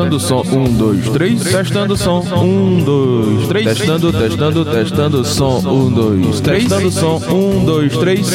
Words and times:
Testando 0.00 0.16
o 0.16 0.20
som, 0.20 0.42
um, 0.56 0.72
dois, 0.78 1.08
três. 1.10 1.42
Testando 1.42 1.92
o 1.92 1.96
som, 1.96 2.20
um, 2.42 2.82
dois, 2.82 3.48
três. 3.48 3.66
Testando, 3.66 4.10
testando, 4.10 4.64
testando 4.64 5.20
o 5.20 5.24
som, 5.26 5.58
um, 5.58 5.92
dois, 5.92 6.40
três. 6.40 6.62
Testando 6.62 6.88
o 6.88 6.90
som, 6.90 7.16
um, 7.30 7.64
dois, 7.66 7.94
três. 7.98 8.30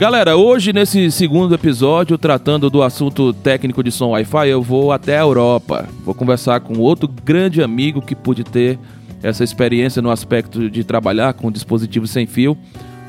Galera, 0.00 0.36
hoje 0.36 0.72
nesse 0.72 1.12
segundo 1.12 1.54
episódio, 1.54 2.18
tratando 2.18 2.68
do 2.68 2.82
assunto 2.82 3.32
técnico 3.32 3.84
de 3.84 3.92
som 3.92 4.08
Wi-Fi, 4.10 4.48
eu 4.48 4.62
vou 4.62 4.90
até 4.90 5.16
a 5.16 5.22
Europa. 5.22 5.88
Vou 6.04 6.12
conversar 6.12 6.58
com 6.58 6.80
outro 6.80 7.08
grande 7.24 7.62
amigo 7.62 8.02
que 8.02 8.16
pude 8.16 8.42
ter 8.42 8.80
essa 9.22 9.44
experiência 9.44 10.02
no 10.02 10.10
aspecto 10.10 10.68
de 10.68 10.82
trabalhar 10.82 11.34
com 11.34 11.52
dispositivos 11.52 12.10
sem 12.10 12.26
fio 12.26 12.58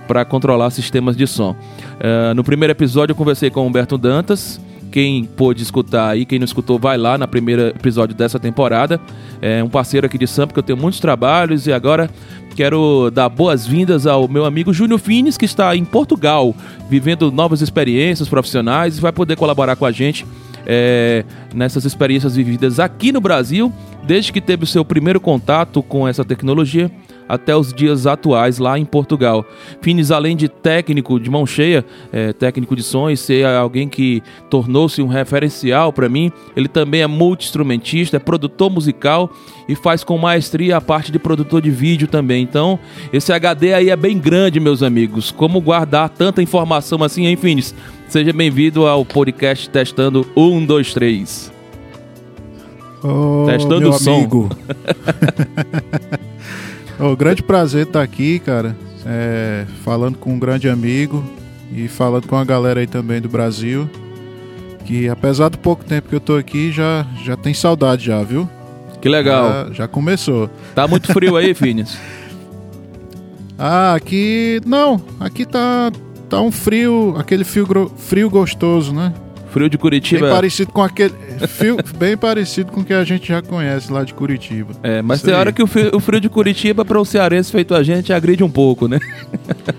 para 0.08 0.24
controlar 0.26 0.70
sistemas 0.70 1.16
de 1.16 1.28
som. 1.28 1.52
Uh, 1.52 2.34
no 2.36 2.44
primeiro 2.44 2.72
episódio 2.72 3.12
eu 3.12 3.16
conversei 3.16 3.50
com 3.50 3.62
o 3.62 3.68
Humberto 3.68 3.98
Dantas. 3.98 4.60
Quem 4.92 5.26
pôde 5.26 5.62
escutar 5.62 6.10
aí, 6.10 6.26
quem 6.26 6.40
não 6.40 6.46
escutou, 6.46 6.80
vai 6.80 6.98
lá 6.98 7.18
no 7.18 7.28
primeiro 7.28 7.68
episódio 7.68 8.16
dessa 8.16 8.40
temporada. 8.40 9.00
É 9.42 9.62
um 9.64 9.70
parceiro 9.70 10.08
aqui 10.08 10.18
de 10.18 10.26
Sampa 10.26 10.54
que 10.54 10.60
eu 10.60 10.64
tenho 10.64 10.78
muitos 10.80 11.00
trabalhos 11.00 11.68
e 11.68 11.74
agora 11.74 12.10
quero 12.56 13.12
dar 13.12 13.30
boas-vindas 13.30 14.08
ao 14.08 14.28
meu 14.28 14.44
amigo 14.44 14.74
Júnior 14.74 15.00
Fines, 15.00 15.38
que 15.38 15.46
está 15.46 15.76
em 15.76 15.86
Portugal, 15.86 16.56
vivendo 16.90 17.32
novas 17.32 17.62
experiências 17.62 18.28
profissionais 18.28 18.98
e 18.98 19.02
vai 19.02 19.12
poder 19.12 19.36
colaborar 19.36 19.76
com 19.76 19.86
a 19.86 19.92
gente 19.92 20.26
é, 20.66 21.24
nessas 21.54 21.86
experiências 21.86 22.36
vividas 22.36 22.80
aqui 22.80 23.12
no 23.12 23.22
Brasil, 23.22 23.72
desde 24.08 24.32
que 24.32 24.40
teve 24.40 24.64
o 24.64 24.68
seu 24.68 24.86
primeiro 24.86 25.20
contato 25.20 25.84
com 25.84 26.08
essa 26.08 26.24
tecnologia 26.24 26.90
até 27.28 27.54
os 27.54 27.74
dias 27.74 28.08
atuais 28.08 28.58
lá 28.58 28.80
em 28.80 28.86
Portugal. 28.86 29.46
Finis, 29.82 30.12
além 30.12 30.36
de 30.36 30.48
técnico 30.48 31.20
de 31.20 31.30
mão 31.30 31.46
cheia, 31.46 31.86
é, 32.12 32.32
técnico 32.32 32.74
de 32.74 32.82
som 32.82 33.10
e 33.10 33.18
ser 33.18 33.46
alguém 33.46 33.90
que 33.90 34.24
tornou-se 34.50 35.02
um 35.02 35.08
referencial 35.08 35.92
para 35.92 36.08
mim, 36.08 36.32
ele 36.56 36.70
também 36.70 37.02
é 37.02 37.08
multi-instrumentista, 37.08 38.16
é 38.16 38.20
produtor 38.20 38.72
musical 38.72 39.30
e 39.68 39.76
faz 39.76 40.06
com 40.06 40.18
maestria 40.18 40.78
a 40.78 40.82
parte 40.82 41.12
de 41.12 41.20
produtor 41.20 41.62
de 41.62 41.70
vídeo 41.70 42.08
também. 42.08 42.42
Então, 42.44 42.80
esse 43.12 43.34
HD 43.34 43.74
aí 43.74 43.90
é 43.90 43.96
bem 43.98 44.18
grande, 44.18 44.58
meus 44.58 44.82
amigos. 44.82 45.32
Como 45.32 45.60
guardar 45.60 46.08
tanta 46.08 46.42
informação 46.42 47.04
assim, 47.04 47.26
hein, 47.26 47.36
Finis? 47.36 47.76
Seja 48.08 48.32
bem-vindo 48.32 48.88
ao 48.88 49.04
podcast 49.04 49.70
Testando 49.70 50.26
1, 50.34 50.66
2, 50.66 50.94
3. 50.94 51.57
Oh, 53.04 53.46
Testando 53.48 53.80
meu 53.82 53.90
o 53.92 53.94
som. 53.94 54.16
amigo. 54.16 54.50
oh, 57.00 57.16
grande 57.16 57.44
prazer 57.44 57.88
estar 57.88 58.02
aqui, 58.02 58.40
cara. 58.40 58.76
É, 59.06 59.66
falando 59.84 60.18
com 60.18 60.34
um 60.34 60.40
grande 60.40 60.68
amigo 60.68 61.24
e 61.72 61.88
falando 61.88 62.28
com 62.28 62.36
a 62.36 62.44
galera 62.44 62.80
aí 62.80 62.88
também 62.88 63.22
do 63.22 63.30
Brasil. 63.30 63.90
Que 64.86 65.08
apesar 65.10 65.50
do 65.50 65.58
pouco 65.58 65.84
tempo 65.84 66.10
que 66.10 66.16
eu 66.16 66.20
tô 66.20 66.36
aqui, 66.36 66.72
já, 66.72 67.06
já 67.24 67.36
tem 67.36 67.54
saudade 67.54 68.06
já, 68.06 68.22
viu? 68.24 68.50
Que 69.02 69.10
legal. 69.10 69.68
Já, 69.68 69.74
já 69.74 69.88
começou. 69.88 70.50
Tá 70.74 70.88
muito 70.88 71.12
frio 71.14 71.36
aí, 71.36 71.54
Phineas? 71.56 71.98
ah, 73.58 73.94
aqui. 73.94 74.60
Não, 74.66 75.00
aqui 75.20 75.46
tá, 75.46 75.92
tá 76.30 76.42
um 76.42 76.52
frio, 76.52 77.16
aquele 77.18 77.44
frio, 77.44 77.92
frio 77.98 78.30
gostoso, 78.30 78.94
né? 78.94 79.14
Frio 79.58 79.70
de 79.70 79.78
Curitiba. 79.78 80.28
Bem 80.28 80.36
parecido 80.36 80.72
com 80.72 80.82
aquele. 80.84 81.14
Fio, 81.48 81.78
bem 81.98 82.16
parecido 82.16 82.72
com 82.72 82.82
o 82.82 82.84
que 82.84 82.94
a 82.94 83.04
gente 83.04 83.28
já 83.28 83.42
conhece 83.42 83.92
lá 83.92 84.04
de 84.04 84.14
Curitiba. 84.14 84.74
É, 84.84 85.02
mas 85.02 85.18
Isso 85.18 85.26
tem 85.26 85.34
aí. 85.34 85.40
hora 85.40 85.52
que 85.52 85.64
o 85.64 85.68
frio, 85.68 85.90
o 85.94 86.00
frio 86.00 86.22
de 86.22 86.30
Curitiba 86.30 86.86
para 86.86 87.00
o 87.00 87.06
cearense 87.06 87.52
feito 87.52 87.74
a 87.74 87.82
gente 87.82 88.14
agride 88.14 88.44
um 88.44 88.50
pouco, 88.50 88.88
né? 88.88 89.00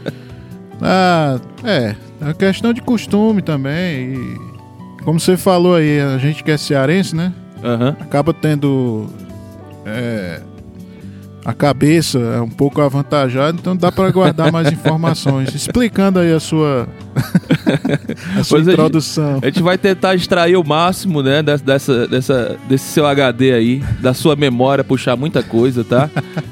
ah, 0.83 1.39
é. 1.63 1.95
É 2.21 2.35
questão 2.35 2.73
de 2.73 2.83
costume 2.83 3.41
também. 3.41 4.15
E, 4.15 5.05
como 5.05 5.21
você 5.21 5.37
falou 5.37 5.77
aí, 5.77 6.01
a 6.01 6.19
gente 6.19 6.43
que 6.43 6.51
é 6.51 6.57
cearense, 6.57 7.15
né? 7.15 7.33
Uhum. 7.63 7.89
Acaba 8.01 8.35
tendo. 8.35 9.07
É, 9.87 10.41
a 11.49 11.55
cabeça 11.55 12.19
é 12.19 12.43
um 12.43 12.49
pouco 12.51 12.79
avantajada, 12.83 13.57
então 13.59 13.75
dá 13.75 13.91
para 13.91 14.11
guardar 14.11 14.53
mais 14.53 14.71
informações. 14.71 15.55
Explicando 15.55 16.19
aí 16.19 16.31
a 16.31 16.39
sua, 16.39 16.87
a 18.39 18.45
sua 18.45 18.61
introdução. 18.61 19.31
A 19.31 19.35
gente, 19.37 19.45
a 19.45 19.47
gente, 19.47 19.63
vai 19.63 19.79
tentar 19.79 20.15
extrair 20.15 20.59
o 20.59 20.63
máximo, 20.63 21.23
né, 21.23 21.43
dessa, 21.43 22.07
dessa, 22.07 22.59
desse 22.69 22.85
seu 22.85 23.07
HD 23.07 23.55
aí, 23.55 23.83
da 23.99 24.13
sua 24.13 24.37
memória, 24.37 24.85
puxar 24.85 25.17
muita 25.17 25.43
coisa, 25.43 25.83
tá? 25.83 26.11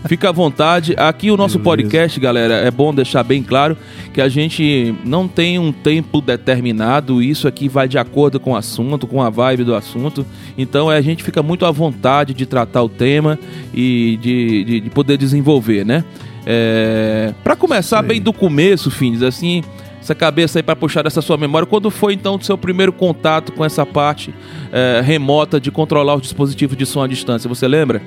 Fica 0.08 0.30
à 0.30 0.32
vontade. 0.32 0.94
Aqui 0.96 1.30
o 1.30 1.36
nosso 1.36 1.58
Beleza. 1.58 1.76
podcast, 1.76 2.18
galera, 2.18 2.54
é 2.54 2.70
bom 2.70 2.94
deixar 2.94 3.22
bem 3.22 3.42
claro 3.42 3.76
que 4.14 4.20
a 4.22 4.30
gente 4.30 4.94
não 5.04 5.28
tem 5.28 5.58
um 5.58 5.70
tempo 5.72 6.22
determinado, 6.22 7.22
isso 7.22 7.46
aqui 7.46 7.68
vai 7.68 7.86
de 7.86 7.98
acordo 7.98 8.40
com 8.40 8.52
o 8.52 8.56
assunto, 8.56 9.06
com 9.06 9.20
a 9.20 9.28
vibe 9.28 9.62
do 9.62 9.74
assunto. 9.74 10.24
Então 10.56 10.88
a 10.88 11.02
gente 11.02 11.22
fica 11.22 11.42
muito 11.42 11.66
à 11.66 11.70
vontade 11.70 12.32
de 12.32 12.46
tratar 12.46 12.82
o 12.82 12.88
tema 12.88 13.38
e 13.74 14.18
de, 14.22 14.64
de, 14.64 14.85
de 14.86 14.90
poder 14.90 15.16
desenvolver, 15.18 15.84
né? 15.84 16.04
É, 16.46 17.34
para 17.42 17.56
começar 17.56 18.02
Sim. 18.02 18.06
bem 18.06 18.22
do 18.22 18.32
começo, 18.32 18.88
Fins, 18.88 19.20
assim, 19.20 19.64
essa 20.00 20.14
cabeça 20.14 20.60
aí 20.60 20.62
para 20.62 20.76
puxar 20.76 21.02
dessa 21.02 21.20
sua 21.20 21.36
memória, 21.36 21.66
quando 21.66 21.90
foi 21.90 22.12
então 22.12 22.36
o 22.36 22.42
seu 22.42 22.56
primeiro 22.56 22.92
contato 22.92 23.50
com 23.50 23.64
essa 23.64 23.84
parte 23.84 24.32
é, 24.70 25.00
remota 25.04 25.60
de 25.60 25.72
controlar 25.72 26.14
os 26.14 26.22
dispositivos 26.22 26.76
de 26.76 26.86
som 26.86 27.02
à 27.02 27.08
distância? 27.08 27.48
Você 27.48 27.66
lembra? 27.66 28.00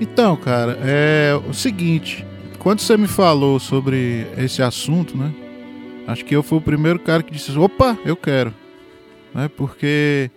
Então, 0.00 0.36
cara, 0.36 0.78
é 0.84 1.36
o 1.50 1.52
seguinte, 1.52 2.24
quando 2.60 2.78
você 2.78 2.96
me 2.96 3.08
falou 3.08 3.58
sobre 3.58 4.24
esse 4.38 4.62
assunto, 4.62 5.16
né? 5.16 5.32
Acho 6.06 6.24
que 6.24 6.36
eu 6.36 6.42
fui 6.44 6.58
o 6.58 6.62
primeiro 6.62 7.00
cara 7.00 7.20
que 7.24 7.32
disse: 7.32 7.56
opa, 7.58 7.98
eu 8.04 8.14
quero, 8.14 8.54
né? 9.34 9.50
Porque 9.56 10.30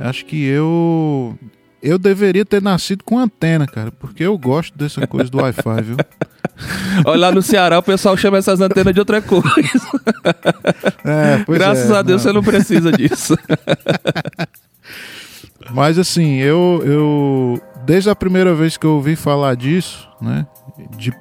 acho 0.00 0.24
que 0.26 0.44
eu 0.44 1.38
eu 1.82 1.98
deveria 1.98 2.44
ter 2.44 2.60
nascido 2.60 3.04
com 3.04 3.18
antena, 3.18 3.66
cara, 3.66 3.92
porque 3.92 4.24
eu 4.24 4.36
gosto 4.36 4.76
dessa 4.76 5.06
coisa 5.06 5.30
do 5.30 5.38
Wi-Fi, 5.38 5.82
viu? 5.82 5.96
Olha 7.06 7.20
lá 7.20 7.32
no 7.32 7.40
Ceará 7.40 7.78
o 7.78 7.82
pessoal 7.82 8.16
chama 8.16 8.38
essas 8.38 8.60
antenas 8.60 8.92
de 8.92 9.00
outra 9.00 9.22
coisa. 9.22 9.42
É, 11.04 11.44
Graças 11.48 11.90
é, 11.90 11.96
a 11.96 12.02
Deus 12.02 12.24
não. 12.24 12.30
você 12.30 12.34
não 12.34 12.42
precisa 12.42 12.90
disso. 12.92 13.38
Mas 15.70 15.98
assim, 15.98 16.36
eu, 16.36 16.82
eu 16.84 17.62
desde 17.86 18.10
a 18.10 18.16
primeira 18.16 18.54
vez 18.54 18.76
que 18.76 18.84
eu 18.84 18.94
ouvi 18.94 19.16
falar 19.16 19.54
disso, 19.54 20.08
né, 20.20 20.46
de 20.96 21.12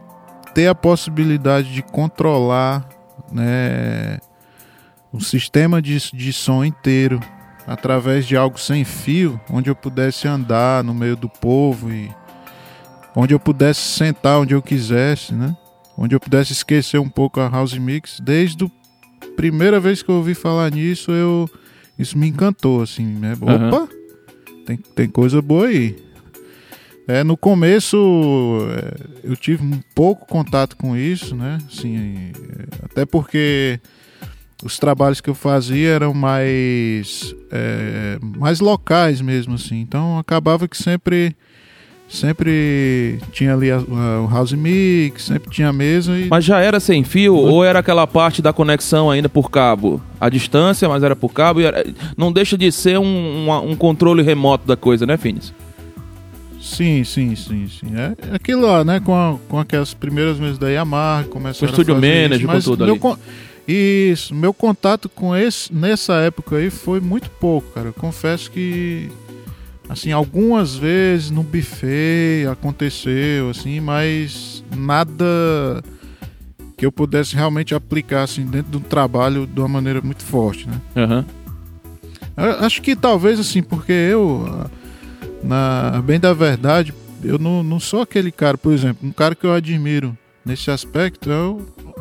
ter 0.54 0.68
a 0.68 0.76
possibilidade 0.76 1.72
de 1.72 1.82
controlar, 1.84 2.90
né, 3.32 4.18
um 5.14 5.20
sistema 5.20 5.82
de, 5.82 5.98
de 6.12 6.34
som 6.34 6.66
inteiro 6.66 7.20
através 7.68 8.26
de 8.26 8.38
algo 8.38 8.58
sem 8.58 8.86
fio, 8.86 9.40
onde 9.52 9.70
eu 9.70 9.76
pudesse 9.76 10.26
andar 10.28 10.84
no 10.84 10.94
meio 10.94 11.18
do 11.18 11.28
povo 11.28 11.92
e 11.92 12.10
onde 13.14 13.34
eu 13.34 13.40
pudesse 13.40 13.82
sentar 13.82 14.40
onde 14.40 14.54
eu 14.54 14.62
quisesse, 14.62 15.34
né? 15.34 15.56
Onde 15.98 16.16
eu 16.16 16.20
pudesse 16.20 16.54
esquecer 16.54 17.00
um 17.00 17.10
pouco 17.10 17.42
a 17.42 17.50
house 17.50 17.78
mix. 17.78 18.20
Desde 18.22 18.64
a 18.64 18.70
primeira 19.36 19.80
vez 19.80 20.02
que 20.02 20.10
eu 20.10 20.16
ouvi 20.16 20.34
falar 20.34 20.72
nisso, 20.72 21.12
eu 21.12 21.50
isso 22.00 22.18
me 22.18 22.28
encantou 22.28 22.82
assim, 22.82 23.06
né? 23.06 23.34
Uhum. 23.42 23.68
Opa, 23.68 23.90
tem, 24.66 24.78
tem 24.78 25.10
coisa 25.10 25.42
boa 25.42 25.68
aí. 25.68 25.96
É, 27.08 27.24
no 27.24 27.36
começo 27.36 27.98
é, 28.70 29.30
eu 29.30 29.36
tive 29.36 29.64
um 29.64 29.80
pouco 29.96 30.26
contato 30.26 30.78
com 30.78 30.96
isso, 30.96 31.36
né? 31.36 31.58
Assim, 31.68 31.98
é, 31.98 32.86
até 32.86 33.06
porque 33.06 33.80
os 34.64 34.80
trabalhos 34.80 35.22
que 35.22 35.30
eu 35.30 35.36
fazia 35.36 35.90
eram 35.90 36.14
mais 36.14 37.36
é, 37.52 38.18
mais 38.22 38.60
locais 38.60 39.22
mesmo 39.22 39.56
assim 39.56 39.82
então 39.82 40.18
acabava 40.18 40.68
que 40.68 40.78
sempre 40.78 41.36
sempre 42.10 43.20
tinha 43.32 43.54
ali 43.54 43.70
a, 43.70 43.78
a, 43.78 44.22
o 44.22 44.30
house 44.30 44.54
mix 44.54 45.24
sempre 45.24 45.52
tinha 45.52 45.70
a 45.70 45.74
mesa 45.74 46.18
e... 46.18 46.28
mas 46.30 46.44
já 46.44 46.60
era 46.60 46.80
sem 46.80 47.04
fio 47.04 47.36
ou 47.36 47.64
era 47.64 47.80
aquela 47.80 48.08
parte 48.08 48.42
da 48.42 48.52
conexão 48.52 49.12
ainda 49.12 49.30
por 49.30 49.52
cabo 49.52 50.02
a 50.20 50.30
distância 50.30 50.88
mas 50.90 51.04
era 51.04 51.16
por 51.16 51.34
cabo 51.34 51.60
era... 51.60 51.86
não 52.16 52.32
deixa 52.32 52.58
de 52.58 52.72
ser 52.72 52.98
um, 52.98 53.06
um, 53.06 53.72
um, 53.72 53.76
controle 53.76 54.24
remoto 54.24 54.66
da 54.66 54.76
coisa 54.76 55.06
né 55.06 55.18
Finis 55.18 55.54
Sim, 56.60 57.04
sim, 57.06 57.34
sim, 57.34 57.66
sim. 57.68 57.88
É 57.96 58.36
aquilo 58.36 58.64
lá, 58.64 58.84
né? 58.84 59.00
Com, 59.00 59.16
a, 59.16 59.38
com 59.48 59.58
aquelas 59.58 59.94
primeiras 59.94 60.38
mesas 60.38 60.58
da 60.58 60.68
Yamaha, 60.68 61.24
começaram 61.24 61.72
o 61.72 61.74
Studio 61.74 61.96
Manager, 61.96 62.40
isso, 62.40 62.48
com 62.48 62.60
tudo 62.60 62.84
ali. 62.84 63.00
Isso, 63.68 64.34
meu 64.34 64.54
contato 64.54 65.10
com 65.10 65.36
esse 65.36 65.74
nessa 65.74 66.14
época 66.16 66.56
aí 66.56 66.70
foi 66.70 67.02
muito 67.02 67.30
pouco, 67.30 67.70
cara. 67.74 67.90
Eu 67.90 67.94
confesso 67.94 68.50
que 68.50 69.10
assim, 69.90 70.12
algumas 70.12 70.76
vezes 70.76 71.30
no 71.30 71.44
buffet 71.44 72.48
aconteceu 72.50 73.50
assim, 73.50 73.82
mas 73.82 74.64
nada 74.76 75.26
que 76.78 76.86
eu 76.86 76.92
pudesse 76.92 77.36
realmente 77.36 77.76
aplicar 77.76 78.24
assim 78.24 78.46
dentro 78.46 78.72
do 78.72 78.80
trabalho 78.80 79.46
de 79.46 79.60
uma 79.60 79.68
maneira 79.68 80.02
muito 80.02 80.24
forte, 80.24 80.68
né? 80.70 80.80
Uhum. 80.96 81.26
Acho 82.60 82.82
que 82.82 82.96
talvez 82.96 83.40
assim, 83.40 83.62
porque 83.62 83.92
eu 83.92 84.70
na 85.44 86.02
bem 86.04 86.20
da 86.20 86.34
verdade, 86.34 86.94
eu 87.24 87.38
não, 87.38 87.64
não 87.64 87.80
sou 87.80 88.02
aquele 88.02 88.32
cara, 88.32 88.58
por 88.58 88.72
exemplo, 88.72 89.08
um 89.08 89.12
cara 89.12 89.36
que 89.36 89.46
eu 89.46 89.52
admiro 89.54 90.18
nesse 90.48 90.72
aspecto 90.72 91.30
é 91.30 91.36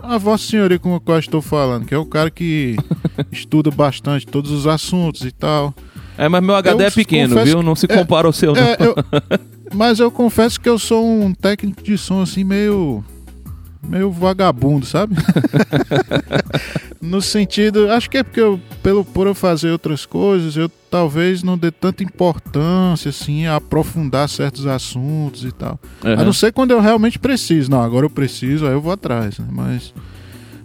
a 0.02 0.16
Vossa 0.18 0.44
Senhoria 0.46 0.78
com 0.78 0.94
a 0.94 1.00
qual 1.00 1.18
estou 1.18 1.42
falando, 1.42 1.84
que 1.84 1.94
é 1.94 1.98
o 1.98 2.06
cara 2.06 2.30
que 2.30 2.76
estuda 3.32 3.70
bastante 3.70 4.26
todos 4.26 4.50
os 4.50 4.66
assuntos 4.66 5.22
e 5.22 5.32
tal. 5.32 5.74
É, 6.16 6.28
mas 6.28 6.42
meu 6.42 6.54
HD 6.54 6.82
Eu 6.84 6.86
é 6.86 6.90
pequeno, 6.90 7.42
viu? 7.44 7.62
Não 7.62 7.74
se 7.74 7.86
é, 7.88 7.94
compara 7.96 8.26
ao 8.26 8.32
seu, 8.32 8.54
não. 8.54 8.62
É, 8.62 8.76
eu- 8.80 8.94
mas 9.74 9.98
eu 9.98 10.10
confesso 10.10 10.60
que 10.60 10.68
eu 10.68 10.78
sou 10.78 11.04
um 11.04 11.34
técnico 11.34 11.82
de 11.82 11.98
som 11.98 12.22
assim 12.22 12.44
meio 12.44 13.04
meio 13.88 14.10
vagabundo, 14.10 14.84
sabe? 14.84 15.14
no 17.00 17.22
sentido, 17.22 17.90
acho 17.90 18.10
que 18.10 18.18
é 18.18 18.22
porque 18.22 18.40
eu, 18.40 18.60
pelo 18.82 19.04
por 19.04 19.26
eu 19.26 19.34
fazer 19.34 19.70
outras 19.70 20.04
coisas, 20.04 20.56
eu 20.56 20.68
talvez 20.90 21.42
não 21.42 21.56
dê 21.56 21.70
tanta 21.70 22.02
importância 22.02 23.08
assim 23.10 23.46
a 23.46 23.56
aprofundar 23.56 24.28
certos 24.28 24.66
assuntos 24.66 25.44
e 25.44 25.52
tal. 25.52 25.78
A 26.02 26.08
Aham. 26.08 26.24
não 26.24 26.32
ser 26.32 26.52
quando 26.52 26.72
eu 26.72 26.80
realmente 26.80 27.18
preciso. 27.18 27.70
Não, 27.70 27.82
agora 27.82 28.06
eu 28.06 28.10
preciso, 28.10 28.66
aí 28.66 28.72
eu 28.72 28.80
vou 28.80 28.92
atrás, 28.92 29.38
né? 29.38 29.46
Mas 29.50 29.94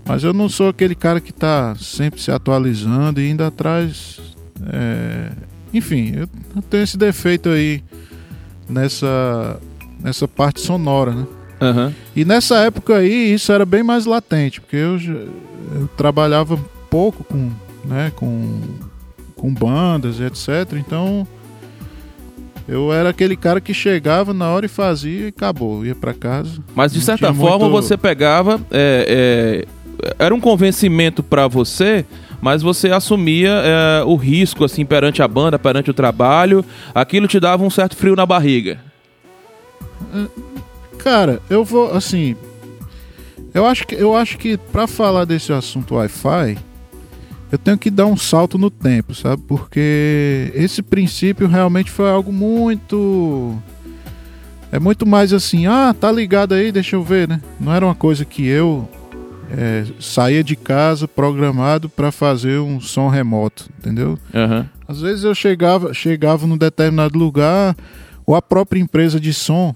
mas 0.03 0.23
eu 0.23 0.33
não 0.33 0.49
sou 0.49 0.69
aquele 0.69 0.95
cara 0.95 1.21
que 1.21 1.31
tá 1.31 1.75
sempre 1.79 2.19
se 2.19 2.31
atualizando 2.31 3.21
e 3.21 3.29
indo 3.29 3.43
atrás 3.43 4.19
é, 4.73 5.31
enfim, 5.73 6.13
eu 6.15 6.61
tenho 6.63 6.83
esse 6.83 6.97
defeito 6.97 7.49
aí 7.49 7.83
nessa 8.67 9.59
nessa 10.01 10.27
parte 10.27 10.59
sonora, 10.61 11.11
né? 11.13 11.27
Aham. 11.61 11.93
E 12.15 12.25
nessa 12.25 12.57
época 12.57 12.97
aí 12.97 13.33
isso 13.33 13.51
era 13.51 13.65
bem 13.65 13.83
mais 13.83 14.05
latente, 14.05 14.59
porque 14.59 14.75
eu, 14.75 14.97
eu 15.75 15.87
trabalhava 15.95 16.59
pouco 16.89 17.23
com, 17.23 17.51
né, 17.85 18.11
com, 18.15 18.59
com 19.35 19.53
bandas 19.53 20.19
e 20.19 20.23
etc. 20.23 20.73
Então 20.77 21.27
eu 22.67 22.91
era 22.91 23.09
aquele 23.09 23.35
cara 23.35 23.61
que 23.61 23.73
chegava 23.73 24.33
na 24.33 24.49
hora 24.49 24.65
e 24.65 24.69
fazia 24.69 25.25
e 25.25 25.27
acabou, 25.27 25.85
ia 25.85 25.93
pra 25.95 26.13
casa. 26.13 26.59
Mas 26.75 26.91
de 26.93 27.01
certa 27.01 27.33
forma 27.33 27.69
muito- 27.69 27.83
você 27.83 27.95
pegava. 27.97 28.59
é, 28.71 29.65
é, 29.67 30.15
era 30.17 30.33
um 30.33 30.39
convencimento 30.39 31.21
pra 31.21 31.47
você, 31.47 32.03
mas 32.41 32.63
você 32.63 32.89
assumia 32.89 33.51
é, 33.63 34.03
o 34.03 34.15
risco 34.15 34.63
assim 34.65 34.83
perante 34.83 35.21
a 35.21 35.27
banda, 35.27 35.59
perante 35.59 35.91
o 35.91 35.93
trabalho. 35.93 36.65
Aquilo 36.95 37.27
te 37.27 37.39
dava 37.39 37.63
um 37.63 37.69
certo 37.69 37.95
frio 37.95 38.15
na 38.15 38.25
barriga. 38.25 38.79
Cara, 41.03 41.41
eu 41.49 41.65
vou 41.65 41.91
assim, 41.91 42.35
eu 43.53 43.65
acho 43.65 43.87
que 43.87 43.95
eu 43.95 44.15
acho 44.15 44.37
que 44.37 44.55
para 44.55 44.85
falar 44.85 45.25
desse 45.25 45.51
assunto 45.51 45.95
Wi-Fi, 45.95 46.57
eu 47.51 47.57
tenho 47.57 47.77
que 47.77 47.89
dar 47.89 48.05
um 48.05 48.15
salto 48.15 48.57
no 48.57 48.69
tempo, 48.69 49.15
sabe? 49.15 49.41
Porque 49.47 50.51
esse 50.53 50.81
princípio 50.81 51.47
realmente 51.47 51.89
foi 51.89 52.09
algo 52.09 52.31
muito 52.31 53.57
é 54.71 54.79
muito 54.79 55.05
mais 55.05 55.33
assim, 55.33 55.65
ah, 55.65 55.93
tá 55.93 56.11
ligado 56.11 56.53
aí, 56.53 56.71
deixa 56.71 56.95
eu 56.95 57.03
ver, 57.03 57.27
né? 57.27 57.41
Não 57.59 57.73
era 57.73 57.85
uma 57.85 57.95
coisa 57.95 58.23
que 58.23 58.45
eu 58.45 58.87
é, 59.51 59.83
saía 59.99 60.43
de 60.43 60.55
casa 60.55 61.07
programado 61.07 61.89
para 61.89 62.11
fazer 62.11 62.59
um 62.59 62.79
som 62.79 63.09
remoto, 63.09 63.69
entendeu? 63.77 64.17
Aham. 64.33 64.69
Às 64.87 65.01
vezes 65.01 65.23
eu 65.23 65.33
chegava, 65.33 65.93
chegava 65.93 66.45
num 66.45 66.57
determinado 66.57 67.17
lugar, 67.17 67.75
ou 68.25 68.35
a 68.35 68.41
própria 68.41 68.79
empresa 68.79 69.19
de 69.19 69.33
som 69.33 69.75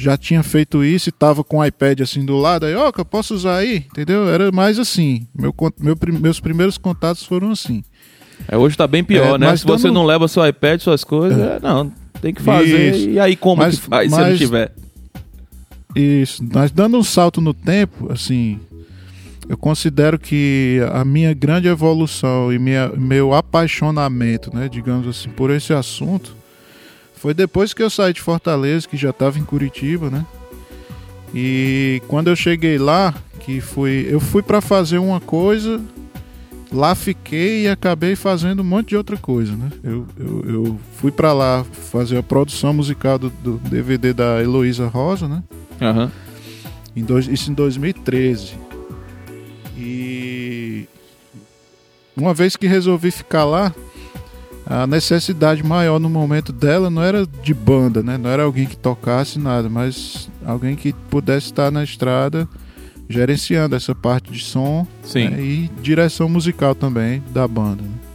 já 0.00 0.16
tinha 0.16 0.42
feito 0.42 0.82
isso 0.84 1.08
e 1.08 1.12
tava 1.12 1.42
com 1.44 1.58
o 1.58 1.64
iPad 1.64 2.00
assim 2.00 2.24
do 2.24 2.36
lado, 2.38 2.66
aí, 2.66 2.74
ó, 2.74 2.90
que 2.90 3.00
eu 3.00 3.04
posso 3.04 3.34
usar 3.34 3.56
aí, 3.56 3.76
entendeu? 3.78 4.28
Era 4.28 4.50
mais 4.50 4.78
assim. 4.78 5.26
Meu, 5.34 5.54
meu 5.78 5.96
meus 6.20 6.40
primeiros 6.40 6.78
contatos 6.78 7.22
foram 7.24 7.50
assim. 7.50 7.82
É, 8.48 8.56
hoje 8.56 8.76
tá 8.76 8.86
bem 8.86 9.04
pior, 9.04 9.34
É, 9.34 9.38
né? 9.38 9.46
mas 9.48 9.60
Se 9.60 9.66
você 9.66 9.84
dando- 9.88 9.94
não 9.94 10.04
leva 10.06 10.26
seu 10.26 10.46
iPad, 10.46 10.80
suas 10.80 11.04
coisas, 11.04 11.38
é, 11.38 11.60
não, 11.62 11.92
tem 12.22 12.32
que 12.32 12.40
fazer. 12.42 12.94
Isso. 12.94 13.10
E 13.10 13.20
aí 13.20 13.36
como 13.36 13.62
Mas- 13.62 13.78
que 13.78 13.86
faz 13.86 14.10
se 14.10 14.16
não 14.18 14.24
mas- 14.26 14.38
tiver? 14.38 14.72
Isso, 15.94 16.42
mas 16.54 16.70
dando 16.70 16.96
um 16.98 17.02
salto 17.02 17.40
no 17.40 17.52
tempo, 17.52 18.12
assim, 18.12 18.60
eu 19.48 19.56
considero 19.56 20.18
que 20.18 20.78
a 20.92 21.04
minha 21.04 21.34
grande 21.34 21.66
evolução 21.66 22.52
e 22.52 22.58
minha, 22.58 22.88
meu 22.96 23.34
apaixonamento, 23.34 24.54
né, 24.54 24.68
digamos 24.68 25.06
assim, 25.08 25.28
por 25.30 25.50
esse 25.50 25.72
assunto, 25.72 26.36
foi 27.20 27.34
depois 27.34 27.74
que 27.74 27.82
eu 27.82 27.90
saí 27.90 28.14
de 28.14 28.20
Fortaleza, 28.22 28.88
que 28.88 28.96
já 28.96 29.10
estava 29.10 29.38
em 29.38 29.44
Curitiba, 29.44 30.08
né? 30.08 30.24
E 31.34 32.00
quando 32.08 32.28
eu 32.28 32.34
cheguei 32.34 32.78
lá, 32.78 33.14
que 33.40 33.60
fui, 33.60 34.06
eu 34.08 34.18
fui 34.18 34.42
para 34.42 34.62
fazer 34.62 34.96
uma 34.96 35.20
coisa, 35.20 35.78
lá 36.72 36.94
fiquei 36.94 37.64
e 37.64 37.68
acabei 37.68 38.16
fazendo 38.16 38.60
um 38.60 38.64
monte 38.64 38.88
de 38.88 38.96
outra 38.96 39.18
coisa, 39.18 39.54
né? 39.54 39.70
Eu, 39.84 40.06
eu, 40.18 40.44
eu 40.48 40.80
fui 40.96 41.12
para 41.12 41.34
lá 41.34 41.62
fazer 41.62 42.16
a 42.16 42.22
produção 42.22 42.72
musical 42.72 43.18
do, 43.18 43.28
do 43.28 43.58
DVD 43.68 44.14
da 44.14 44.42
Heloísa 44.42 44.86
Rosa, 44.86 45.28
né? 45.28 45.42
Aham. 45.78 46.10
Em 46.96 47.04
dois, 47.04 47.28
isso 47.28 47.50
em 47.50 47.54
2013. 47.54 48.54
E 49.76 50.88
uma 52.16 52.32
vez 52.32 52.56
que 52.56 52.66
resolvi 52.66 53.10
ficar 53.10 53.44
lá, 53.44 53.74
a 54.70 54.86
necessidade 54.86 55.64
maior 55.64 55.98
no 55.98 56.08
momento 56.08 56.52
dela 56.52 56.88
não 56.88 57.02
era 57.02 57.26
de 57.26 57.52
banda, 57.52 58.04
né? 58.04 58.16
Não 58.16 58.30
era 58.30 58.44
alguém 58.44 58.66
que 58.66 58.76
tocasse 58.76 59.36
nada, 59.36 59.68
mas 59.68 60.30
alguém 60.46 60.76
que 60.76 60.92
pudesse 60.92 61.46
estar 61.46 61.72
na 61.72 61.82
estrada 61.82 62.48
gerenciando 63.08 63.74
essa 63.74 63.96
parte 63.96 64.30
de 64.30 64.38
som 64.38 64.86
né? 65.28 65.42
e 65.42 65.70
direção 65.82 66.28
musical 66.28 66.76
também 66.76 67.20
da 67.32 67.48
banda. 67.48 67.82
né? 67.82 68.09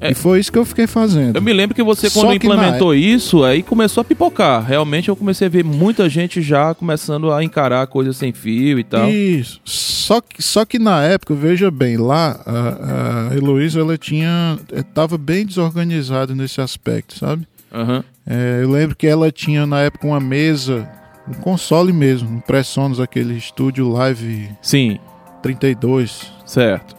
É. 0.00 0.10
E 0.10 0.14
foi 0.14 0.40
isso 0.40 0.52
que 0.52 0.58
eu 0.58 0.64
fiquei 0.64 0.86
fazendo. 0.86 1.36
Eu 1.36 1.42
me 1.42 1.52
lembro 1.52 1.74
que 1.74 1.82
você, 1.82 2.10
quando 2.10 2.38
que 2.38 2.48
na 2.48 2.54
implementou 2.54 2.94
isso, 2.94 3.44
aí 3.44 3.62
começou 3.62 4.00
a 4.00 4.04
pipocar. 4.04 4.64
Realmente 4.64 5.08
eu 5.08 5.16
comecei 5.16 5.46
a 5.46 5.50
ver 5.50 5.64
muita 5.64 6.08
gente 6.08 6.42
já 6.42 6.74
começando 6.74 7.32
a 7.32 7.42
encarar 7.42 7.86
coisas 7.86 8.16
sem 8.16 8.32
fio 8.32 8.78
e 8.78 8.84
tal. 8.84 9.08
Isso. 9.08 9.60
Só 9.64 10.20
que, 10.20 10.42
só 10.42 10.64
que 10.64 10.78
na 10.78 11.02
época, 11.02 11.34
veja 11.34 11.70
bem, 11.70 11.96
lá 11.96 12.40
a, 12.46 13.28
a 13.30 13.36
Heloísa 13.36 13.80
ela 13.80 13.96
tinha. 13.96 14.58
estava 14.72 15.16
bem 15.18 15.46
desorganizada 15.46 16.34
nesse 16.34 16.60
aspecto, 16.60 17.18
sabe? 17.18 17.46
Aham. 17.72 18.04
É, 18.26 18.60
eu 18.62 18.70
lembro 18.70 18.96
que 18.96 19.06
ela 19.06 19.30
tinha 19.30 19.66
na 19.66 19.80
época 19.80 20.06
uma 20.06 20.20
mesa, 20.20 20.88
um 21.28 21.34
console 21.34 21.92
mesmo, 21.92 22.28
um 22.28 22.40
Presonus, 22.40 22.98
aquele 22.98 23.36
estúdio 23.36 23.88
Live 23.88 24.50
Sim, 24.60 24.98
32. 25.42 26.32
certo. 26.44 26.96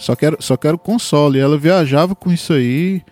Só 0.00 0.16
que, 0.16 0.24
era, 0.26 0.36
só 0.40 0.56
que 0.56 0.66
era 0.66 0.74
o 0.74 0.78
console. 0.78 1.38
Ela 1.38 1.56
viajava 1.58 2.14
com 2.14 2.32
isso 2.32 2.52
aí. 2.52 3.02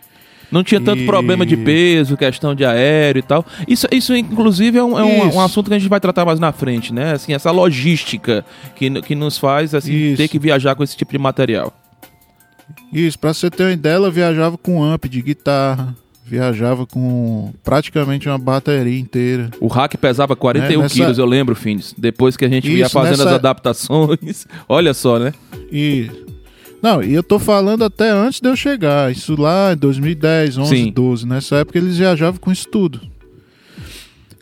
Não 0.50 0.64
tinha 0.64 0.80
tanto 0.80 1.02
E- 1.02 1.06
problema 1.06 1.44
de 1.44 1.56
peso, 1.58 2.16
questão 2.16 2.54
de 2.54 2.64
aéreo 2.64 3.20
e 3.20 3.22
tal. 3.22 3.44
Isso, 3.68 3.86
isso 3.92 4.16
inclusive, 4.16 4.78
é, 4.78 4.82
um, 4.82 4.98
é 4.98 5.04
um- 5.04 5.28
Isso. 5.28 5.36
um 5.36 5.40
assunto 5.42 5.68
que 5.68 5.74
a 5.74 5.78
gente 5.78 5.90
vai 5.90 6.00
tratar 6.00 6.24
mais 6.24 6.40
na 6.40 6.50
frente, 6.52 6.92
né? 6.94 7.12
Assim, 7.12 7.34
essa 7.34 7.50
logística 7.50 8.42
que, 8.74 8.90
que 9.02 9.14
nos 9.14 9.36
faz 9.36 9.74
assim, 9.74 9.92
Isso. 9.92 10.16
ter 10.16 10.26
que 10.28 10.38
viajar 10.38 10.74
com 10.74 10.82
esse 10.82 10.96
tipo 10.96 11.12
de 11.12 11.18
material. 11.18 11.70
Isso, 12.92 13.18
pra 13.18 13.34
você 13.34 13.50
ter 13.50 13.64
uma 13.64 13.72
ideia, 13.72 13.94
ela 13.94 14.10
viajava 14.10 14.56
com 14.56 14.82
amp 14.82 15.04
de 15.06 15.20
guitarra. 15.22 15.94
Viajava 16.24 16.84
com 16.86 17.52
praticamente 17.64 18.28
uma 18.28 18.36
bateria 18.38 18.98
inteira. 18.98 19.50
O 19.60 19.66
hack 19.66 19.94
pesava 19.96 20.36
41 20.36 20.80
É, 20.80 20.82
nessa- 20.82 20.94
quilos, 20.94 21.16
eu 21.18 21.24
lembro, 21.24 21.54
Fins. 21.54 21.94
Depois 21.96 22.36
que 22.36 22.44
a 22.44 22.48
gente 22.50 22.70
ia 22.70 22.84
Isso, 22.84 22.92
fazendo 22.92 23.16
nessa- 23.18 23.30
as 23.30 23.34
adaptações. 23.36 24.46
Olha 24.68 24.92
só, 24.92 25.18
né? 25.18 25.32
E. 25.72 26.10
Não, 26.80 27.02
e 27.02 27.12
eu 27.12 27.22
tô 27.22 27.38
falando 27.38 27.84
até 27.84 28.10
antes 28.10 28.40
de 28.40 28.48
eu 28.48 28.56
chegar. 28.56 29.10
Isso 29.10 29.40
lá 29.40 29.72
em 29.72 29.76
2010, 29.76 30.58
11, 30.58 30.76
Sim. 30.76 30.92
12. 30.92 31.26
Nessa 31.26 31.56
época 31.56 31.78
eles 31.78 31.98
viajavam 31.98 32.40
com 32.40 32.52
isso 32.52 32.68
tudo. 32.68 33.00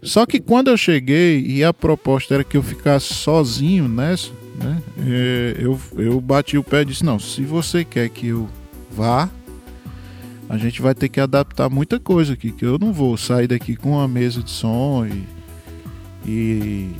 Só 0.02 0.26
que 0.26 0.38
quando 0.38 0.68
eu 0.68 0.76
cheguei 0.76 1.40
e 1.40 1.64
a 1.64 1.72
proposta 1.72 2.34
era 2.34 2.44
que 2.44 2.56
eu 2.56 2.62
ficasse 2.62 3.12
sozinho 3.14 3.88
nessa, 3.88 4.30
né? 4.62 4.80
é, 5.04 5.56
eu, 5.58 5.80
eu 5.96 6.20
bati 6.20 6.56
o 6.56 6.62
pé 6.62 6.82
e 6.82 6.84
disse: 6.84 7.04
Não, 7.04 7.18
se 7.18 7.42
você 7.42 7.84
quer 7.84 8.08
que 8.10 8.28
eu 8.28 8.48
vá, 8.90 9.28
a 10.48 10.56
gente 10.56 10.80
vai 10.80 10.94
ter 10.94 11.08
que 11.08 11.18
adaptar 11.18 11.68
muita 11.68 11.98
coisa 11.98 12.34
aqui. 12.34 12.52
Que 12.52 12.64
eu 12.64 12.78
não 12.78 12.92
vou 12.92 13.16
sair 13.16 13.48
daqui 13.48 13.74
com 13.74 13.92
uma 13.92 14.06
mesa 14.06 14.42
de 14.42 14.50
som 14.50 15.06
e. 15.06 15.24
e 16.24 16.90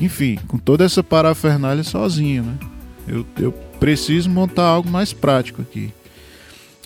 enfim, 0.00 0.38
com 0.48 0.58
toda 0.58 0.84
essa 0.84 1.02
parafernália 1.02 1.84
sozinho, 1.84 2.44
né? 2.44 2.58
Eu, 3.06 3.26
eu 3.38 3.54
preciso 3.82 4.30
montar 4.30 4.62
algo 4.62 4.88
mais 4.88 5.12
prático 5.12 5.60
aqui. 5.60 5.90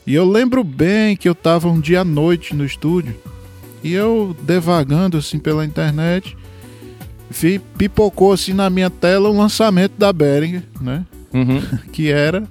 E 0.07 0.15
eu 0.15 0.25
lembro 0.25 0.65
bem 0.65 1.15
que 1.15 1.29
eu 1.29 1.35
tava 1.35 1.69
um 1.69 1.79
dia 1.79 2.00
à 2.00 2.05
noite 2.05 2.55
no 2.55 2.65
estúdio 2.65 3.15
e 3.85 3.93
eu 3.93 4.35
devagando 4.41 5.19
assim 5.19 5.38
pela 5.38 5.67
internet, 5.67 6.35
vi, 7.29 7.59
pipocou 7.76 8.33
assim 8.33 8.55
na 8.55 8.71
minha 8.71 8.88
tela 8.88 9.29
um 9.29 9.37
lançamento 9.37 9.93
da 9.99 10.11
Behringer, 10.11 10.62
né? 10.81 11.05
Uhum. 11.35 11.61
Que 11.93 12.11
era 12.11 12.45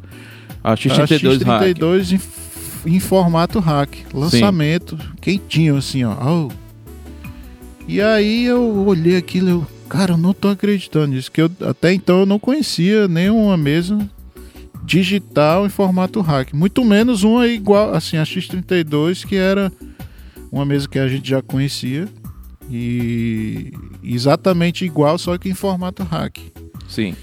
A 0.63 0.73
a 0.73 0.75
X32 0.75 1.43
hack. 1.43 1.63
X32 1.63 2.11
em, 2.85 2.91
em 2.93 2.99
formato 2.99 3.59
hack. 3.59 3.95
Lançamento 4.13 4.95
quentinho 5.21 5.77
assim, 5.77 6.03
ó. 6.03 6.11
Au. 6.11 6.51
E 7.87 7.99
aí 7.99 8.45
eu 8.45 8.85
olhei 8.85 9.17
aquilo 9.17 9.47
e 9.47 9.51
eu, 9.51 9.67
cara, 9.89 10.13
eu 10.13 10.17
não 10.17 10.35
tô 10.35 10.49
acreditando 10.49 11.07
nisso. 11.07 11.31
Que 11.31 11.41
eu, 11.41 11.49
até 11.67 11.91
então 11.91 12.19
eu 12.19 12.25
não 12.27 12.37
conhecia 12.37 13.07
nenhuma 13.07 13.57
mesa 13.57 13.97
digital 14.85 15.65
em 15.65 15.69
formato 15.69 16.21
hack. 16.21 16.53
Muito 16.53 16.85
menos 16.85 17.23
uma 17.23 17.47
igual, 17.47 17.93
assim, 17.93 18.17
a 18.17 18.23
X32, 18.23 19.25
que 19.25 19.35
era 19.35 19.71
uma 20.51 20.65
mesa 20.65 20.87
que 20.87 20.99
a 20.99 21.07
gente 21.07 21.29
já 21.29 21.41
conhecia. 21.41 22.07
E 22.69 23.71
exatamente 24.03 24.85
igual, 24.85 25.17
só 25.17 25.37
que 25.37 25.49
em 25.49 25.53
formato 25.53 26.03
hack. 26.03 26.39
Sim. 26.87 27.15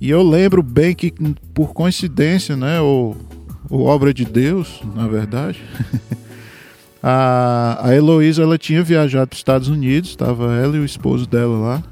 E 0.00 0.08
eu 0.08 0.22
lembro 0.22 0.62
bem 0.62 0.94
que, 0.94 1.12
por 1.52 1.72
coincidência, 1.72 2.56
né, 2.56 2.80
ou, 2.80 3.16
ou 3.68 3.84
obra 3.84 4.14
de 4.14 4.24
Deus, 4.24 4.80
na 4.94 5.06
verdade, 5.06 5.60
a, 7.02 7.80
a 7.86 7.94
Heloísa 7.94 8.42
ela 8.42 8.56
tinha 8.56 8.82
viajado 8.82 9.28
para 9.28 9.34
os 9.34 9.40
Estados 9.40 9.68
Unidos, 9.68 10.10
estava 10.10 10.54
ela 10.56 10.76
e 10.76 10.80
o 10.80 10.84
esposo 10.84 11.26
dela 11.26 11.58
lá. 11.58 11.82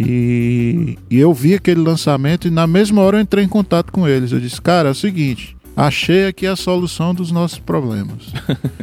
E, 0.00 0.96
e, 1.10 1.18
eu 1.18 1.34
vi 1.34 1.54
aquele 1.54 1.80
lançamento 1.80 2.46
e 2.46 2.52
na 2.52 2.68
mesma 2.68 3.02
hora 3.02 3.16
eu 3.16 3.20
entrei 3.20 3.44
em 3.44 3.48
contato 3.48 3.92
com 3.92 4.06
eles. 4.06 4.30
Eu 4.30 4.38
disse, 4.38 4.62
cara, 4.62 4.90
é 4.90 4.92
o 4.92 4.94
seguinte, 4.94 5.56
achei 5.76 6.26
aqui 6.26 6.46
a 6.46 6.54
solução 6.54 7.12
dos 7.12 7.32
nossos 7.32 7.58
problemas. 7.58 8.32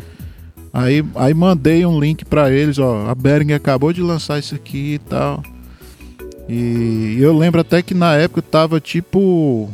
aí, 0.74 1.02
aí 1.16 1.34
mandei 1.34 1.86
um 1.86 1.98
link 1.98 2.26
para 2.26 2.52
eles, 2.52 2.78
ó, 2.80 3.10
a 3.10 3.16
Bering 3.16 3.54
acabou 3.54 3.94
de 3.94 4.02
lançar 4.02 4.40
isso 4.40 4.56
aqui 4.56 4.96
e 4.96 5.00
tal. 5.00 5.42
E 6.50 7.16
eu 7.20 7.36
lembro 7.38 7.62
até 7.62 7.82
que 7.82 7.94
na 7.94 8.16
época 8.16 8.42
tava 8.42 8.80
tipo. 8.82 9.70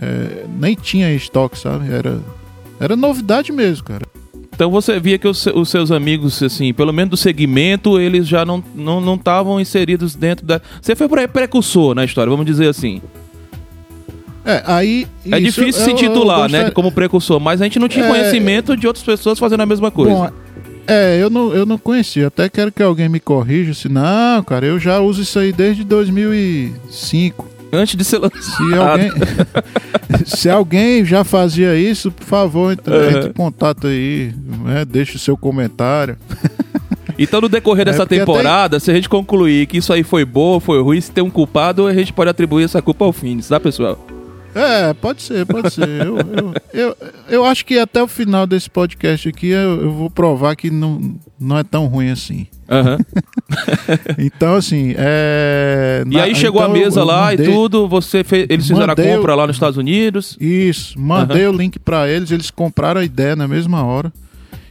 É, 0.00 0.46
nem 0.58 0.74
tinha 0.74 1.12
estoque, 1.12 1.58
sabe? 1.58 1.92
Era, 1.92 2.20
era 2.80 2.96
novidade 2.96 3.52
mesmo, 3.52 3.84
cara. 3.84 4.06
Então 4.58 4.72
você 4.72 4.98
via 4.98 5.16
que 5.16 5.28
os, 5.28 5.46
os, 5.46 5.68
seus 5.68 5.92
amigos, 5.92 6.42
assim, 6.42 6.74
pelo 6.74 6.92
menos 6.92 7.10
do 7.10 7.16
segmento, 7.16 8.00
eles 8.00 8.26
já 8.26 8.44
não 8.44 8.58
estavam 8.58 9.44
não, 9.44 9.54
não 9.54 9.60
inseridos 9.60 10.16
dentro 10.16 10.44
da. 10.44 10.60
Você 10.82 10.96
foi 10.96 11.06
precursor 11.28 11.94
na 11.94 12.04
história, 12.04 12.28
vamos 12.28 12.44
dizer 12.44 12.66
assim. 12.66 13.00
É, 14.44 14.60
aí. 14.66 15.06
É 15.30 15.38
difícil 15.38 15.84
se 15.84 15.94
titular, 15.94 16.50
né, 16.50 16.72
como 16.72 16.90
precursor, 16.90 17.38
mas 17.38 17.60
a 17.60 17.64
gente 17.66 17.78
não 17.78 17.86
tinha 17.86 18.06
é... 18.06 18.08
conhecimento 18.08 18.76
de 18.76 18.88
outras 18.88 19.04
pessoas 19.04 19.38
fazendo 19.38 19.60
a 19.60 19.66
mesma 19.66 19.92
coisa. 19.92 20.12
Bom, 20.12 20.30
é, 20.88 21.22
eu 21.22 21.30
não, 21.30 21.54
eu 21.54 21.64
não 21.64 21.78
conhecia. 21.78 22.26
Até 22.26 22.48
quero 22.48 22.72
que 22.72 22.82
alguém 22.82 23.08
me 23.08 23.20
corrija. 23.20 23.72
Se 23.74 23.88
não, 23.88 24.42
cara, 24.42 24.66
eu 24.66 24.80
já 24.80 24.98
uso 24.98 25.22
isso 25.22 25.38
aí 25.38 25.52
desde 25.52 25.84
2005. 25.84 27.57
Antes 27.72 27.96
de 27.96 28.04
ser 28.04 28.18
lançado. 28.18 28.42
Se 28.42 28.74
alguém, 28.74 29.10
se 30.24 30.50
alguém 30.50 31.04
já 31.04 31.24
fazia 31.24 31.76
isso, 31.76 32.10
por 32.10 32.24
favor, 32.24 32.72
entre, 32.72 32.94
entre 33.08 33.28
em 33.28 33.32
contato 33.32 33.86
aí. 33.86 34.32
Né? 34.64 34.84
Deixe 34.84 35.16
o 35.16 35.18
seu 35.18 35.36
comentário. 35.36 36.16
Então, 37.20 37.40
no 37.40 37.48
decorrer 37.48 37.82
é, 37.82 37.84
dessa 37.86 38.06
temporada, 38.06 38.76
até... 38.76 38.84
se 38.84 38.92
a 38.92 38.94
gente 38.94 39.08
concluir 39.08 39.66
que 39.66 39.78
isso 39.78 39.92
aí 39.92 40.04
foi 40.04 40.24
bom, 40.24 40.60
foi 40.60 40.80
ruim, 40.80 41.00
se 41.00 41.10
tem 41.10 41.24
um 41.24 41.28
culpado, 41.28 41.88
a 41.88 41.92
gente 41.92 42.12
pode 42.12 42.30
atribuir 42.30 42.62
essa 42.62 42.80
culpa 42.80 43.04
ao 43.04 43.12
fim, 43.12 43.36
tá, 43.38 43.58
pessoal? 43.58 43.98
É, 44.58 44.92
pode 44.94 45.22
ser, 45.22 45.46
pode 45.46 45.72
ser. 45.72 45.88
Eu, 45.88 46.16
eu, 46.18 46.54
eu, 46.72 46.96
eu, 47.28 47.44
acho 47.44 47.64
que 47.64 47.78
até 47.78 48.02
o 48.02 48.08
final 48.08 48.46
desse 48.46 48.68
podcast 48.68 49.28
aqui 49.28 49.48
eu, 49.48 49.82
eu 49.82 49.90
vou 49.92 50.10
provar 50.10 50.56
que 50.56 50.70
não, 50.70 51.14
não 51.38 51.58
é 51.58 51.62
tão 51.62 51.86
ruim 51.86 52.10
assim. 52.10 52.46
Uhum. 52.68 52.98
então, 54.18 54.56
assim, 54.56 54.94
é. 54.96 56.02
E 56.10 56.18
aí 56.18 56.34
chegou 56.34 56.60
então, 56.60 56.74
a 56.74 56.78
mesa 56.78 57.04
lá 57.04 57.30
mandei, 57.30 57.46
e 57.46 57.50
tudo, 57.50 57.88
você 57.88 58.24
fez, 58.24 58.46
eles 58.50 58.66
fizeram 58.66 58.92
a 58.92 58.96
compra 58.96 59.34
lá 59.34 59.46
nos 59.46 59.56
Estados 59.56 59.78
Unidos. 59.78 60.36
Isso, 60.40 60.98
mandei 60.98 61.46
uhum. 61.46 61.54
o 61.54 61.56
link 61.56 61.78
para 61.78 62.08
eles, 62.08 62.30
eles 62.30 62.50
compraram 62.50 63.00
a 63.00 63.04
ideia 63.04 63.36
na 63.36 63.46
mesma 63.46 63.84
hora. 63.84 64.12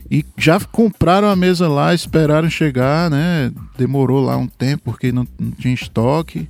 E 0.10 0.26
já 0.38 0.60
compraram 0.60 1.28
a 1.28 1.36
mesa 1.36 1.68
lá, 1.68 1.94
esperaram 1.94 2.50
chegar, 2.50 3.10
né? 3.10 3.52
Demorou 3.78 4.24
lá 4.24 4.38
um 4.38 4.48
tempo 4.48 4.84
porque 4.86 5.12
não, 5.12 5.28
não 5.38 5.52
tinha 5.52 5.74
estoque. 5.74 6.48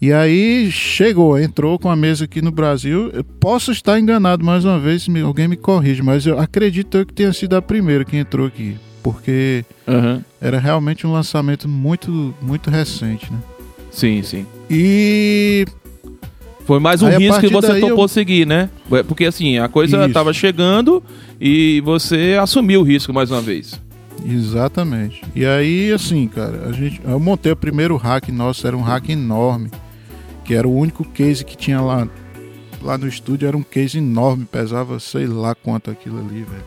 E 0.00 0.12
aí 0.12 0.70
chegou, 0.70 1.36
entrou 1.38 1.76
com 1.76 1.90
a 1.90 1.96
mesa 1.96 2.24
aqui 2.24 2.40
no 2.40 2.52
Brasil. 2.52 3.10
Eu 3.12 3.24
posso 3.24 3.72
estar 3.72 3.98
enganado 3.98 4.44
mais 4.44 4.64
uma 4.64 4.78
vez, 4.78 5.02
se 5.02 5.20
alguém 5.20 5.48
me 5.48 5.56
corrige, 5.56 6.02
mas 6.02 6.24
eu 6.24 6.38
acredito 6.38 7.04
que 7.04 7.12
tenha 7.12 7.32
sido 7.32 7.56
a 7.56 7.62
primeira 7.62 8.04
que 8.04 8.16
entrou 8.16 8.46
aqui, 8.46 8.76
porque 9.02 9.64
uhum. 9.88 10.22
era 10.40 10.60
realmente 10.60 11.04
um 11.04 11.12
lançamento 11.12 11.68
muito, 11.68 12.32
muito 12.40 12.70
recente, 12.70 13.32
né? 13.32 13.38
Sim, 13.90 14.22
sim. 14.22 14.46
E 14.70 15.66
foi 16.64 16.78
mais 16.78 17.02
um 17.02 17.08
aí, 17.08 17.18
risco 17.18 17.40
que 17.40 17.48
você 17.48 17.80
topou 17.80 18.04
eu... 18.04 18.08
seguir, 18.08 18.46
né? 18.46 18.70
É, 18.92 19.02
porque 19.02 19.24
assim, 19.24 19.58
a 19.58 19.68
coisa 19.68 20.06
estava 20.06 20.32
chegando 20.32 21.02
e 21.40 21.80
você 21.80 22.38
assumiu 22.40 22.82
o 22.82 22.84
risco 22.84 23.12
mais 23.12 23.32
uma 23.32 23.40
vez. 23.40 23.80
Exatamente. 24.24 25.22
E 25.34 25.44
aí, 25.44 25.90
assim, 25.90 26.28
cara, 26.28 26.68
a 26.68 26.72
gente, 26.72 27.00
eu 27.04 27.18
montei 27.18 27.50
o 27.50 27.56
primeiro 27.56 27.96
hack 27.96 28.28
nosso, 28.28 28.64
era 28.64 28.76
um 28.76 28.82
hack 28.82 29.08
enorme 29.08 29.70
que 30.48 30.54
era 30.54 30.66
o 30.66 30.74
único 30.74 31.04
case 31.04 31.44
que 31.44 31.54
tinha 31.54 31.78
lá, 31.78 32.08
lá 32.80 32.96
no 32.96 33.06
estúdio, 33.06 33.46
era 33.46 33.54
um 33.54 33.62
case 33.62 33.98
enorme, 33.98 34.46
pesava 34.46 34.98
sei 34.98 35.26
lá 35.26 35.54
quanto 35.54 35.90
aquilo 35.90 36.20
ali, 36.20 36.42
velho. 36.42 36.64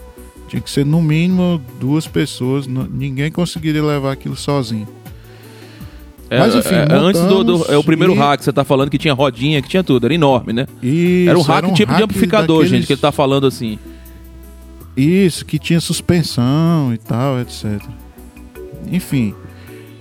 Tinha 0.47 0.61
que 0.61 0.69
ser 0.69 0.85
no 0.85 1.01
mínimo 1.01 1.59
duas 1.79 2.05
pessoas, 2.05 2.67
ninguém 2.67 3.31
conseguiria 3.31 3.83
levar 3.83 4.11
aquilo 4.11 4.35
sozinho. 4.35 4.88
É, 6.29 6.38
Mas 6.38 6.53
enfim, 6.53 6.75
é, 6.75 6.93
antes 6.93 7.21
do, 7.23 7.43
do, 7.43 7.73
é 7.73 7.75
o 7.75 7.83
primeiro 7.83 8.13
e... 8.13 8.17
hack 8.17 8.38
que 8.38 8.45
você 8.45 8.53
tá 8.53 8.63
falando 8.63 8.91
que 8.91 9.00
tinha 9.00 9.15
rodinha, 9.15 9.59
que 9.63 9.67
tinha 9.67 9.83
tudo, 9.83 10.05
era 10.05 10.13
enorme, 10.13 10.53
né? 10.53 10.67
Isso, 10.83 11.29
era 11.31 11.39
um 11.39 11.41
hack 11.41 11.57
era 11.57 11.67
um 11.67 11.73
tipo 11.73 11.91
hack 11.91 11.97
de 11.97 12.03
amplificador, 12.03 12.57
daqueles... 12.57 12.69
gente, 12.69 12.85
que 12.85 12.93
ele 12.93 13.01
tá 13.01 13.11
falando 13.11 13.47
assim. 13.47 13.79
Isso, 14.95 15.43
que 15.43 15.57
tinha 15.57 15.81
suspensão 15.81 16.93
e 16.93 17.00
tal, 17.00 17.39
etc. 17.39 17.81
Enfim, 18.91 19.33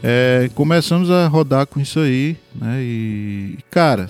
é, 0.03 0.51
começamos 0.55 1.11
a 1.11 1.27
rodar 1.29 1.67
com 1.67 1.81
isso 1.81 2.01
aí, 2.01 2.37
né? 2.55 2.81
E, 2.81 3.59
cara, 3.71 4.09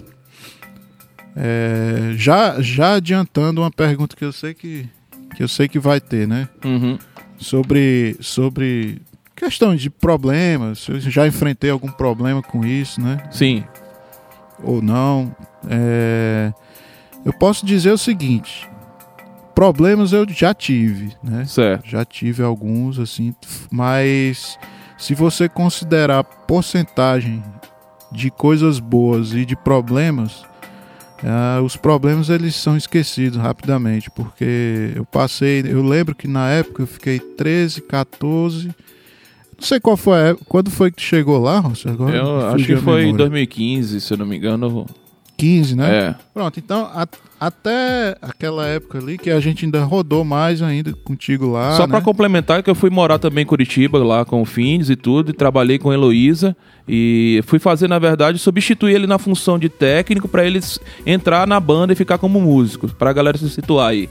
é, 1.36 2.12
já, 2.16 2.60
já 2.60 2.94
adiantando 2.94 3.60
uma 3.60 3.70
pergunta 3.70 4.16
que 4.16 4.24
eu 4.24 4.32
sei 4.32 4.54
que, 4.54 4.88
que 5.36 5.42
eu 5.42 5.48
sei 5.48 5.68
que 5.68 5.78
vai 5.78 6.00
ter, 6.00 6.28
né? 6.28 6.48
Uhum. 6.64 6.98
Sobre, 7.38 8.16
sobre 8.20 9.00
questão 9.34 9.74
de 9.74 9.88
problemas, 9.88 10.86
eu 10.88 11.00
já 11.00 11.26
enfrentei 11.26 11.70
algum 11.70 11.90
problema 11.90 12.42
com 12.42 12.64
isso, 12.64 13.00
né? 13.00 13.18
Sim. 13.30 13.64
Ou 14.62 14.82
não. 14.82 15.34
É, 15.68 16.52
eu 17.24 17.32
posso 17.32 17.64
dizer 17.64 17.90
o 17.90 17.98
seguinte: 17.98 18.68
problemas 19.54 20.12
eu 20.12 20.26
já 20.28 20.52
tive, 20.52 21.16
né? 21.22 21.44
Certo. 21.46 21.88
Já 21.88 22.04
tive 22.04 22.42
alguns, 22.42 22.98
assim, 22.98 23.34
mas 23.70 24.58
se 25.00 25.14
você 25.14 25.48
considerar 25.48 26.18
a 26.18 26.24
porcentagem 26.24 27.42
de 28.12 28.30
coisas 28.30 28.78
boas 28.78 29.32
e 29.32 29.46
de 29.46 29.56
problemas, 29.56 30.42
uh, 31.22 31.62
os 31.64 31.74
problemas 31.74 32.28
eles 32.28 32.54
são 32.54 32.76
esquecidos 32.76 33.38
rapidamente, 33.38 34.10
porque 34.10 34.92
eu 34.94 35.06
passei, 35.06 35.64
eu 35.66 35.82
lembro 35.82 36.14
que 36.14 36.28
na 36.28 36.50
época 36.50 36.82
eu 36.82 36.86
fiquei 36.86 37.18
13, 37.18 37.80
14, 37.80 38.66
não 39.56 39.66
sei 39.66 39.80
qual 39.80 39.96
foi 39.96 40.18
a 40.18 40.26
época, 40.28 40.44
quando 40.46 40.70
foi 40.70 40.90
que 40.90 41.02
chegou 41.02 41.40
lá, 41.40 41.60
Rossi? 41.60 41.88
Agora 41.88 42.16
eu 42.16 42.48
acho 42.48 42.66
que 42.66 42.76
foi 42.76 43.04
em 43.04 43.16
2015, 43.16 44.00
se 44.02 44.12
eu 44.12 44.18
não 44.18 44.26
me 44.26 44.36
engano. 44.36 44.86
15, 45.40 45.76
né? 45.76 45.90
É. 45.90 46.14
Pronto, 46.34 46.58
então 46.58 46.84
a, 46.94 47.06
até 47.40 48.16
aquela 48.20 48.66
época 48.66 48.98
ali 48.98 49.16
que 49.16 49.30
a 49.30 49.40
gente 49.40 49.64
ainda 49.64 49.82
rodou 49.82 50.24
mais 50.24 50.60
ainda 50.60 50.92
contigo 50.92 51.50
lá. 51.50 51.76
Só 51.76 51.86
né? 51.86 51.88
para 51.88 52.00
complementar 52.00 52.62
que 52.62 52.68
eu 52.68 52.74
fui 52.74 52.90
morar 52.90 53.18
também 53.18 53.42
em 53.42 53.46
Curitiba 53.46 53.98
lá 54.04 54.24
com 54.24 54.42
o 54.42 54.44
Fins 54.44 54.90
e 54.90 54.96
tudo, 54.96 55.30
e 55.30 55.34
trabalhei 55.34 55.78
com 55.78 55.92
Heloísa 55.92 56.56
e 56.86 57.42
fui 57.46 57.58
fazer 57.58 57.88
na 57.88 57.98
verdade 57.98 58.38
substituir 58.38 58.94
ele 58.94 59.06
na 59.06 59.18
função 59.18 59.58
de 59.58 59.68
técnico 59.68 60.28
para 60.28 60.44
eles 60.44 60.78
entrar 61.06 61.46
na 61.46 61.58
banda 61.58 61.92
e 61.92 61.96
ficar 61.96 62.18
como 62.18 62.40
músico, 62.40 62.88
para 62.88 63.10
a 63.10 63.12
galera 63.12 63.38
se 63.38 63.48
situar 63.48 63.88
aí. 63.88 64.08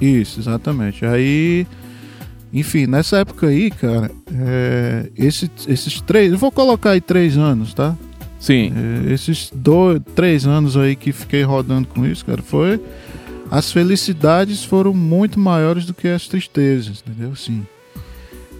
Isso, 0.00 0.40
exatamente. 0.40 1.04
Aí 1.04 1.66
enfim, 2.52 2.86
nessa 2.86 3.18
época 3.18 3.48
aí, 3.48 3.70
cara, 3.70 4.10
é, 4.32 5.10
esse, 5.16 5.50
esses 5.66 6.00
três, 6.00 6.32
eu 6.32 6.38
vou 6.38 6.50
colocar 6.50 6.90
aí 6.90 7.00
três 7.00 7.36
anos, 7.36 7.74
tá? 7.74 7.94
Sim. 8.38 8.72
É, 9.08 9.12
esses 9.12 9.50
dois, 9.54 10.00
três 10.14 10.46
anos 10.46 10.76
aí 10.76 10.94
que 10.94 11.12
fiquei 11.12 11.42
rodando 11.42 11.88
com 11.88 12.06
isso, 12.06 12.24
cara, 12.24 12.42
foi. 12.42 12.80
As 13.50 13.72
felicidades 13.72 14.62
foram 14.64 14.92
muito 14.92 15.40
maiores 15.40 15.86
do 15.86 15.94
que 15.94 16.08
as 16.08 16.28
tristezas, 16.28 17.02
entendeu? 17.06 17.34
Sim. 17.34 17.66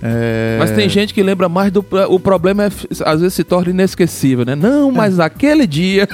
É... 0.03 0.57
Mas 0.59 0.71
tem 0.71 0.89
gente 0.89 1.13
que 1.13 1.23
lembra 1.23 1.49
mais 1.49 1.73
do. 1.73 1.85
O 2.09 2.21
problema 2.21 2.65
é, 2.65 2.71
às 3.05 3.21
vezes 3.21 3.35
se 3.35 3.43
torna 3.43 3.71
inesquecível, 3.71 4.45
né? 4.45 4.55
Não, 4.55 4.93
mas 4.93 5.19
é. 5.19 5.25
aquele 5.25 5.67
dia. 5.67 6.09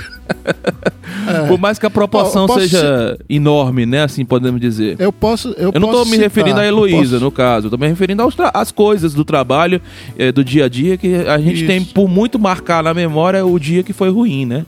É. 1.28 1.46
Por 1.48 1.58
mais 1.58 1.78
que 1.78 1.84
a 1.84 1.90
proporção 1.90 2.48
seja 2.48 3.18
enorme, 3.28 3.84
né? 3.84 4.04
Assim 4.04 4.24
podemos 4.24 4.60
dizer. 4.60 4.96
Eu 4.98 5.12
posso. 5.12 5.48
Eu, 5.58 5.70
eu 5.74 5.80
não 5.80 5.90
estou 5.90 6.06
me 6.06 6.16
referindo 6.16 6.60
a 6.60 6.66
Heloísa, 6.66 7.12
posso... 7.12 7.24
no 7.24 7.30
caso. 7.30 7.70
Tô 7.70 7.76
me 7.76 7.86
referindo 7.86 8.22
às 8.54 8.72
coisas 8.72 9.12
do 9.12 9.24
trabalho, 9.24 9.80
é, 10.18 10.32
do 10.32 10.42
dia 10.42 10.64
a 10.64 10.68
dia, 10.68 10.96
que 10.96 11.14
a 11.14 11.38
gente 11.38 11.58
Isso. 11.58 11.66
tem 11.66 11.84
por 11.84 12.08
muito 12.08 12.38
marcar 12.38 12.82
na 12.82 12.94
memória 12.94 13.44
o 13.44 13.58
dia 13.58 13.82
que 13.82 13.92
foi 13.92 14.08
ruim, 14.08 14.46
né? 14.46 14.64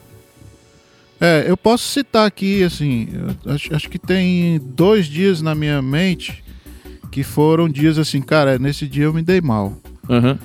É, 1.19 1.47
eu 1.49 1.57
posso 1.57 1.89
citar 1.89 2.27
aqui, 2.27 2.63
assim, 2.63 3.09
acho, 3.47 3.75
acho 3.75 3.89
que 3.89 3.99
tem 3.99 4.61
dois 4.63 5.07
dias 5.07 5.41
na 5.41 5.55
minha 5.55 5.81
mente 5.81 6.45
que 7.17 7.23
foram 7.23 7.67
dias 7.67 7.97
assim, 7.97 8.21
cara, 8.21 8.59
nesse 8.59 8.87
dia 8.87 9.05
eu 9.05 9.15
me 9.15 9.23
dei 9.23 9.41
mal. 9.41 9.73
Uhum. 10.07 10.37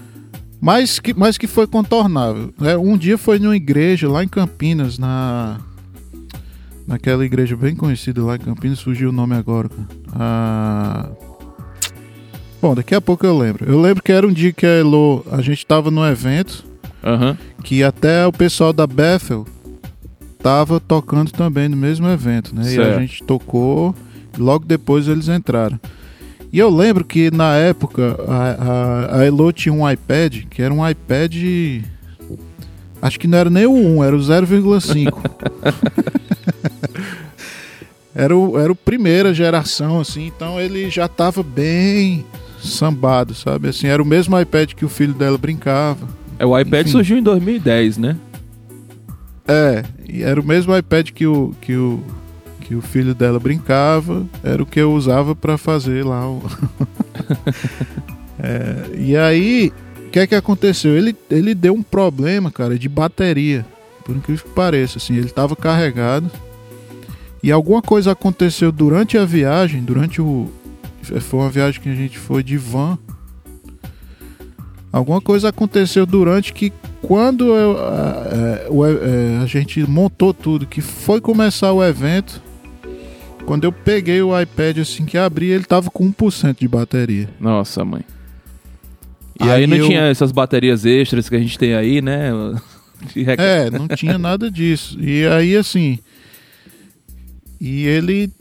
Mas, 0.62 1.00
que, 1.00 1.14
mas 1.14 1.38
que 1.38 1.46
foi 1.46 1.68
contornável. 1.68 2.54
É, 2.62 2.78
um 2.78 2.98
dia 2.98 3.18
foi 3.18 3.40
numa 3.40 3.58
igreja 3.58 4.08
lá 4.08 4.24
em 4.24 4.28
Campinas, 4.30 4.98
na. 4.98 5.60
Naquela 6.88 7.26
igreja 7.26 7.58
bem 7.58 7.76
conhecida 7.76 8.24
lá 8.24 8.38
em 8.38 8.40
Campinas, 8.40 8.80
fugiu 8.80 9.10
o 9.10 9.12
nome 9.12 9.36
agora. 9.36 9.70
Ah, 10.14 11.10
Bom, 12.62 12.74
daqui 12.74 12.96
a 12.96 13.02
pouco 13.02 13.26
eu 13.26 13.38
lembro. 13.38 13.70
Eu 13.70 13.82
lembro 13.82 14.02
que 14.02 14.14
era 14.14 14.26
um 14.26 14.32
dia 14.32 14.54
que 14.54 14.66
a 14.66 14.70
Elo, 14.70 15.26
a 15.30 15.42
gente 15.42 15.66
tava 15.66 15.92
num 15.92 16.06
evento 16.06 16.64
Aham. 17.04 17.38
que 17.66 17.84
até 17.84 18.26
o 18.26 18.32
pessoal 18.32 18.72
da 18.72 18.88
Bethel 18.88 19.46
tava 20.42 20.80
tocando 20.80 21.32
também 21.32 21.68
no 21.68 21.76
mesmo 21.76 22.08
evento, 22.08 22.56
né? 22.56 22.62
E 22.62 22.76
Certo. 22.76 22.98
a 22.98 23.02
gente 23.02 23.24
tocou, 23.26 23.94
logo 24.38 24.64
depois 24.64 25.10
eles 25.10 25.28
entraram. 25.28 25.78
E 26.54 26.60
eu 26.60 26.70
lembro 26.70 27.06
que 27.06 27.32
na 27.32 27.56
época 27.56 28.18
a, 28.28 29.16
a, 29.16 29.20
a 29.20 29.26
Elo 29.26 29.54
tinha 29.54 29.72
um 29.72 29.90
iPad, 29.90 30.44
que 30.50 30.62
era 30.62 30.74
um 30.74 30.88
iPad. 30.88 31.34
Acho 33.02 33.20
que 33.20 33.28
não 33.28 33.38
era 33.38 33.50
nem 33.50 33.66
o 33.66 33.74
1, 33.74 34.04
era 34.04 34.16
o 34.16 34.20
0,5. 34.20 35.14
era, 38.14 38.36
o, 38.36 38.60
era 38.60 38.72
o 38.72 38.76
primeira 38.76 39.34
geração, 39.34 40.00
assim, 40.00 40.28
então 40.28 40.60
ele 40.60 40.90
já 40.90 41.08
tava 41.08 41.42
bem 41.42 42.26
sambado, 42.62 43.34
sabe? 43.34 43.70
Assim, 43.70 43.88
era 43.88 44.04
o 44.04 44.06
mesmo 44.06 44.40
iPad 44.40 44.74
que 44.74 44.86
o 44.86 44.90
filho 44.90 45.14
dela 45.14 45.38
brincava. 45.38 46.08
É, 46.38 46.46
o 46.46 46.58
iPad 46.58 46.82
Enfim. 46.82 46.92
surgiu 46.92 47.18
em 47.18 47.24
2010, 47.24 47.98
né? 47.98 48.18
É, 49.48 49.84
e 50.08 50.22
era 50.22 50.40
o 50.40 50.46
mesmo 50.46 50.76
iPad 50.76 51.10
que 51.10 51.26
o, 51.26 51.54
que 51.62 51.76
o, 51.76 52.04
que 52.62 52.76
o 52.76 52.82
filho 52.82 53.14
dela 53.14 53.40
brincava, 53.40 54.26
era 54.44 54.64
o 54.64 54.66
que 54.66 54.80
eu 54.80 54.94
usava 54.94 55.36
pra 55.36 55.58
fazer 55.58 56.06
lá. 56.06 56.30
O... 56.30 56.42
É, 58.44 58.98
e 58.98 59.16
aí, 59.16 59.72
o 60.08 60.10
que 60.10 60.18
é 60.18 60.26
que 60.26 60.34
aconteceu? 60.34 60.98
Ele, 60.98 61.16
ele 61.30 61.54
deu 61.54 61.76
um 61.76 61.84
problema, 61.84 62.50
cara, 62.50 62.76
de 62.76 62.90
bateria, 62.90 63.64
por 64.04 64.16
incrível 64.16 64.44
que 64.44 64.52
pareça, 64.56 64.98
assim, 64.98 65.16
ele 65.16 65.30
tava 65.30 65.56
carregado 65.56 66.28
e 67.44 67.52
alguma 67.52 67.82
coisa 67.82 68.12
aconteceu 68.12 68.72
durante 68.72 69.18
a 69.18 69.26
viagem, 69.26 69.84
durante 69.84 70.22
o... 70.22 70.50
Foi 71.02 71.40
uma 71.40 71.50
viagem 71.50 71.82
que 71.82 71.90
a 71.90 71.96
gente 71.96 72.18
foi 72.18 72.44
de 72.44 72.58
van. 72.58 72.98
Alguma 74.94 75.20
coisa 75.20 75.50
aconteceu 75.50 76.06
durante 76.06 76.54
que 76.54 76.72
quando 77.02 77.48
eu, 77.56 77.80
a, 77.80 78.28
é, 78.32 78.68
o 78.70 78.86
e- 78.86 78.92
é, 78.92 79.40
a 79.42 79.46
gente 79.48 79.82
montou 79.90 80.34
tudo, 80.34 80.68
que 80.68 80.82
foi 80.82 81.20
começar 81.20 81.72
o 81.72 81.84
evento, 81.84 82.42
quando 83.46 83.64
eu 83.66 83.72
peguei 83.72 84.22
o 84.22 84.40
iPad 84.40 84.78
assim 84.80 85.06
que 85.06 85.18
abri, 85.18 85.48
ele 85.50 85.64
tava 85.64 85.90
com 85.90 86.12
1% 86.12 86.60
de 86.60 86.68
bateria. 86.68 87.30
Nossa, 87.40 87.84
mãe. 87.84 88.02
E 89.40 89.44
aí, 89.44 89.62
Aí 89.62 89.68
não 89.68 89.78
eu- 89.78 89.88
tinha 89.88 90.02
essas 90.02 90.32
baterias 90.32 90.86
extras 90.86 91.28
que 91.28 91.36
a 91.36 91.40
gente 91.40 91.58
tem 91.58 91.74
aí, 91.74 92.02
né? 92.02 92.30
É, 93.38 93.68
não 93.72 93.88
tinha 93.88 94.20
nada 94.20 94.52
disso. 94.52 94.96
E 95.02 95.26
aí 95.26 95.56
assim, 95.56 95.98
e 97.60 97.88
ele 97.88 98.32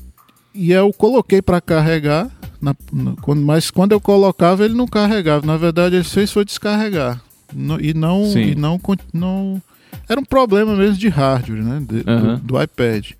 e 0.54 0.70
eu 0.72 0.92
coloquei 0.92 1.40
pra 1.40 1.62
carregar, 1.62 2.28
na- 2.60 2.76
na- 2.92 3.14
quando- 3.22 3.40
mas 3.40 3.70
quando 3.70 3.92
eu 3.92 4.00
colocava 4.00 4.62
ele 4.62 4.74
não 4.74 4.86
carregava. 4.86 5.46
Na 5.46 5.56
verdade 5.56 5.94
ele 5.96 6.04
fez 6.04 6.30
foi 6.30 6.44
descarregar. 6.44 7.22
No- 7.54 7.80
e 7.80 7.94
não 7.94 8.26
Sim. 8.26 8.50
e 8.50 8.54
não 8.54 8.78
não 9.14 9.62
era 10.06 10.20
um 10.20 10.24
problema 10.26 10.76
mesmo 10.76 10.98
de 10.98 11.08
hardware, 11.08 11.64
né, 11.64 11.78
de- 11.80 12.02
do- 12.02 12.10
Aham. 12.10 12.40
do, 12.44 12.62
iPad. 12.62 13.12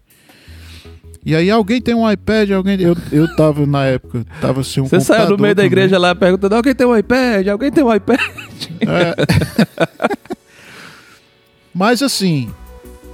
E 1.25 1.35
aí 1.37 1.51
alguém 1.51 1.81
tem 1.83 1.95
um 1.95 2.11
iPad, 2.11 2.51
alguém 2.53 2.81
eu, 2.81 2.97
eu 3.13 3.37
tava 3.37 3.67
na 3.67 3.85
época, 3.85 4.25
tava 4.41 4.65
sem 4.65 4.83
um 4.83 4.87
Você 4.87 5.01
saiu 5.01 5.29
no 5.31 5.37
meio 5.39 5.55
da 5.55 5.63
também. 5.63 5.67
igreja 5.67 5.99
lá 5.99 6.15
perguntando: 6.15 6.55
alguém 6.55 6.75
tem 6.75 6.87
um 6.87 6.97
iPad? 6.97 7.47
Alguém 7.49 7.71
tem 7.71 7.85
um 7.85 7.95
iPad? 7.95 8.19
É. 8.81 10.27
Mas 11.75 12.03
assim, 12.03 12.49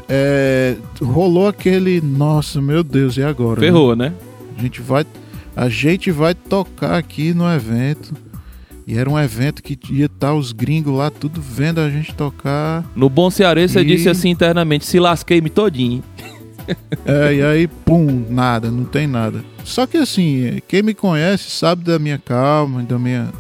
é, 0.09 0.77
rolou 1.01 1.49
aquele, 1.49 2.01
nossa, 2.01 2.61
meu 2.61 2.83
Deus, 2.83 3.17
e 3.17 3.23
agora? 3.23 3.61
né? 3.61 3.67
Ferrou, 3.67 3.95
né? 3.97 4.13
A 4.59 4.63
gente 4.63 4.81
vai, 4.81 5.05
a 5.55 5.69
gente 5.69 6.11
vai 6.11 6.35
tocar 6.35 6.97
aqui 6.97 7.35
no 7.35 7.51
evento. 7.53 8.14
E 8.87 8.97
era 8.97 9.11
um 9.11 9.19
evento 9.19 9.64
que 9.64 9.77
ia 9.92 10.07
estar 10.07 10.33
os 10.33 10.53
gringos 10.53 10.97
lá 10.97 11.11
tudo 11.11 11.40
vendo 11.40 11.81
a 11.81 11.90
gente 11.90 12.14
tocar. 12.14 12.85
No 12.95 13.09
bom 13.11 13.29
cearense, 13.31 13.75
você 13.75 13.81
E- 13.81 13.85
disse 13.85 14.09
assim 14.09 14.29
internamente: 14.31 14.87
se 14.87 15.01
lasquei-me 15.01 15.51
todinho. 15.51 16.05
É, 17.05 17.35
e 17.35 17.42
aí, 17.42 17.66
pum, 17.68 18.24
nada, 18.29 18.70
não 18.70 18.85
tem 18.85 19.07
nada. 19.07 19.44
Só 19.64 19.87
que 19.87 19.96
assim, 19.96 20.61
quem 20.66 20.83
me 20.83 20.92
conhece 20.94 21.50
sabe 21.50 21.85
da 21.85 21.98
minha 21.98 22.18
calma, 22.18 22.83
da 22.83 22.98
minha. 22.98 23.33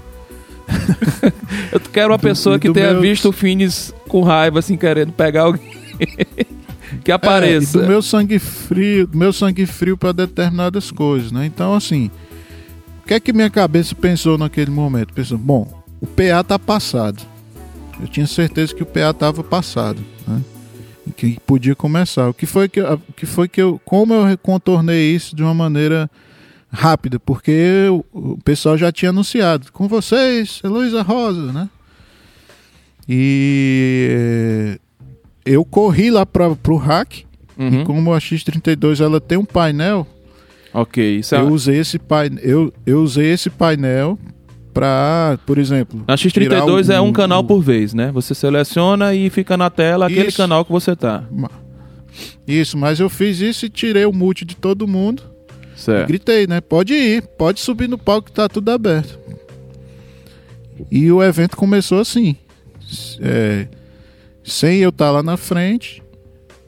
Eu 1.72 1.80
quero 1.80 2.10
uma 2.12 2.18
Do- 2.18 2.22
pessoa 2.22 2.58
que 2.58 2.70
tenha 2.72 2.92
meu- 2.92 3.00
visto 3.02 3.28
o 3.28 3.32
Finis 3.32 3.92
com 4.08 4.22
raiva, 4.22 4.58
assim, 4.60 4.76
querendo 4.76 5.12
pegar 5.12 5.42
alguém. 5.42 5.76
que 7.04 7.10
É, 7.10 7.14
apareça. 7.14 7.78
e 7.78 7.80
do 7.82 7.88
meu 7.88 8.02
sangue 8.02 8.38
frio, 8.38 9.06
do 9.06 9.16
meu 9.18 9.32
sangue 9.32 9.66
frio 9.66 9.96
para 9.96 10.12
determinadas 10.12 10.90
coisas, 10.90 11.32
né? 11.32 11.46
Então, 11.46 11.74
assim, 11.74 12.10
o 13.02 13.06
que 13.08 13.14
é 13.14 13.20
que 13.20 13.32
minha 13.32 13.50
cabeça 13.50 13.94
pensou 13.94 14.38
naquele 14.38 14.70
momento? 14.70 15.12
Pensou, 15.12 15.38
bom, 15.38 15.82
o 16.00 16.06
PA 16.06 16.42
tá 16.44 16.58
passado. 16.58 17.22
Eu 18.00 18.06
tinha 18.06 18.26
certeza 18.26 18.74
que 18.74 18.82
o 18.82 18.86
PA 18.86 19.12
tava 19.12 19.42
passado, 19.42 20.00
né? 20.28 20.40
Que 21.14 21.38
podia 21.46 21.74
começar. 21.76 22.28
O 22.28 22.34
que 22.34 22.46
foi 22.46 22.68
que, 22.68 22.80
o 22.80 22.98
que 23.16 23.26
foi 23.26 23.46
que 23.48 23.60
eu, 23.62 23.80
como 23.84 24.12
eu 24.14 24.38
contornei 24.38 25.14
isso 25.14 25.36
de 25.36 25.42
uma 25.42 25.54
maneira 25.54 26.10
rápida, 26.70 27.18
porque 27.20 27.86
o, 27.90 28.04
o 28.32 28.38
pessoal 28.44 28.76
já 28.76 28.90
tinha 28.90 29.10
anunciado 29.10 29.70
com 29.72 29.86
vocês, 29.88 30.60
Heloísa 30.64 31.02
Rosa, 31.02 31.52
né? 31.52 31.68
E 33.08 34.08
eh, 34.10 34.78
eu 35.44 35.64
corri 35.64 36.10
lá 36.10 36.26
para 36.26 36.54
pro 36.56 36.76
hack 36.76 37.24
Uhum. 37.58 37.80
e 37.80 37.84
como 37.86 38.12
a 38.12 38.18
X32 38.18 39.00
ela 39.02 39.18
tem 39.18 39.38
um 39.38 39.44
painel, 39.44 40.06
Ok, 40.74 41.20
isso 41.20 41.34
é. 41.34 41.40
eu 41.40 41.48
usei 41.48 41.78
esse 41.78 41.98
painel, 41.98 42.38
eu, 42.44 42.72
eu 42.84 43.02
usei 43.02 43.32
esse 43.32 43.48
painel 43.48 44.18
para, 44.80 45.38
por 45.46 45.56
exemplo, 45.58 46.04
Na 46.06 46.14
X32 46.16 46.82
tirar 46.84 46.94
é 46.96 47.00
um 47.00 47.12
canal 47.12 47.42
por 47.42 47.60
vez, 47.62 47.94
né? 47.94 48.12
Você 48.12 48.34
seleciona 48.34 49.14
e 49.14 49.30
fica 49.30 49.56
na 49.56 49.70
tela 49.70 50.06
aquele 50.06 50.28
Isso. 50.28 50.36
canal 50.36 50.64
que 50.64 50.70
você 50.70 50.94
tá. 50.94 51.24
isso, 52.46 52.76
mas 52.76 53.00
eu 53.00 53.08
fiz 53.08 53.40
isso 53.40 53.64
e 53.66 53.70
tirei 53.70 54.04
o 54.04 54.12
mute 54.12 54.44
de 54.44 54.54
todo 54.54 54.86
mundo. 54.86 55.22
E 55.76 55.80
Certo. 55.80 56.08
gritei, 56.08 56.46
né? 56.46 56.60
Pode 56.60 56.92
ir, 56.94 57.22
pode 57.38 57.60
subir 57.60 57.88
no 57.88 57.96
palco 57.98 58.26
que 58.26 58.32
tá 58.32 58.48
tudo 58.48 58.70
aberto. 58.70 59.18
E 60.90 61.10
o 61.10 61.22
evento 61.22 61.56
começou 61.56 62.00
assim, 62.00 62.36
é, 63.20 63.66
sem 64.44 64.78
eu 64.80 64.90
estar 64.90 65.10
lá 65.10 65.22
na 65.22 65.36
frente, 65.38 66.02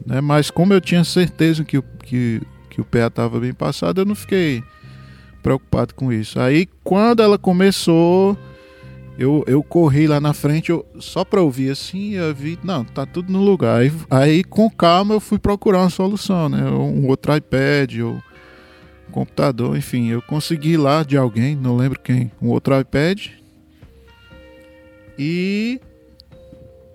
né? 0.05 0.19
Mas 0.19 0.49
como 0.49 0.73
eu 0.73 0.81
tinha 0.81 1.03
certeza 1.03 1.63
que, 1.63 1.77
o- 1.77 1.83
que, 2.03 2.41
que 2.71 2.81
o 2.81 2.85
PA 2.85 3.05
estava 3.07 3.39
bem 3.39 3.53
passado, 3.53 4.01
eu 4.01 4.05
não 4.05 4.15
fiquei 4.15 4.63
preocupado 5.41 5.93
com 5.93 6.11
isso. 6.11 6.39
Aí 6.39 6.67
quando 6.83 7.21
ela 7.21 7.37
começou, 7.37 8.37
eu, 9.17 9.43
eu 9.47 9.61
corri 9.61 10.07
lá 10.07 10.19
na 10.19 10.33
frente, 10.33 10.69
eu, 10.69 10.85
só 10.99 11.25
pra 11.25 11.41
ouvir 11.41 11.71
assim, 11.71 12.13
eu 12.13 12.33
vi, 12.33 12.57
não, 12.63 12.85
tá 12.85 13.05
tudo 13.05 13.31
no 13.31 13.41
lugar. 13.41 13.81
Aí, 13.81 13.91
aí 14.09 14.43
com 14.43 14.69
calma 14.69 15.13
eu 15.13 15.19
fui 15.19 15.37
procurar 15.37 15.79
uma 15.79 15.89
solução, 15.89 16.47
né? 16.47 16.63
Um 16.69 17.07
outro 17.07 17.35
iPad 17.35 17.99
ou 17.99 18.23
computador, 19.11 19.75
enfim, 19.75 20.07
eu 20.09 20.21
consegui 20.21 20.77
lá 20.77 21.03
de 21.03 21.17
alguém, 21.17 21.55
não 21.55 21.75
lembro 21.75 21.99
quem, 21.99 22.31
um 22.41 22.47
outro 22.47 22.79
iPad. 22.79 23.27
E 25.17 25.81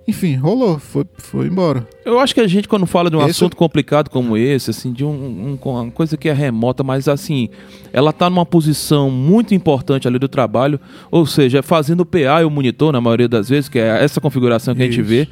enfim, 0.07 0.35
rolou, 0.37 0.79
foi, 0.79 1.05
foi 1.17 1.47
embora. 1.47 1.87
Eu 2.05 2.19
acho 2.21 2.35
que 2.35 2.41
a 2.41 2.47
gente, 2.47 2.69
quando 2.69 2.85
fala 2.87 3.09
de 3.11 3.17
um 3.17 3.21
Esse- 3.21 3.31
assunto 3.31 3.57
complicado 3.57 4.11
como 4.11 4.37
esse, 4.37 4.71
assim, 4.71 4.93
de 4.93 5.05
um, 5.05 5.09
um- 5.11 5.59
uma 5.71 5.91
coisa 5.91 6.17
que 6.17 6.29
é 6.29 6.33
remota, 6.33 6.83
mas 6.85 7.09
assim, 7.09 7.49
ela 7.93 8.13
tá 8.13 8.29
numa 8.29 8.45
posição 8.45 9.11
muito 9.11 9.55
importante 9.55 10.07
ali 10.07 10.19
do 10.19 10.29
trabalho, 10.29 10.79
ou 11.11 11.25
seja, 11.25 11.63
fazendo 11.63 12.01
o 12.01 12.07
PA 12.07 12.43
e 12.43 12.45
o 12.45 12.51
monitor, 12.51 12.93
na 12.93 13.01
maioria 13.01 13.29
das 13.29 13.49
vezes, 13.49 13.69
que 13.69 13.79
é 13.79 14.05
essa 14.05 14.21
configuração 14.21 14.75
que 14.75 14.83
a 14.83 14.85
gente 14.85 15.01
Isso. 15.01 15.09
vê. 15.09 15.29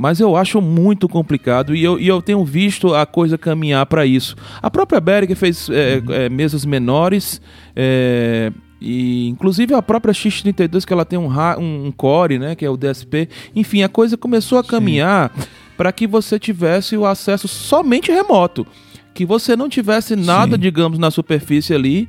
Mas 0.00 0.20
eu 0.20 0.36
acho 0.36 0.60
muito 0.60 1.08
complicado 1.08 1.74
e 1.74 1.82
eu, 1.82 1.98
e 1.98 2.06
eu 2.06 2.22
tenho 2.22 2.44
visto 2.44 2.94
a 2.94 3.04
coisa 3.04 3.36
caminhar 3.36 3.84
para 3.86 4.06
isso. 4.06 4.36
A 4.62 4.70
própria 4.70 5.00
Berg 5.00 5.34
fez 5.34 5.68
é, 5.70 6.00
é, 6.10 6.28
mesas 6.28 6.64
menores, 6.64 7.40
é, 7.74 8.52
e 8.80 9.26
inclusive 9.28 9.74
a 9.74 9.82
própria 9.82 10.14
X32, 10.14 10.84
que 10.84 10.92
ela 10.92 11.04
tem 11.04 11.18
um, 11.18 11.28
um, 11.58 11.92
core, 11.92 12.38
né, 12.38 12.54
que 12.54 12.64
é 12.64 12.70
o 12.70 12.76
DSP. 12.76 13.28
Enfim, 13.54 13.82
a 13.82 13.88
coisa 13.88 14.16
começou 14.16 14.58
a 14.58 14.64
caminhar 14.64 15.32
para 15.76 15.92
que 15.92 16.06
você 16.06 16.38
tivesse 16.38 16.96
o 16.96 17.04
acesso 17.04 17.48
somente 17.48 18.10
remoto. 18.10 18.66
Que 19.14 19.26
você 19.26 19.56
não 19.56 19.68
tivesse 19.68 20.14
nada, 20.14 20.54
Sim. 20.54 20.60
digamos, 20.60 20.96
na 20.96 21.10
superfície 21.10 21.74
ali 21.74 22.08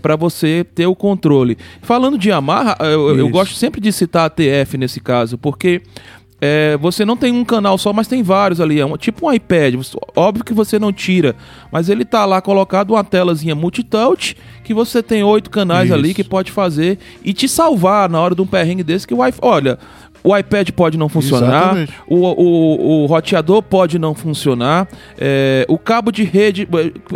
para 0.00 0.16
você 0.16 0.64
ter 0.74 0.86
o 0.86 0.94
controle. 0.94 1.58
Falando 1.82 2.16
de 2.16 2.30
Yamaha, 2.30 2.74
eu, 2.80 3.18
eu 3.18 3.28
gosto 3.28 3.54
sempre 3.54 3.82
de 3.82 3.92
citar 3.92 4.24
a 4.26 4.30
TF 4.30 4.78
nesse 4.78 4.98
caso, 4.98 5.36
porque 5.36 5.82
é, 6.44 6.76
você 6.76 7.04
não 7.04 7.16
tem 7.16 7.32
um 7.32 7.44
canal 7.44 7.78
só, 7.78 7.92
mas 7.92 8.08
tem 8.08 8.20
vários 8.20 8.60
ali. 8.60 8.80
É 8.80 8.84
um- 8.84 8.96
tipo 8.96 9.28
um 9.28 9.32
iPad. 9.32 9.74
Óbvio 10.16 10.44
que 10.44 10.52
você 10.52 10.76
não 10.76 10.92
tira, 10.92 11.36
mas 11.70 11.88
ele 11.88 12.04
tá 12.04 12.24
lá 12.24 12.40
colocado 12.42 12.90
uma 12.90 13.04
telazinha 13.04 13.54
multitouch 13.54 14.36
que 14.64 14.74
você 14.74 15.04
tem 15.04 15.22
oito 15.22 15.48
canais 15.50 15.86
Isso. 15.86 15.94
ali 15.94 16.12
que 16.12 16.24
pode 16.24 16.50
fazer 16.50 16.98
e 17.24 17.32
te 17.32 17.48
salvar 17.48 18.10
na 18.10 18.20
hora 18.20 18.34
de 18.34 18.42
um 18.42 18.46
perrengue 18.46 18.82
desse 18.82 19.06
que 19.06 19.14
o 19.14 19.24
iPhone. 19.24 19.40
Olha. 19.52 19.78
O 20.24 20.36
iPad 20.36 20.70
pode 20.70 20.96
não 20.96 21.08
funcionar, 21.08 21.74
o, 22.06 22.14
o, 22.16 23.02
o 23.02 23.06
roteador 23.06 23.60
pode 23.60 23.98
não 23.98 24.14
funcionar, 24.14 24.86
é, 25.18 25.66
o 25.68 25.76
cabo 25.76 26.12
de 26.12 26.22
rede. 26.22 26.68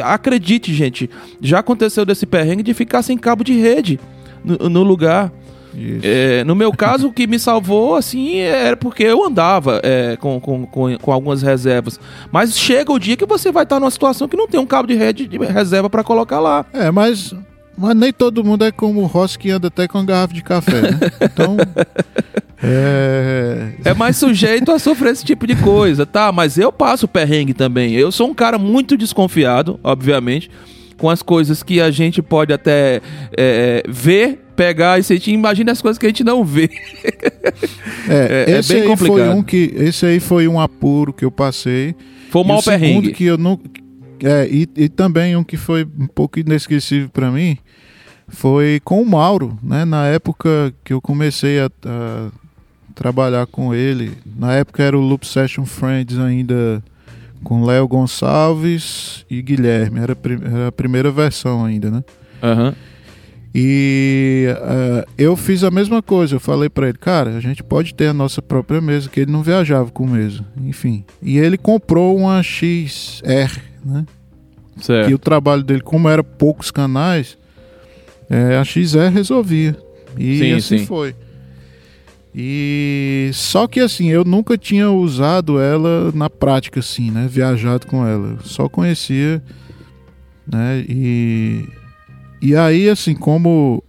Acredite, 0.03 0.75
gente, 0.75 1.09
já 1.41 1.61
aconteceu 1.61 2.05
desse 2.05 2.27
perrengue 2.27 2.65
de 2.65 2.75
ficar 2.75 3.03
sem 3.03 3.17
cabo 3.17 3.45
de 3.45 3.53
rede 3.53 4.01
no, 4.45 4.69
no 4.69 4.83
lugar. 4.83 5.33
É, 6.03 6.43
no 6.45 6.55
meu 6.55 6.73
caso, 6.73 7.09
o 7.09 7.13
que 7.13 7.27
me 7.27 7.39
salvou, 7.39 7.97
assim, 7.97 8.37
era 8.37 8.77
porque 8.77 9.03
eu 9.03 9.25
andava 9.25 9.81
é, 9.83 10.17
com, 10.17 10.41
com, 10.41 10.67
com, 10.67 10.97
com, 10.97 11.13
algumas 11.13 11.43
reservas. 11.43 12.01
Mas 12.33 12.59
chega 12.59 12.91
o 12.93 12.99
dia 12.99 13.17
que 13.17 13.27
você 13.27 13.53
vai 13.53 13.65
estar 13.65 13.79
numa 13.79 13.91
situação 13.91 14.27
que 14.27 14.37
não 14.37 14.49
tem 14.49 14.59
um 14.59 14.67
cabo 14.67 14.89
de 14.89 14.95
rede 14.95 15.27
de 15.27 15.37
reserva 15.39 15.91
para 15.91 16.03
colocar 16.03 16.41
lá. 16.41 16.65
É, 16.73 16.91
mas, 16.91 17.35
mas 17.77 17.95
nem 17.95 18.13
todo 18.13 18.43
mundo 18.43 18.65
é 18.65 18.73
como 18.73 19.03
o 19.03 19.07
Ross 19.07 19.37
que 19.37 19.51
anda 19.51 19.69
até 19.69 19.87
com 19.87 20.05
garrafa 20.05 20.33
de 20.33 20.43
café, 20.43 20.83
né? 20.83 20.99
Então. 21.21 21.57
É... 22.63 23.73
é 23.85 23.95
mais 23.95 24.17
sujeito 24.17 24.73
a 24.73 24.79
sofrer 24.79 25.13
esse 25.13 25.23
tipo 25.23 25.47
de 25.47 25.55
coisa, 25.57 26.07
tá? 26.07 26.33
Mas 26.33 26.57
eu 26.57 26.73
passo 26.73 27.07
perrengue 27.07 27.53
também. 27.53 27.93
Eu 27.93 28.11
sou 28.11 28.31
um 28.31 28.35
cara 28.35 28.57
muito 28.57 28.97
desconfiado, 28.97 29.79
obviamente, 29.85 30.51
com 30.97 31.11
as 31.11 31.23
coisas 31.23 31.63
que 31.63 31.83
a 31.83 31.91
gente 31.91 32.23
pode 32.23 32.55
até 32.55 33.03
é, 33.37 33.83
ver, 33.87 34.46
pegar 34.57 34.99
e 34.99 35.03
sentir. 35.03 35.33
Imagina 35.33 35.73
as 35.73 35.83
coisas 35.83 35.99
que 35.99 36.07
a 36.07 36.09
gente 36.09 36.25
não 36.25 36.45
vê. 36.45 36.71
É, 38.09 38.45
é, 38.49 38.53
é 38.53 38.59
esse 38.61 38.73
é 38.73 38.75
bem 38.75 38.83
aí 38.83 38.89
complicado. 38.89 39.17
Foi 39.17 39.29
um 39.31 39.43
que, 39.43 39.73
esse 39.77 40.07
aí 40.07 40.21
foi 40.21 40.47
um 40.47 40.61
apuro 40.61 41.13
que 41.13 41.25
eu 41.25 41.31
passei. 41.31 41.93
Foi 42.31 42.43
um 42.43 42.45
mau 42.45 42.63
perrengue. 42.63 43.13
que 43.13 43.25
eu 43.25 43.37
não... 43.37 43.59
É, 44.23 44.49
e, 44.49 44.69
e 44.77 44.89
também 44.89 45.35
um 45.35 45.43
que 45.43 45.57
foi 45.57 45.85
um 45.99 46.07
pouco 46.07 46.39
inesquecível 46.39 47.09
para 47.09 47.33
mim 47.33 47.59
foi 48.29 48.81
com 48.85 49.01
o 49.01 49.07
Mauro, 49.07 49.59
né? 49.63 49.85
Na 49.85 50.07
época 50.07 50.73
que 50.85 50.93
eu 50.93 51.01
comecei 51.01 51.61
a, 51.61 51.67
a 51.85 52.31
trabalhar 52.95 53.47
com 53.47 53.75
ele. 53.75 54.13
Na 54.37 54.55
época 54.55 54.83
era 54.83 54.99
o 54.99 55.01
Loop 55.01 55.27
Session 55.27 55.65
Friends 55.65 56.19
ainda 56.19 56.83
com 57.45 57.65
Léo 57.65 57.87
Gonçalves 57.87 59.25
e 59.31 59.41
Guilherme. 59.43 60.01
Era, 60.01 60.17
era, 60.53 60.69
a 60.69 60.73
primeira 60.73 61.11
versão 61.11 61.65
ainda, 61.65 61.91
né? 61.91 62.05
Uhum. 62.43 62.75
E 63.59 64.49
uh, 64.51 65.11
eu 65.17 65.35
fiz 65.35 65.65
a 65.65 65.71
mesma 65.71 66.03
coisa. 66.03 66.37
Eu 66.37 66.41
falei 66.41 66.69
para 66.69 66.91
ele, 66.91 66.99
cara, 66.99 67.39
a 67.39 67.41
gente 67.41 67.63
pode 67.63 67.95
ter 67.95 68.09
a 68.09 68.13
nossa 68.13 68.43
própria 68.43 68.83
mesa, 68.83 69.09
que 69.09 69.21
ele 69.21 69.33
não 69.33 69.43
viajava 69.43 69.91
com 69.91 70.07
mesa. 70.07 70.45
Enfim. 70.63 71.07
E 71.23 71.39
ele 71.39 71.57
comprou 71.57 72.15
uma 72.19 72.43
XR, 72.43 73.59
né? 73.83 74.05
Certo. 74.79 75.11
E 75.11 75.15
o 75.15 75.19
trabalho 75.19 75.63
dele, 75.63 75.81
como 75.81 76.07
era 76.07 76.23
poucos 76.23 76.71
canais, 76.71 77.39
é, 78.29 78.59
a 78.59 78.63
XR 78.63 79.09
resolvia. 79.11 79.75
E 80.19 80.39
sim, 80.39 80.53
assim 80.53 80.79
sim. 80.81 80.85
foi. 80.85 81.15
E 82.35 83.31
só 83.33 83.67
que 83.67 83.81
assim, 83.81 84.11
eu 84.11 84.23
nunca 84.23 84.59
tinha 84.59 84.91
usado 84.91 85.59
ela 85.59 86.13
na 86.13 86.29
prática 86.29 86.81
assim, 86.81 87.11
né? 87.11 87.27
Viajado 87.27 87.87
com 87.87 88.07
ela. 88.07 88.37
só 88.45 88.69
conhecia, 88.69 89.43
né? 90.47 90.85
E 90.87 91.67
e 92.41 92.55
aí 92.57 92.89
assim, 92.89 93.15
como 93.15 93.83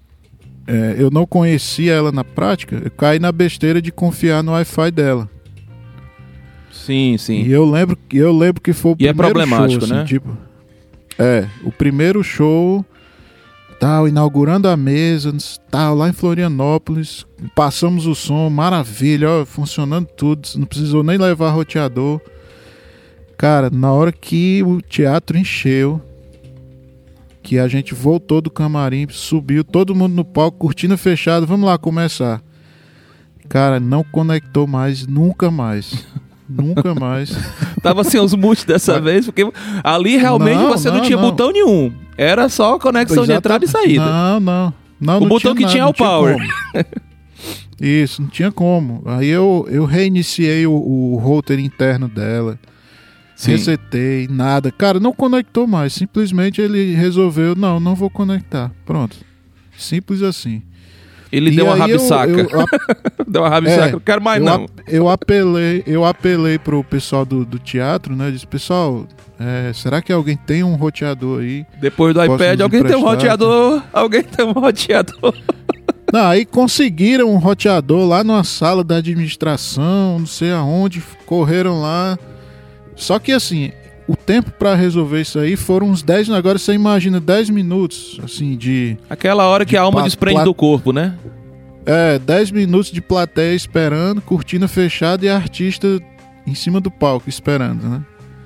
é, 0.65 0.95
eu 0.97 1.09
não 1.09 1.25
conhecia 1.25 1.93
ela 1.93 2.11
na 2.11 2.23
prática, 2.23 2.81
eu 2.83 2.91
caí 2.91 3.19
na 3.19 3.31
besteira 3.31 3.81
de 3.81 3.91
confiar 3.91 4.43
no 4.43 4.51
Wi-Fi 4.51 4.91
dela. 4.91 5.29
Sim, 6.71 7.17
sim. 7.17 7.43
E 7.43 7.51
eu 7.51 7.69
lembro, 7.69 7.97
eu 8.13 8.35
lembro 8.35 8.61
que 8.61 8.73
foi 8.73 8.91
o 8.91 8.95
e 8.99 9.07
é 9.07 9.13
primeiro 9.13 9.39
é 9.39 9.45
problemático, 9.45 9.85
show, 9.85 9.95
assim, 9.95 10.01
né? 10.01 10.05
Tipo, 10.05 10.37
é, 11.19 11.47
o 11.63 11.71
primeiro 11.71 12.23
show 12.23 12.85
tal, 13.79 14.07
inaugurando 14.07 14.67
a 14.67 14.75
mesa, 14.75 15.35
tal, 15.69 15.95
lá 15.95 16.09
em 16.09 16.13
Florianópolis. 16.13 17.25
Passamos 17.55 18.05
o 18.05 18.15
som, 18.15 18.49
maravilha, 18.49 19.29
ó, 19.29 19.45
funcionando 19.45 20.07
tudo, 20.07 20.47
não 20.55 20.65
precisou 20.65 21.03
nem 21.03 21.17
levar 21.17 21.51
roteador. 21.51 22.19
Cara, 23.37 23.69
na 23.69 23.91
hora 23.91 24.11
que 24.11 24.63
o 24.63 24.81
teatro 24.81 25.37
encheu, 25.37 26.01
que 27.47 27.57
a 27.57 27.65
gente 27.65 27.93
voltou 27.93 28.41
do 28.41 28.51
camarim, 28.51 29.07
subiu, 29.09 29.63
todo 29.63 29.95
mundo 29.95 30.13
no 30.13 30.25
palco, 30.25 30.57
cortina 30.57 30.97
fechada, 30.97 31.45
vamos 31.45 31.65
lá 31.65 31.77
começar. 31.77 32.41
Cara, 33.47 33.79
não 33.79 34.03
conectou 34.03 34.67
mais, 34.67 35.07
nunca 35.07 35.49
mais. 35.49 36.05
Nunca 36.49 36.95
mais. 36.95 37.29
Tava 37.83 38.05
sem 38.05 38.21
os 38.21 38.33
mutes 38.33 38.63
dessa 38.63 39.01
vez, 39.01 39.25
porque 39.25 39.45
ali 39.83 40.15
realmente 40.15 40.55
não, 40.55 40.69
você 40.69 40.87
não, 40.87 40.99
não 40.99 41.03
tinha 41.03 41.17
não. 41.17 41.29
botão 41.29 41.51
nenhum. 41.51 41.91
Era 42.17 42.47
só 42.47 42.79
conexão 42.79 43.25
de 43.25 43.33
entrada 43.33 43.65
e 43.65 43.67
saída. 43.67 44.05
Não, 44.05 44.39
não. 44.39 44.73
não 44.97 45.17
o 45.17 45.27
botão 45.27 45.53
tinha 45.53 45.55
que 45.55 45.61
nada, 45.63 45.73
tinha 45.73 45.83
é 45.83 45.85
o 45.85 45.93
power. 45.93 46.37
Isso, 47.81 48.21
não 48.21 48.29
tinha 48.29 48.49
como. 48.49 49.03
Aí 49.05 49.27
eu, 49.27 49.67
eu 49.69 49.83
reiniciei 49.83 50.65
o, 50.65 50.71
o 50.71 51.17
router 51.17 51.59
interno 51.59 52.07
dela. 52.07 52.57
Sim. 53.37 53.51
Resetei, 53.51 54.27
nada. 54.27 54.71
Cara, 54.71 54.99
não 54.99 55.13
conectou 55.13 55.67
mais. 55.67 55.93
Simplesmente 55.93 56.59
ele 56.59 56.95
resolveu, 56.95 57.55
não, 57.55 57.79
não 57.79 57.93
vou 57.93 58.09
conectar. 58.09 58.71
Pronto. 58.83 59.15
Simples 59.77 60.23
assim. 60.23 60.63
Ele 61.31 61.51
e 61.51 61.55
deu 61.55 61.65
uma 61.65 61.75
rabisaca. 61.75 62.31
Eu, 62.31 62.49
eu, 62.49 62.65
deu 63.27 63.43
uma 63.43 63.49
rabisaca, 63.49 63.89
é, 63.89 63.91
não 63.91 63.99
quero 63.99 64.21
mais 64.23 64.39
eu 64.39 64.45
não. 64.45 64.65
eu 64.87 65.07
apelei, 65.07 65.83
eu 65.85 66.03
apelei 66.03 66.57
pro 66.57 66.83
pessoal 66.83 67.25
do, 67.25 67.45
do 67.45 67.59
teatro, 67.59 68.15
né? 68.15 68.31
Disse, 68.31 68.47
pessoal, 68.47 69.05
é, 69.39 69.71
será 69.71 70.01
que 70.01 70.11
alguém 70.11 70.35
tem 70.35 70.63
um 70.63 70.73
roteador 70.73 71.41
aí? 71.41 71.63
Depois 71.79 72.15
do 72.15 72.23
iPad, 72.23 72.59
alguém 72.61 72.83
tem 72.83 72.95
um 72.95 73.03
roteador? 73.03 73.83
Alguém 73.93 74.23
tem 74.23 74.45
um 74.45 74.51
roteador? 74.51 75.35
Não, 76.11 76.25
aí 76.25 76.43
conseguiram 76.45 77.29
um 77.29 77.37
roteador 77.37 78.07
lá 78.07 78.23
numa 78.23 78.43
sala 78.43 78.81
da 78.81 78.95
administração, 78.95 80.17
não 80.17 80.25
sei 80.25 80.53
aonde, 80.53 81.03
correram 81.25 81.81
lá. 81.81 82.17
Só 82.97 83.19
que 83.19 83.31
assim, 83.31 83.71
o 84.07 84.15
tempo 84.15 84.51
para 84.51 84.73
resolver 84.73 85.21
isso 85.21 85.37
aí 85.37 85.55
foram 85.55 85.87
uns 85.87 86.01
10, 86.01 86.31
agora 86.31 86.57
você 86.57 86.73
imagina 86.73 87.19
10 87.19 87.51
minutos, 87.51 88.19
assim, 88.23 88.57
de... 88.57 88.97
Aquela 89.09 89.45
hora 89.47 89.65
que 89.65 89.77
a 89.77 89.81
alma 89.81 90.03
desprende 90.03 90.43
do 90.43 90.53
corpo, 90.53 90.91
né? 90.91 91.17
É, 91.85 92.17
10 92.17 92.51
minutos 92.51 92.91
de 92.91 93.01
plateia 93.01 93.55
esperando, 93.55 94.19
cortina 94.21 94.67
fechada 94.67 95.25
e 95.25 95.29
artista 95.29 96.01
em 96.45 96.55
cima 96.55 96.81
do 96.81 96.89
palco 96.89 97.29
esperando, 97.29 97.87
né? 97.87 98.01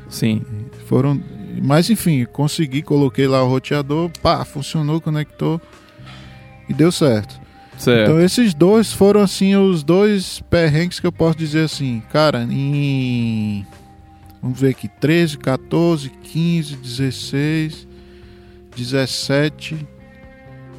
Sim. 0.10 0.42
Foram... 0.86 1.20
Mas 1.64 1.90
enfim, 1.90 2.26
consegui, 2.26 2.82
coloquei 2.82 3.28
lá 3.28 3.44
o 3.44 3.48
roteador, 3.48 4.10
pá, 4.22 4.44
funcionou, 4.44 5.00
conectou 5.00 5.62
e 6.68 6.74
deu 6.74 6.92
certo. 6.92 7.40
Certo. 7.78 8.10
Então 8.10 8.22
esses 8.22 8.54
dois 8.54 8.92
foram 8.92 9.22
assim 9.22 9.56
os 9.56 9.84
dois 9.84 10.42
perrengues 10.50 11.00
que 11.00 11.08
eu 11.08 11.12
posso 11.12 11.38
dizer 11.38 11.66
assim, 11.66 12.02
cara, 12.12 12.48
em 12.50 13.66
Vamos 14.42 14.60
ver 14.60 14.70
aqui: 14.70 14.88
13, 14.88 15.38
14, 15.38 16.10
15, 16.10 16.76
16, 16.78 17.88
17, 18.76 19.88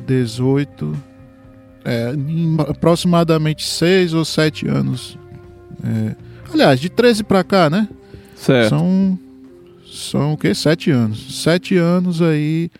18. 0.07 1.13
É, 1.85 2.13
aproximadamente 2.69 3.65
6 3.65 4.15
ou 4.15 4.25
7 4.25 4.69
anos. 4.69 5.19
É, 5.83 6.15
aliás, 6.53 6.81
de 6.81 6.89
13 6.89 7.25
para 7.25 7.43
cá, 7.43 7.69
né? 7.69 7.89
Certo. 8.37 8.71
São, 8.71 9.19
são 9.85 10.33
o 10.33 10.37
quê? 10.37 10.55
7 10.55 10.91
anos. 10.91 11.43
7 11.43 11.77
anos 11.77 12.23
aí 12.23 12.71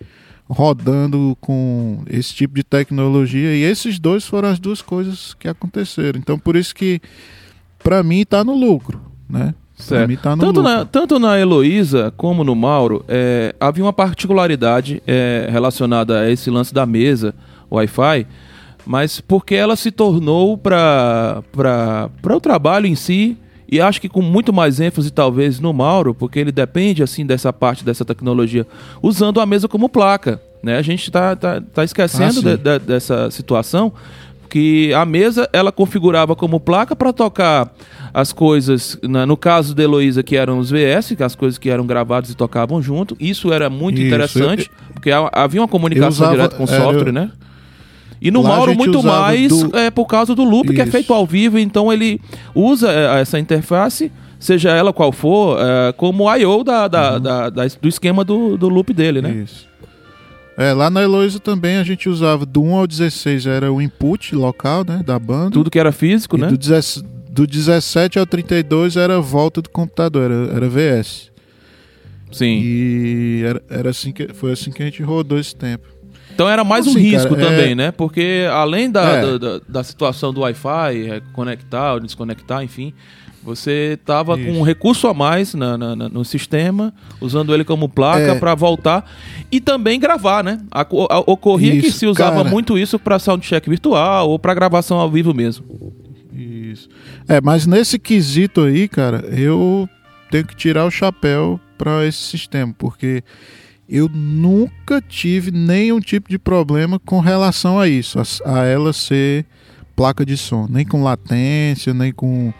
rodando 0.49 1.37
com 1.41 2.03
esse 2.09 2.35
tipo 2.35 2.55
de 2.55 2.63
tecnologia. 2.63 3.55
E 3.55 3.63
esses 3.63 3.99
dois 3.99 4.25
foram 4.25 4.49
as 4.49 4.59
duas 4.59 4.83
coisas 4.83 5.35
que 5.35 5.49
aconteceram. 5.49 6.19
Então, 6.19 6.39
por 6.39 6.57
isso 6.57 6.75
que, 6.75 7.01
para 7.83 8.03
mim, 8.03 8.21
está 8.21 8.45
no 8.45 8.55
lucro, 8.55 9.01
né? 9.29 9.55
Certo. 9.83 10.17
Tá 10.21 10.37
tanto, 10.37 10.63
na, 10.63 10.85
tanto 10.85 11.19
na 11.19 11.39
Heloísa 11.39 12.13
como 12.17 12.45
no 12.45 12.55
Mauro, 12.55 13.05
é, 13.09 13.55
havia 13.59 13.85
uma 13.85 13.93
particularidade 13.93 15.03
é, 15.07 15.49
relacionada 15.51 16.21
a 16.21 16.31
esse 16.31 16.51
lance 16.51 16.73
da 16.73 16.87
mesa 16.87 17.35
Wi-Fi, 17.71 18.27
mas 18.87 19.21
porque 19.21 19.55
ela 19.55 19.77
se 19.77 19.91
tornou 19.91 20.57
para 20.57 21.43
o 22.25 22.41
trabalho 22.41 22.87
em 22.87 22.95
si, 22.95 23.37
e 23.71 23.81
acho 23.81 24.01
que 24.01 24.09
com 24.09 24.21
muito 24.21 24.53
mais 24.53 24.81
ênfase 24.81 25.11
talvez 25.11 25.59
no 25.59 25.73
Mauro, 25.73 26.15
porque 26.15 26.39
ele 26.39 26.53
depende 26.53 27.03
assim 27.03 27.25
dessa 27.25 27.53
parte 27.53 27.85
dessa 27.85 28.05
tecnologia, 28.05 28.67
usando 29.03 29.41
a 29.41 29.47
mesa 29.47 29.67
como 29.67 29.89
placa. 29.89 30.41
Né? 30.63 30.77
A 30.77 30.83
gente 30.83 31.05
está 31.05 31.35
tá, 31.35 31.61
tá 31.61 31.83
esquecendo 31.83 32.41
ah, 32.41 32.43
de, 32.43 32.57
de, 32.57 32.79
dessa 32.81 33.31
situação, 33.31 33.93
que 34.53 34.93
a 34.93 35.07
mesa 35.07 35.49
ela 35.51 35.73
configurava 35.73 36.37
como 36.37 36.61
placa 36.61 36.95
para 36.95 37.11
tocar 37.11 37.73
as 38.13 38.35
coisas, 38.35 38.99
na, 39.03 39.25
no 39.25 39.35
caso 39.35 39.75
da 39.75 39.83
Heloísa, 39.83 40.23
que 40.23 40.37
eram 40.37 40.59
os 40.59 40.71
VS, 40.71 41.15
que 41.17 41.23
as 41.23 41.35
coisas 41.35 41.57
que 41.57 41.71
eram 41.71 41.87
gravadas 41.87 42.29
e 42.29 42.35
tocavam 42.35 42.83
junto. 42.83 43.17
Isso 43.19 43.51
era 43.51 43.71
muito 43.71 43.97
Isso, 43.97 44.09
interessante, 44.09 44.71
eu, 44.71 44.93
porque 44.93 45.11
havia 45.11 45.59
uma 45.59 45.67
comunicação 45.69 46.11
usava, 46.11 46.33
direta 46.33 46.57
com 46.57 46.65
o 46.65 46.69
software, 46.69 47.07
eu, 47.07 47.13
né? 47.15 47.31
E 48.21 48.31
no 48.31 48.43
Mauro, 48.43 48.75
muito 48.75 49.03
mais 49.03 49.49
do... 49.49 49.75
é, 49.75 49.91
por 49.91 50.05
causa 50.05 50.35
do 50.35 50.45
loop, 50.45 50.67
Isso. 50.67 50.75
que 50.75 50.83
é 50.83 50.87
feito 50.87 51.15
ao 51.15 51.25
vivo, 51.25 51.59
então 51.59 51.91
ele 51.91 52.21
usa 52.55 52.93
é, 52.93 53.23
essa 53.23 53.39
interface, 53.39 54.13
seja 54.39 54.69
ela 54.69 54.93
qual 54.93 55.13
for, 55.13 55.59
é, 55.59 55.93
como 55.95 56.31
I.O. 56.37 56.63
Da, 56.63 56.89
da, 56.89 57.15
uhum. 57.15 57.21
da, 57.21 57.49
da, 57.49 57.63
do 57.81 57.89
esquema 57.89 58.23
do, 58.23 58.59
do 58.59 58.69
loop 58.69 58.93
dele, 58.93 59.23
né? 59.23 59.31
Isso. 59.31 59.72
É, 60.63 60.73
lá 60.73 60.89
na 60.91 61.03
Heloísa 61.03 61.41
também 61.41 61.77
a 61.77 61.83
gente 61.85 62.09
usava 62.09 62.47
do 62.47 62.63
1 62.63 62.75
ao 62.77 62.87
16 62.87 63.47
era 63.47 63.73
o 63.73 63.81
input 63.83 64.35
local, 64.35 64.85
né, 64.87 65.03
da 65.05 65.19
banda. 65.19 65.51
Tudo 65.51 65.71
que 65.71 65.79
era 65.79 65.91
físico, 65.93 66.37
né? 66.37 66.47
Do, 66.49 66.59
do 67.31 67.47
17 67.47 68.19
ao 68.19 68.27
32 68.27 68.97
era 68.97 69.21
volta 69.21 69.61
do 69.63 69.69
computador, 69.71 70.31
era, 70.31 70.57
era 70.57 70.69
VS. 70.69 71.31
Sim. 72.31 72.61
E 72.63 73.43
era, 73.45 73.63
era 73.69 73.91
assim 73.91 74.13
que, 74.13 74.33
foi 74.33 74.53
assim 74.53 74.71
que 74.71 74.83
a 74.83 74.87
gente 74.87 75.03
rodou 75.03 75.39
esse 75.39 75.55
tempo. 75.55 75.87
Então 76.35 76.49
era 76.49 76.65
mais 76.65 76.87
um 76.87 76.91
Assim, 76.93 77.01
risco 77.01 77.35
cara, 77.37 77.49
também, 77.49 77.73
é- 77.73 77.75
né? 77.75 77.91
Porque 77.93 78.47
além 78.51 78.91
da, 78.91 79.03
É. 79.05 79.21
da, 79.21 79.39
da- 79.39 79.61
da 79.69 79.85
situação 79.85 80.33
do 80.33 80.41
Wi-Fi, 80.41 81.11
é, 81.11 81.21
conectar 81.35 81.93
ou 81.95 82.01
desconectar, 82.01 82.63
enfim, 82.63 82.95
você 83.43 83.99
tava 84.05 84.37
com 84.39 84.53
um 84.53 84.63
recurso 84.63 85.09
a 85.09 85.15
mais 85.15 85.53
na- 85.55 85.77
na- 85.77 85.97
na- 85.97 86.09
no 86.09 86.25
sistema, 86.25 86.95
usando 87.21 87.53
ele 87.55 87.65
como 87.65 87.89
placa 87.89 88.21
É. 88.21 88.39
para 88.39 88.55
voltar 88.55 89.05
e 89.51 89.61
também 89.61 89.99
gravar, 89.99 90.45
né? 90.45 90.61
A- 90.71 90.83
a- 90.83 91.19
ocorria 91.27 91.73
que 91.81 91.89
Isso, 91.89 91.99
se 91.99 92.07
usava 92.07 92.37
cara. 92.39 92.49
muito 92.51 92.79
isso 92.79 92.99
para 92.99 93.19
soundcheck 93.19 93.69
virtual 93.69 94.31
ou 94.31 94.39
para 94.39 94.55
gravação 94.55 94.99
ao 94.99 95.11
vivo 95.11 95.35
mesmo. 95.35 95.65
Isso. 96.33 96.89
É, 97.29 97.41
mas 97.41 97.67
nesse 97.67 97.99
quesito 97.99 98.63
aí, 98.63 98.89
cara, 98.89 99.19
eu 99.37 99.89
tenho 100.31 100.47
que 100.47 100.57
tirar 100.57 100.87
o 100.87 100.91
chapéu 100.91 101.61
para 101.77 102.07
esse 102.07 102.19
sistema, 102.19 102.75
porque 102.79 103.23
eu 103.89 104.09
nunca 104.09 105.03
tive 105.03 105.51
nenhum 105.51 106.01
tipo 106.01 106.31
de 106.31 106.39
problema 106.39 106.99
com 106.99 107.21
relação 107.21 107.79
a 107.79 107.87
isso, 107.89 108.19
a, 108.19 108.23
a 108.61 108.65
ela 108.65 108.93
ser 108.93 109.45
placa 109.95 110.25
de 110.25 110.37
som, 110.37 110.67
nem 110.71 110.87
com 110.87 111.03
latência, 111.03 111.93
nem 111.93 112.11
com 112.13 112.53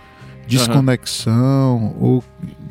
desconexão 0.47 1.95
ou 2.01 2.25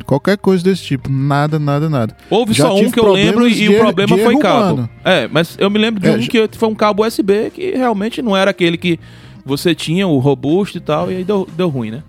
qualquer 0.05 0.37
coisa 0.37 0.63
desse 0.63 0.83
tipo, 0.83 1.09
nada, 1.09 1.57
nada, 1.59 1.89
nada. 1.89 2.15
Houve 2.29 2.53
Já 2.53 2.65
só 2.67 2.75
um 2.75 2.91
que 2.91 2.99
eu 2.99 3.11
lembro 3.11 3.47
e 3.47 3.69
o 3.69 3.79
problema 3.79 4.17
foi 4.17 4.37
cabo. 4.37 4.73
humano. 4.73 4.89
É, 5.03 5.27
mas 5.27 5.55
eu 5.59 5.69
me 5.69 5.79
lembro 5.79 6.01
de 6.01 6.07
É, 6.07 6.11
um 6.11 6.19
que 6.19 6.49
foi 6.57 6.69
um 6.69 6.75
cabo 6.75 7.05
USB 7.05 7.49
que 7.51 7.71
realmente 7.71 8.21
não 8.21 8.35
era 8.35 8.51
aquele 8.51 8.77
que 8.77 8.99
você 9.45 9.73
tinha, 9.73 10.07
o 10.07 10.19
robusto 10.19 10.77
e 10.77 10.81
tal, 10.81 11.11
e 11.11 11.17
aí 11.17 11.23
deu, 11.23 11.47
deu 11.55 11.69
ruim, 11.69 11.91
né? 11.91 12.03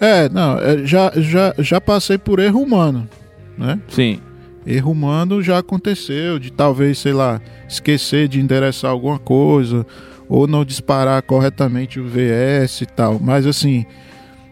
É, 0.00 0.28
não, 0.28 0.58
é, 0.58 0.84
já, 0.84 1.12
já, 1.16 1.54
já 1.58 1.80
passei 1.80 2.18
por 2.18 2.38
erro 2.38 2.60
humano, 2.60 3.08
né? 3.56 3.78
Sim. 3.88 4.20
Erro 4.66 4.92
humano 4.92 5.42
já 5.42 5.58
aconteceu, 5.58 6.38
de 6.38 6.50
talvez, 6.50 6.98
sei 6.98 7.12
lá, 7.12 7.40
esquecer 7.68 8.28
de 8.28 8.40
endereçar 8.40 8.90
alguma 8.90 9.18
coisa, 9.18 9.86
ou 10.28 10.46
não 10.46 10.64
disparar 10.64 11.22
corretamente 11.22 12.00
o 12.00 12.06
VS 12.06 12.82
e 12.82 12.86
tal. 12.86 13.18
Mas 13.20 13.46
assim, 13.46 13.84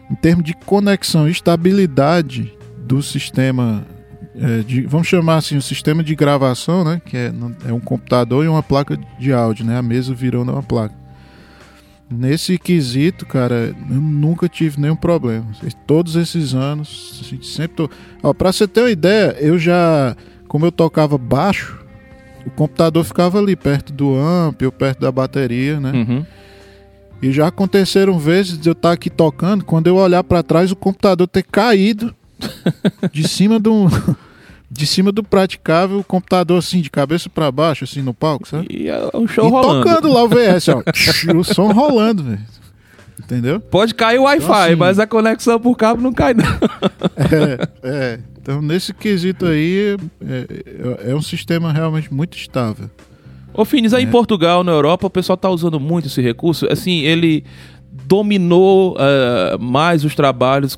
em 0.09 0.15
termos 0.15 0.43
de 0.43 0.53
conexão 0.53 1.27
e 1.27 1.31
estabilidade 1.31 2.53
do 2.77 3.01
sistema, 3.01 3.85
é, 4.35 4.59
de, 4.59 4.81
vamos 4.81 5.07
chamar 5.07 5.37
assim, 5.37 5.57
o 5.57 5.61
sistema 5.61 6.03
de 6.03 6.15
gravação, 6.15 6.83
né? 6.83 7.01
Que 7.05 7.17
é, 7.17 7.33
é 7.67 7.73
um 7.73 7.79
computador 7.79 8.43
e 8.45 8.47
uma 8.47 8.63
placa 8.63 8.97
de 9.19 9.33
áudio, 9.33 9.65
né? 9.65 9.77
A 9.77 9.81
mesa 9.81 10.13
virou 10.13 10.43
uma 10.43 10.63
placa. 10.63 10.95
Nesse 12.09 12.59
quesito, 12.59 13.25
cara, 13.25 13.73
eu 13.89 13.95
nunca 13.95 14.47
tive 14.47 14.79
nenhum 14.79 14.95
problema. 14.95 15.47
Todos 15.87 16.15
esses 16.15 16.53
anos, 16.53 17.19
assim, 17.23 17.41
sempre 17.41 17.75
tô... 17.75 17.89
Você 18.39 18.67
ter 18.67 18.81
uma 18.81 18.91
ideia, 18.91 19.35
eu 19.39 19.57
já, 19.57 20.15
como 20.47 20.65
eu 20.65 20.71
tocava 20.71 21.17
baixo, 21.17 21.83
o 22.45 22.51
computador 22.51 23.03
ficava 23.03 23.39
ali 23.39 23.55
perto 23.55 23.91
do 23.91 24.15
amp 24.15 24.61
ou 24.61 24.71
perto 24.71 24.99
da 24.99 25.11
bateria, 25.11 25.79
né? 25.79 25.91
Uhum. 25.91 26.25
E 27.23 27.31
já 27.31 27.47
aconteceram 27.47 28.19
vezes 28.19 28.57
de 28.57 28.67
eu 28.69 28.73
estar 28.73 28.91
aqui 28.91 29.09
tocando, 29.09 29.63
quando 29.63 29.87
eu 29.87 29.95
olhar 29.95 30.23
pra 30.23 30.43
trás, 30.43 30.71
o 30.71 30.75
computador 30.75 31.25
ter 31.27 31.43
caído 31.43 32.13
de 33.13 33.27
cima 33.27 33.57
do 33.59 33.87
de 34.69 34.87
cima 34.87 35.11
do 35.11 35.23
praticável, 35.23 35.99
o 35.99 36.03
computador 36.03 36.57
assim 36.57 36.81
de 36.81 36.89
cabeça 36.89 37.29
pra 37.29 37.51
baixo 37.51 37.83
assim 37.83 38.01
no 38.01 38.13
palco, 38.13 38.47
sabe? 38.47 38.67
E 38.69 38.89
é 38.89 39.07
um 39.13 39.27
show 39.27 39.47
e 39.47 39.49
rolando. 39.51 39.83
tocando 39.85 40.11
lá 40.11 40.23
o 40.23 40.27
VS, 40.27 40.67
ó, 40.69 40.83
o 41.37 41.43
som 41.43 41.71
rolando, 41.71 42.23
velho. 42.23 42.39
Entendeu? 43.19 43.59
Pode 43.59 43.93
cair 43.93 44.17
o 44.19 44.23
Wi-Fi, 44.23 44.43
Então, 44.45 44.55
assim- 44.55 44.75
mas 44.75 44.99
a 44.99 45.05
conexão 45.07 45.59
por 45.59 45.77
cabo 45.77 46.01
não 46.01 46.11
cai, 46.11 46.33
não. 46.33 46.43
É, 47.83 47.87
é. 47.87 48.19
Então, 48.41 48.61
nesse 48.61 48.93
quesito 48.93 49.45
aí, 49.45 49.95
é, 50.27 51.05
é- 51.07 51.11
é 51.11 51.15
um 51.15 51.21
sistema 51.21 51.71
realmente 51.71 52.11
muito 52.13 52.35
estável. 52.35 52.89
Ô, 53.53 53.63
Finis, 53.65 53.93
aí 53.93 54.03
É. 54.03 54.07
em 54.07 54.09
Portugal, 54.11 54.63
na 54.63 54.71
Europa, 54.71 55.07
o 55.07 55.09
pessoal 55.09 55.37
tá 55.37 55.49
usando 55.49 55.79
muito 55.79 56.07
esse 56.07 56.21
recurso. 56.21 56.65
Assim, 56.71 57.01
ele 57.01 57.43
dominou 58.05 58.95
eh, 58.99 59.57
mais 59.59 60.03
os 60.03 60.15
trabalhos. 60.15 60.77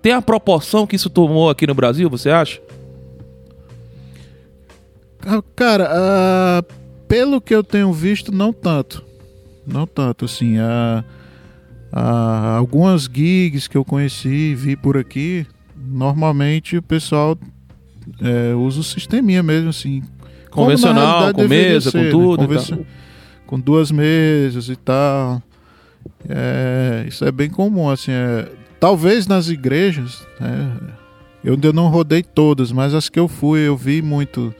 Tem 0.00 0.12
a 0.12 0.22
proporção 0.22 0.86
que 0.86 0.96
isso 0.96 1.10
tomou 1.10 1.50
aqui 1.50 1.66
no 1.66 1.74
Brasil, 1.74 2.08
você 2.08 2.30
acha? 2.30 2.60
Cara, 5.56 5.88
ah, 5.90 6.64
pelo 7.08 7.40
que 7.40 7.54
eu 7.54 7.62
tenho 7.64 7.92
visto, 7.92 8.32
não 8.32 8.52
tanto. 8.52 9.02
Não 9.66 9.86
tanto, 9.86 10.24
assim. 10.26 10.58
ah, 10.58 11.02
ah, 11.92 12.56
algumas 12.56 13.04
gigs 13.04 13.68
que 13.68 13.76
eu 13.76 13.84
conheci, 13.84 14.54
vi 14.54 14.76
por 14.76 14.96
aqui, 14.96 15.46
normalmente 15.76 16.76
o 16.76 16.82
pessoal 16.82 17.38
é, 18.20 18.54
usa 18.54 18.80
o 18.80 18.84
sisteminha 18.84 19.42
mesmo, 19.42 19.70
assim. 19.70 20.02
Na 20.60 20.62
Convencional, 20.62 21.34
com 21.34 21.48
mesa, 21.48 21.90
com 21.90 21.98
ser, 21.98 22.04
né? 22.04 22.10
tudo 22.10 22.44
e 22.44 22.46
Convenci-. 22.46 22.86
Com 23.46 23.60
duas 23.60 23.90
mesas 23.90 24.68
e 24.68 24.76
tal. 24.76 25.42
É, 26.28 27.04
isso 27.06 27.24
é 27.24 27.32
bem 27.32 27.50
comum, 27.50 27.90
assim. 27.90 28.12
é, 28.12 28.48
talvez 28.80 29.26
nas 29.26 29.48
igrejas, 29.48 30.26
né, 30.40 30.76
eu 31.42 31.54
ainda 31.54 31.72
não 31.72 31.88
rodei 31.88 32.22
todas, 32.22 32.72
mas 32.72 32.94
as 32.94 33.08
que 33.08 33.18
eu 33.18 33.28
fui, 33.28 33.60
eu 33.60 33.76
vi 33.76 34.02
muito 34.02 34.54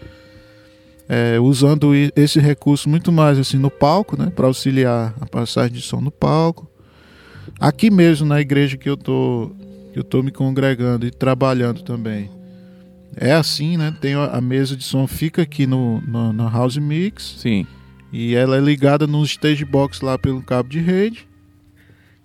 é, 1.08 1.38
usando 1.38 1.92
esse 2.16 2.40
recurso 2.40 2.88
muito 2.88 3.12
mais 3.12 3.38
assim 3.38 3.58
no 3.58 3.70
palco, 3.70 4.18
né, 4.18 4.30
para 4.34 4.46
auxiliar 4.46 5.14
a 5.20 5.26
passagem 5.26 5.72
de 5.72 5.82
som 5.82 6.00
no 6.00 6.10
palco. 6.10 6.70
Aqui 7.60 7.90
mesmo 7.90 8.26
na 8.26 8.40
igreja 8.40 8.76
que 8.76 8.88
eu 8.88 8.96
tô 8.96 9.50
que 9.92 9.98
eu 9.98 10.04
tô 10.04 10.22
me 10.22 10.32
congregando 10.32 11.06
e 11.06 11.10
trabalhando 11.10 11.82
também. 11.82 12.28
É 13.16 13.32
assim, 13.32 13.76
né? 13.76 13.94
Tem 14.00 14.14
a 14.14 14.40
mesa 14.40 14.76
de 14.76 14.84
som 14.84 15.06
fica 15.06 15.42
aqui 15.42 15.66
no, 15.66 16.00
no 16.02 16.32
na 16.32 16.48
house 16.48 16.76
mix 16.76 17.36
Sim. 17.38 17.66
e 18.12 18.34
ela 18.34 18.56
é 18.56 18.60
ligada 18.60 19.06
no 19.06 19.22
stage 19.24 19.64
box 19.64 20.00
lá 20.00 20.18
pelo 20.18 20.42
cabo 20.42 20.68
de 20.68 20.80
rede. 20.80 21.26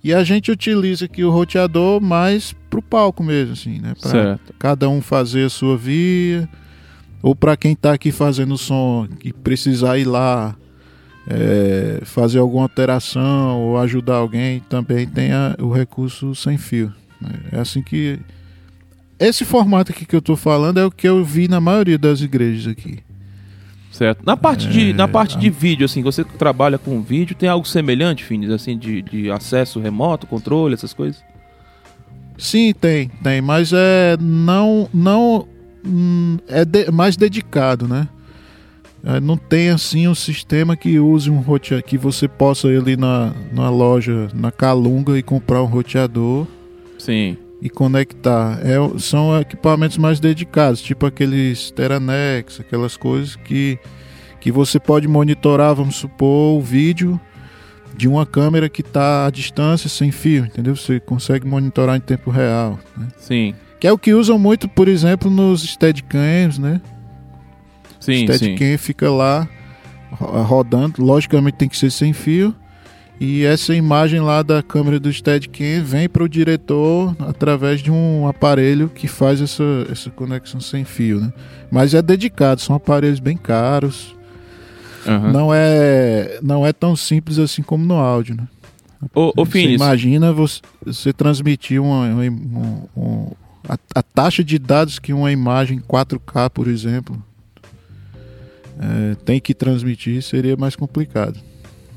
E 0.03 0.13
a 0.13 0.23
gente 0.23 0.49
utiliza 0.49 1.05
aqui 1.05 1.23
o 1.25 1.29
roteador 1.29 1.99
mais 2.01 2.55
pro 2.69 2.81
palco 2.81 3.21
mesmo, 3.23 3.53
assim, 3.53 3.79
né? 3.79 3.93
Pra 3.99 4.09
Certo. 4.09 4.53
cada 4.57 4.87
um 4.87 5.01
fazer 5.01 5.45
a 5.45 5.49
sua 5.49 5.75
via. 5.77 6.47
Ou 7.21 7.35
para 7.35 7.57
quem 7.57 7.75
tá 7.75 7.91
aqui 7.93 8.11
fazendo 8.11 8.57
som 8.57 9.05
que 9.19 9.33
precisar 9.33 9.97
ir 9.97 10.05
lá 10.05 10.55
é, 11.27 11.99
fazer 12.05 12.39
alguma 12.39 12.63
alteração 12.63 13.59
ou 13.59 13.77
ajudar 13.77 14.15
alguém, 14.15 14.61
também 14.61 15.05
tem 15.05 15.31
a- 15.33 15.55
o 15.59 15.69
recurso 15.71 16.33
sem 16.33 16.57
fio. 16.57 16.93
né? 17.21 17.31
É 17.51 17.59
assim 17.59 17.81
que. 17.81 18.17
Esse 19.19 19.43
formato 19.43 19.91
aqui 19.91 20.05
que 20.05 20.15
eu 20.15 20.21
tô 20.21 20.35
falando 20.35 20.79
é 20.79 20.85
o 20.85 20.91
que 20.91 21.07
eu 21.07 21.23
vi 21.23 21.47
na 21.47 21.59
maioria 21.59 21.97
das 21.97 22.21
igrejas 22.21 22.67
aqui. 22.71 22.99
Certo. 23.91 24.23
Na 24.25 24.37
parte, 24.37 24.67
de, 24.69 24.91
É, 24.91 24.93
na 24.93 25.07
parte 25.07 25.35
a- 25.35 25.39
de 25.39 25.49
vídeo, 25.49 25.83
assim, 25.85 26.01
você 26.01 26.23
que 26.23 26.37
trabalha 26.37 26.77
com 26.77 27.01
vídeo, 27.01 27.35
tem 27.35 27.49
algo 27.49 27.67
semelhante, 27.67 28.23
Finis, 28.23 28.49
assim, 28.49 28.77
de, 28.77 29.01
de 29.01 29.29
acesso 29.29 29.79
remoto, 29.79 30.25
controle, 30.25 30.73
essas 30.73 30.93
coisas? 30.93 31.21
Sim, 32.37 32.73
tem, 32.73 33.09
tem, 33.21 33.41
mas 33.41 33.73
é 33.73 34.15
não 34.21 34.87
não 34.93 35.45
hum, 35.85 36.37
é 36.47 36.63
de- 36.63 36.89
mais 36.91 37.17
dedicado, 37.17 37.85
né? 37.87 38.07
É, 39.03 39.19
não 39.19 39.35
tem 39.35 39.69
assim 39.69 40.07
um 40.07 40.15
sistema 40.15 40.75
que 40.77 40.97
use 40.99 41.29
um 41.29 41.39
roteador 41.39 41.83
que 41.85 41.97
você 41.97 42.27
possa 42.27 42.67
ir 42.69 42.77
ali 42.79 42.95
na, 42.97 43.33
na 43.51 43.69
loja 43.69 44.29
na 44.33 44.51
Calunga 44.51 45.17
e 45.17 45.23
comprar 45.23 45.61
um 45.61 45.65
roteador 45.65 46.45
Sim. 46.97 47.37
E 47.61 47.69
conectar. 47.69 48.59
É, 48.63 48.75
são 48.99 49.37
equipamentos 49.39 49.97
mais 49.97 50.19
dedicados, 50.19 50.81
tipo 50.81 51.05
aqueles 51.05 51.71
Teranex, 51.71 52.59
aquelas 52.59 52.95
coisas 52.97 53.35
que 53.35 53.77
que 54.39 54.53
você 54.53 54.79
pode 54.79 55.05
monitorar, 55.05 55.75
vamos 55.75 55.97
supor, 55.97 56.57
o 56.57 56.61
vídeo 56.61 57.19
de 57.93 58.07
uma 58.07 58.25
câmera 58.25 58.69
que 58.69 58.79
está 58.79 59.25
à 59.25 59.29
distância 59.29 59.89
sem 59.89 60.11
fio, 60.11 60.45
entendeu? 60.45 60.77
Você 60.77 60.97
consegue 61.01 61.45
monitorar 61.45 61.97
em 61.97 61.99
tempo 61.99 62.31
real. 62.31 62.79
né? 62.95 63.07
Sim. 63.17 63.53
Que 63.81 63.85
é 63.87 63.91
o 63.91 63.97
que 63.97 64.13
usam 64.13 64.39
muito, 64.39 64.69
por 64.69 64.87
exemplo, 64.87 65.29
nos 65.29 65.63
Steadicams, 65.63 66.57
né? 66.57 66.79
Sim, 67.99 68.25
sim. 68.25 68.33
Steadicam 68.33 68.77
fica 68.77 69.11
lá 69.11 69.45
ro- 70.11 70.41
rodando, 70.43 71.03
logicamente 71.03 71.57
tem 71.57 71.67
que 71.67 71.77
ser 71.77 71.91
sem 71.91 72.13
fio. 72.13 72.55
E 73.19 73.43
essa 73.43 73.75
imagem 73.75 74.21
lá 74.21 74.41
da 74.41 74.63
câmera 74.63 74.97
do 74.99 75.11
Steadicam 75.11 75.83
vem 75.83 76.07
para 76.07 76.23
o 76.23 76.29
diretor 76.29 77.13
através 77.19 77.81
de 77.81 77.91
um 77.91 78.25
aparelho 78.27 78.89
que 78.89 79.07
faz 79.09 79.41
essa, 79.41 79.63
essa 79.91 80.09
conexão 80.09 80.61
sem 80.61 80.85
fio, 80.85 81.19
né? 81.19 81.33
Mas 81.69 81.93
é 81.93 82.01
dedicado, 82.01 82.61
são 82.61 82.75
aparelhos 82.75 83.19
bem 83.19 83.35
caros. 83.35 84.15
Aham. 85.05 85.31
Não 85.33 85.49
é 85.53 86.39
não 86.41 86.65
é 86.65 86.71
tão 86.71 86.95
simples 86.95 87.39
assim 87.39 87.61
como 87.61 87.85
no 87.85 87.95
áudio, 87.95 88.35
né? 88.35 88.47
Ô, 89.13 89.33
ô 89.35 89.45
Você 89.45 89.51
imagina 89.75 90.31
você, 90.31 90.61
você 90.85 91.11
transmitir 91.11 91.81
uma, 91.81 92.05
uma 92.07 92.25
im- 92.25 92.29
um- 92.31 93.01
um- 93.01 93.31
a, 93.67 93.77
a 93.95 94.01
taxa 94.03 94.43
de 94.43 94.57
dados 94.57 94.97
que 94.97 95.11
uma 95.13 95.31
imagem 95.31 95.79
4K, 95.79 96.49
por 96.49 96.67
exemplo, 96.69 97.21
é, 98.79 99.15
tem 99.25 99.39
que 99.41 99.53
transmitir 99.53 100.21
seria 100.21 100.55
mais 100.55 100.75
complicado. 100.75 101.37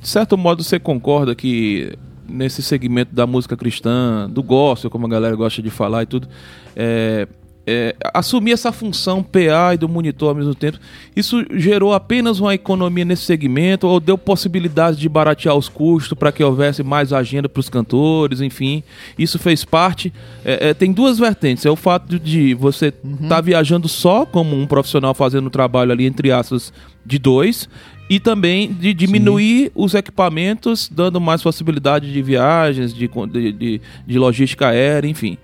De 0.03 0.09
certo 0.09 0.37
modo 0.37 0.65
você 0.65 0.81
concorda 0.81 1.33
que 1.33 1.97
nesse 2.29 2.61
segmento 2.61 3.15
da 3.15 3.27
música 3.27 3.57
cristã, 3.57 4.29
do 4.29 4.43
gospel, 4.43 4.91
como 4.91 5.07
a 5.07 5.09
galera 5.09 5.37
gosta 5.37 5.63
de 5.63 5.71
falar 5.71 6.03
e 6.03 6.07
tudo, 6.07 6.29
é, 6.75 7.29
é, 7.65 7.95
assumir 8.13 8.53
essa 8.53 8.73
função 8.73 9.23
PA 9.23 9.75
e 9.75 9.77
do 9.77 9.89
monitor 9.89 10.31
ao 10.31 10.35
mesmo 10.35 10.55
tempo, 10.55 10.79
isso 11.15 11.45
gerou 11.53 11.95
apenas 11.95 12.41
uma 12.41 12.53
economia 12.55 13.05
nesse 13.05 13.23
segmento 13.23 13.87
ou 13.87 14.01
deu 14.01 14.19
possibilidade 14.19 14.97
de 14.97 15.09
baratear 15.09 15.55
os 15.55 15.69
custos 15.69 16.19
para 16.19 16.33
que 16.33 16.43
houvesse 16.43 16.83
mais 16.83 17.13
agenda 17.13 17.49
para 17.49 17.61
os 17.61 17.69
cantores, 17.69 18.41
enfim, 18.41 18.83
isso 19.17 19.39
fez 19.39 19.65
parte. 19.65 20.13
É, 20.45 20.71
é, 20.71 20.75
tem 20.75 20.93
duas 20.93 21.19
vertentes, 21.19 21.65
é 21.65 21.71
o 21.71 21.77
fato 21.77 22.19
de 22.19 22.55
você 22.55 22.87
estar 22.87 23.09
uhum. 23.09 23.29
tá 23.29 23.41
viajando 23.41 23.89
só 23.89 24.27
como 24.27 24.57
um 24.57 24.67
profissional 24.67 25.15
fazendo 25.15 25.47
um 25.47 25.51
trabalho 25.51 25.93
ali 25.93 26.07
entre 26.07 26.33
aspas 26.33 26.73
de 27.05 27.19
dois 27.19 27.69
e 28.09 28.21
também 28.21 28.73
de 28.73 28.93
diminuir 28.93 29.67
Sim. 29.67 29.71
os 29.75 29.95
equipamentos, 29.95 30.89
dando 30.89 31.21
mais 31.21 31.43
possibilidade 31.43 32.13
de 32.13 32.23
viagens, 32.23 32.93
de, 32.95 33.09
de, 33.09 33.81
de 34.07 34.19
logística 34.19 34.69
aérea, 34.69 35.09
enfim. 35.09 35.39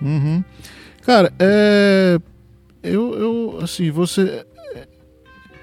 Uhum. 0.00 0.42
Cara, 1.02 1.32
é. 1.38 2.18
Eu, 2.82 3.14
eu, 3.14 3.58
assim, 3.62 3.90
você. 3.90 4.44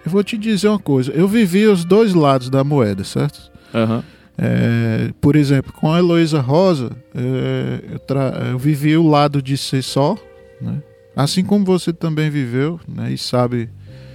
Eu 0.05 0.12
vou 0.12 0.23
te 0.23 0.38
dizer 0.38 0.67
uma 0.67 0.79
coisa. 0.79 1.12
Eu 1.12 1.27
vivi 1.27 1.65
os 1.65 1.86
dois 1.86 2.13
lados 2.13 2.49
da 2.49 2.63
moeda, 2.63 3.03
certo? 3.03 3.51
Uhum. 3.73 4.03
É, 4.38 5.12
por 5.21 5.36
exemplo, 5.36 5.71
com 5.71 5.91
a 5.91 5.99
Heloísa 5.99 6.41
Rosa, 6.41 6.91
é, 7.13 7.93
eu, 7.93 7.99
tra... 7.99 8.47
eu 8.51 8.57
vivi 8.57 8.97
o 8.97 9.07
lado 9.07 9.41
de 9.41 9.55
ser 9.57 9.83
só, 9.83 10.17
né? 10.59 10.81
Assim 11.15 11.43
como 11.43 11.63
você 11.63 11.93
também 11.93 12.29
viveu, 12.29 12.79
né? 12.88 13.12
E 13.12 13.17
sabe. 13.17 13.69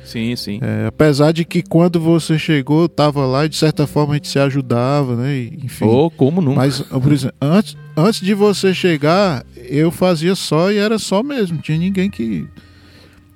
Sim, 0.09 0.35
sim. 0.37 0.59
É, 0.62 0.87
apesar 0.87 1.33
de 1.33 1.44
que 1.44 1.62
quando 1.62 2.01
você 2.01 2.38
chegou, 2.38 2.83
eu 2.83 2.88
tava 2.88 3.27
lá 3.27 3.44
e 3.44 3.49
de 3.51 3.57
certa 3.57 3.87
forma 3.87 4.14
a 4.14 4.16
gente 4.16 4.29
se 4.29 4.38
ajudava, 4.38 5.14
né? 5.14 5.37
E, 5.37 5.61
enfim. 5.62 5.85
Oh, 5.85 6.11
como 6.11 6.40
nunca. 6.40 6.57
Mas, 6.57 6.81
por 6.81 7.12
exemplo, 7.12 7.37
antes, 7.38 7.77
antes 7.94 8.23
de 8.23 8.33
você 8.33 8.73
chegar, 8.73 9.44
eu 9.55 9.90
fazia 9.90 10.35
só 10.35 10.73
e 10.73 10.79
era 10.79 10.99
só 10.99 11.23
mesmo. 11.23 11.57
Não 11.57 11.62
tinha 11.62 11.77
ninguém 11.77 12.09
que. 12.09 12.47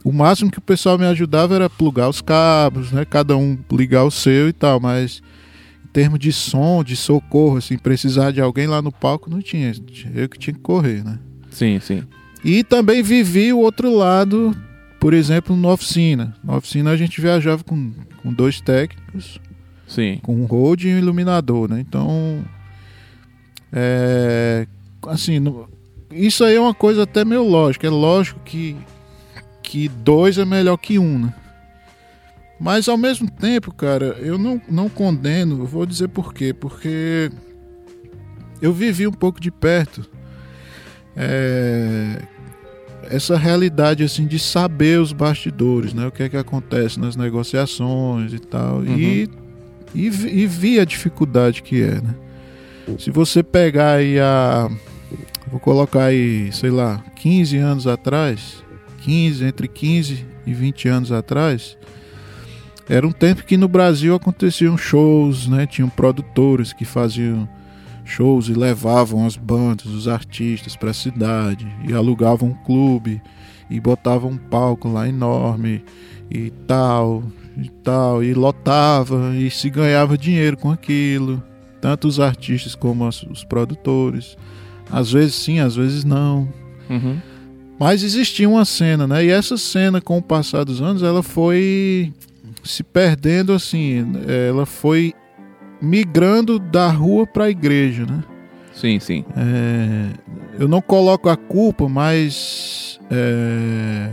O 0.03 0.11
máximo 0.11 0.51
que 0.51 0.59
o 0.59 0.63
pessoal 0.63 0.97
me 0.97 1.05
ajudava 1.05 1.55
era 1.55 1.69
plugar 1.69 2.09
os 2.09 2.23
cabos, 2.23 2.91
né? 2.91 3.05
Cada 3.05 3.37
um 3.37 3.59
ligar 3.71 4.05
o 4.05 4.11
seu 4.11 4.49
e 4.49 4.53
tal, 4.55 4.81
mas 4.81 5.23
em 5.85 5.89
termos 5.89 6.19
de 6.19 6.33
som, 6.33 6.83
de 6.83 6.97
socorro, 6.97 7.59
assim, 7.59 7.77
precisar 7.77 8.31
de 8.31 8.41
alguém 8.41 8.67
lá 8.67 8.81
no 8.81 8.91
palco, 8.91 9.29
não 9.29 9.43
tinha. 9.43 9.75
Eu 10.15 10.27
que 10.27 10.39
tinha 10.39 10.55
que 10.55 10.61
correr, 10.61 11.05
né? 11.05 11.19
Sim, 11.51 11.79
sim. 11.81 12.03
E 12.43 12.65
também 12.65 13.03
vivi 13.03 13.53
o 13.53 13.59
outro 13.59 13.95
lado, 13.95 14.57
por 15.03 15.15
exemplo, 15.15 15.57
na 15.57 15.67
oficina. 15.67 16.33
Na 16.45 16.57
oficina 16.57 16.93
a 16.93 16.97
gente 16.97 17.21
viajava 17.21 17.65
com, 17.65 17.91
com 18.23 18.33
dois 18.33 18.61
técnicos. 18.61 19.41
Sim. 19.85 20.21
Com 20.23 20.37
um 20.37 20.45
road 20.45 20.89
e 20.89 20.95
um 20.95 20.99
iluminador, 20.99 21.69
né? 21.69 21.81
Então. 21.81 22.45
É, 23.73 24.65
assim, 25.09 25.43
isso 26.13 26.45
aí 26.45 26.55
é 26.55 26.61
uma 26.61 26.73
coisa 26.73 27.03
até 27.03 27.25
meio 27.25 27.43
lógica. 27.43 27.85
É 27.85 27.91
lógico 27.91 28.39
que, 28.45 28.77
que 29.61 29.89
dois 29.89 30.39
é 30.39 30.45
melhor 30.45 30.77
que 30.77 31.01
um, 31.01 31.19
né? 31.19 31.35
Mas 32.61 32.89
ao 32.89 32.97
mesmo 32.97 33.29
tempo, 33.29 33.75
cara, 33.75 34.17
eu 34.21 34.39
não, 34.39 34.63
não 34.69 34.89
condeno, 34.89 35.59
eu 35.59 35.67
vou 35.67 35.85
dizer 35.85 36.11
por 36.11 36.33
quê. 36.33 36.55
Porque 36.55 37.29
eu 38.61 38.73
vivi 38.73 39.09
um 39.09 39.13
pouco 39.13 39.41
de 39.41 39.51
perto 39.51 40.09
é, 41.17 42.23
essa 43.11 43.37
realidade 43.37 44.03
assim 44.03 44.27
de 44.27 44.39
saber 44.39 45.01
os 45.01 45.13
bastidores, 45.13 45.93
né? 45.93 46.07
O 46.07 46.11
que 46.11 46.23
é 46.23 46.29
que 46.29 46.37
acontece 46.37 46.99
nas 46.99 47.17
negociações 47.17 48.33
e 48.33 48.39
tal. 48.39 48.77
Uhum. 48.79 48.99
E, 48.99 49.31
e, 49.95 50.07
e 50.07 50.47
vi 50.47 50.81
a 50.81 50.85
dificuldade 50.85 51.63
que 51.63 51.83
é, 51.83 52.01
né? 52.01 52.15
Se 52.99 53.11
você 53.11 53.43
pegar 53.43 53.95
aí 53.95 54.19
a 54.19 54.71
vou 55.51 55.61
colocar 55.61 56.05
aí, 56.05 56.51
sei 56.53 56.71
lá, 56.71 57.05
15 57.17 57.59
anos 57.59 57.87
atrás, 57.87 58.65
15, 59.03 59.45
entre 59.45 59.69
15 59.69 60.27
e 60.47 60.55
20 60.55 60.89
anos 60.89 61.13
atrás, 61.13 61.77
era 62.89 63.07
um 63.07 63.13
tempo 63.13 63.45
que 63.45 63.57
no 63.57 63.69
Brasil 63.69 64.15
aconteciam 64.15 64.77
shows, 64.77 65.47
né? 65.47 65.67
Tinham 65.67 65.89
produtores 65.89 66.73
que 66.73 66.85
faziam 66.85 67.49
shows 68.05 68.49
e 68.49 68.53
levavam 68.53 69.27
as 69.27 69.37
bandas, 69.37 69.87
os 69.87 70.09
artistas 70.09 70.77
para 70.77 70.91
a 70.91 70.95
cidade 70.95 71.67
e 71.89 71.93
alugavam 71.93 72.51
um 72.51 72.65
clube 72.65 73.23
e 73.71 73.81
botavam 73.81 74.31
um 74.31 74.37
palco 74.37 74.89
lá 74.89 75.09
enorme 75.09 75.85
e 76.31 76.51
tal 76.67 77.23
e 77.57 77.69
tal 77.69 78.23
e 78.23 78.35
lotava 78.35 79.35
e 79.37 79.51
se 79.51 79.71
ganhava 79.71 80.19
dinheiro 80.19 80.57
com 80.57 80.71
aquilo, 80.71 81.43
tanto 81.81 82.09
os 82.09 82.19
artistas 82.19 82.75
como 82.75 83.07
os 83.07 83.45
produtores. 83.45 84.37
Às 84.91 85.13
vezes 85.13 85.35
sim, 85.35 85.59
às 85.59 85.77
vezes 85.77 86.05
não. 86.05 86.49
Uhum. 86.91 87.19
Mas 87.79 88.03
existia 88.03 88.49
uma 88.49 88.65
cena, 88.65 89.07
né? 89.07 89.25
E 89.25 89.31
essa 89.31 89.57
cena, 89.57 90.01
com 90.01 90.19
o 90.19 90.23
passar 90.23 90.65
dos 90.65 90.81
anos, 90.81 91.03
ela 91.03 91.23
foi 91.23 92.13
se 92.63 92.83
perdendo 92.83 93.53
assim. 93.53 94.05
Ela 94.49 94.67
foi 94.67 95.15
migrando 95.83 96.59
da 96.59 96.89
rua 96.89 97.27
para 97.27 97.45
a 97.45 97.51
igreja, 97.51 98.07
né? 98.07 98.23
Sim, 98.73 98.99
sim. 99.01 99.25
É, 99.37 100.09
eu 100.59 100.69
não 100.69 100.81
coloco 100.81 101.29
a 101.29 101.37
culpa, 101.37 101.89
mas 101.89 102.99
é, 103.11 104.09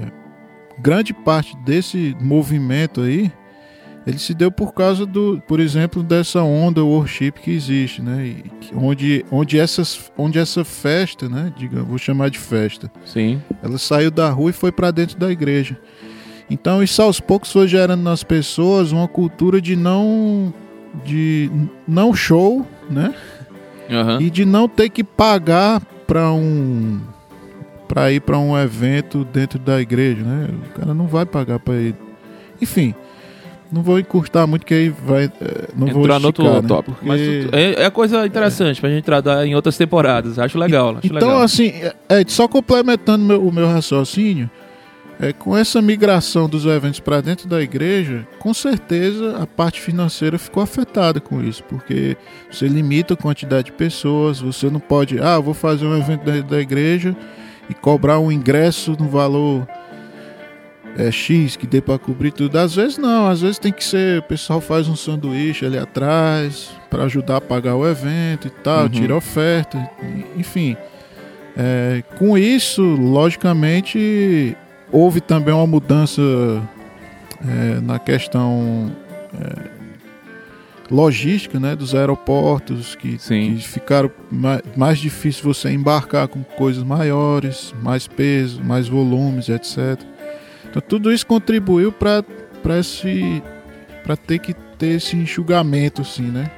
grande 0.80 1.14
parte 1.14 1.56
desse 1.58 2.16
movimento 2.20 3.02
aí 3.02 3.32
ele 4.10 4.18
se 4.18 4.34
deu 4.34 4.52
por 4.52 4.74
causa 4.74 5.06
do, 5.06 5.42
por 5.48 5.60
exemplo, 5.60 6.02
dessa 6.02 6.42
onda 6.42 6.84
worship 6.84 7.34
que 7.34 7.52
existe, 7.52 8.02
né? 8.02 8.26
E, 8.26 8.44
onde, 8.74 9.26
onde, 9.30 9.60
essas, 9.60 10.12
onde 10.18 10.40
essa 10.40 10.66
festa, 10.66 11.30
né? 11.30 11.54
Diga, 11.56 11.84
vou 11.84 11.98
chamar 11.98 12.30
de 12.30 12.40
festa. 12.40 12.92
Sim. 13.06 13.42
Ela 13.62 13.78
saiu 13.78 14.10
da 14.10 14.30
rua 14.30 14.50
e 14.50 14.54
foi 14.54 14.72
para 14.72 14.90
dentro 14.90 15.18
da 15.18 15.32
igreja. 15.32 15.78
Então 16.50 16.82
isso 16.82 17.02
aos 17.02 17.20
poucos 17.20 17.52
foi 17.52 17.68
gerando 17.68 18.02
nas 18.02 18.24
pessoas 18.24 18.92
uma 18.92 19.08
cultura 19.08 19.62
de 19.62 19.76
não, 19.76 20.52
de 21.04 21.50
não 21.88 22.14
show, 22.14 22.66
né? 22.90 23.14
Uhum. 23.90 24.22
E 24.22 24.30
de 24.30 24.46
não 24.46 24.68
ter 24.68 24.90
que 24.90 25.04
pagar 25.04 25.82
para 26.06 26.32
um 26.32 27.00
para 27.88 28.12
ir 28.12 28.22
para 28.22 28.38
um 28.38 28.56
evento 28.56 29.26
dentro 29.26 29.58
da 29.58 29.82
igreja, 29.82 30.22
né? 30.24 30.48
O 30.68 30.80
cara 30.80 30.94
não 30.94 31.08
vai 31.08 31.26
pagar 31.26 31.60
para 31.60 31.74
ir. 31.76 31.96
Enfim, 32.62 32.94
não 33.72 33.82
vou 33.82 34.00
encurtar 34.00 34.46
muito, 34.48 34.66
que 34.66 34.74
aí 34.74 34.90
vai. 34.90 35.26
Eh, 35.26 35.70
não 35.76 35.88
Entrar 35.88 35.94
vou 35.94 36.02
esticar, 36.02 36.20
no 36.20 36.28
outro 36.28 36.44
né? 36.44 36.68
tópico. 36.68 36.98
Porque... 36.98 37.08
Mas 37.08 37.54
é, 37.54 37.84
é 37.84 37.90
coisa 37.90 38.26
interessante 38.26 38.78
é. 38.78 38.82
pra 38.82 38.90
gente 38.90 39.04
tratar 39.04 39.46
em 39.46 39.56
outras 39.56 39.78
temporadas. 39.78 40.38
Acho 40.38 40.58
legal. 40.58 40.98
Acho 40.98 41.08
então, 41.08 41.30
legal. 41.30 41.42
assim, 41.42 41.74
é, 42.08 42.24
só 42.28 42.48
complementando 42.48 43.24
meu, 43.24 43.46
o 43.46 43.52
meu 43.52 43.68
raciocínio, 43.68 44.50
é, 45.20 45.34
com 45.34 45.56
essa 45.56 45.82
migração 45.82 46.48
dos 46.48 46.66
eventos 46.66 47.02
para 47.02 47.20
dentro 47.20 47.48
da 47.48 47.62
igreja, 47.62 48.26
com 48.40 48.54
certeza 48.54 49.38
a 49.38 49.46
parte 49.46 49.82
financeira 49.82 50.40
ficou 50.40 50.64
afetada 50.64 51.20
com 51.20 51.44
isso, 51.44 51.62
porque 51.66 52.16
você 52.50 52.68
limita 52.68 53.16
a 53.16 53.18
quantidade 53.18 53.66
de 53.66 53.74
pessoas, 53.74 54.40
você 54.40 54.70
não 54.70 54.80
pode, 54.80 55.20
ah, 55.20 55.38
vou 55.38 55.54
fazer 55.54 55.86
um 55.86 55.98
evento 55.98 56.24
dentro 56.24 56.50
da 56.50 56.62
igreja 56.62 57.16
e 57.70 57.74
cobrar 57.74 58.18
um 58.20 58.32
ingresso 58.32 58.96
no 58.98 59.10
valor 59.10 59.68
é, 60.98 61.12
X 61.12 61.58
que 61.58 61.68
dê 61.68 61.82
para 61.82 62.00
cobrir 62.00 62.32
tudo. 62.32 62.58
Às 62.58 62.76
vezes 62.76 62.98
não, 62.98 63.28
às 63.28 63.42
vezes 63.42 63.60
tem 63.60 63.74
que 63.74 63.84
ser, 63.84 64.20
o 64.20 64.24
pessoal 64.24 64.62
faz 64.62 64.88
um 64.88 64.96
sanduíche 64.96 65.66
ali 65.66 65.78
atrás 65.78 66.72
para 66.90 67.04
ajudar 67.04 67.38
a 67.38 67.42
pagar 67.42 67.76
o 67.76 67.86
evento 67.86 68.48
e 68.48 68.52
tal, 68.52 68.84
uhum. 68.84 68.90
tira 68.90 69.16
oferta, 69.16 69.90
enfim. 70.38 70.78
É, 71.58 72.04
com 72.18 72.38
isso, 72.38 72.82
logicamente, 72.82 74.56
houve 74.92 75.22
também 75.22 75.54
uma 75.54 75.68
mudança 75.68 76.22
é, 77.42 77.80
na 77.82 78.00
questão 78.00 78.92
é, 79.34 79.70
logística 80.92 81.60
né, 81.60 81.76
dos 81.76 81.94
aeroportos, 81.94 82.96
que, 82.96 83.18
que 83.18 83.58
ficaram 83.58 84.12
mais, 84.32 84.62
mais 84.76 85.00
difícil 85.00 85.44
você 85.44 85.70
embarcar 85.72 86.28
com 86.28 86.44
coisas 86.44 86.84
maiores, 86.84 87.74
mais 87.82 88.08
peso, 88.08 88.62
mais 88.64 88.88
volumes, 88.88 89.50
etc. 89.50 90.00
Então 90.70 90.82
tudo 90.82 91.12
isso 91.12 91.26
contribuiu 91.26 91.92
para 91.92 92.24
para 94.04 94.18
ter 94.18 94.40
que 94.40 94.54
ter 94.54 94.98
esse 94.98 95.16
enxugamento 95.16 96.02
assim, 96.02 96.24
né? 96.24 96.52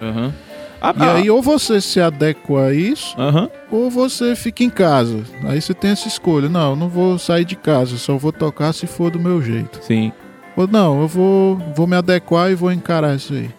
Uhum. 0.00 0.32
Ah, 0.80 0.94
e 0.96 1.02
ah. 1.02 1.14
aí 1.14 1.30
ou 1.30 1.42
você 1.42 1.80
se 1.80 2.00
adequa 2.00 2.66
a 2.66 2.74
isso, 2.74 3.16
uhum. 3.18 3.48
ou 3.70 3.90
você 3.90 4.36
fica 4.36 4.62
em 4.62 4.70
casa. 4.70 5.22
Aí 5.44 5.60
você 5.60 5.74
tem 5.74 5.90
essa 5.90 6.06
escolha. 6.06 6.48
Não, 6.48 6.70
eu 6.70 6.76
não 6.76 6.88
vou 6.88 7.18
sair 7.18 7.44
de 7.44 7.56
casa, 7.56 7.96
só 7.96 8.16
vou 8.16 8.32
tocar 8.32 8.72
se 8.72 8.86
for 8.86 9.10
do 9.10 9.18
meu 9.18 9.42
jeito. 9.42 9.80
Sim. 9.82 10.12
Ou 10.56 10.66
não, 10.66 11.02
eu 11.02 11.08
vou, 11.08 11.56
vou 11.74 11.86
me 11.86 11.96
adequar 11.96 12.50
e 12.50 12.54
vou 12.54 12.72
encarar 12.72 13.16
isso 13.16 13.32
aí. 13.32 13.50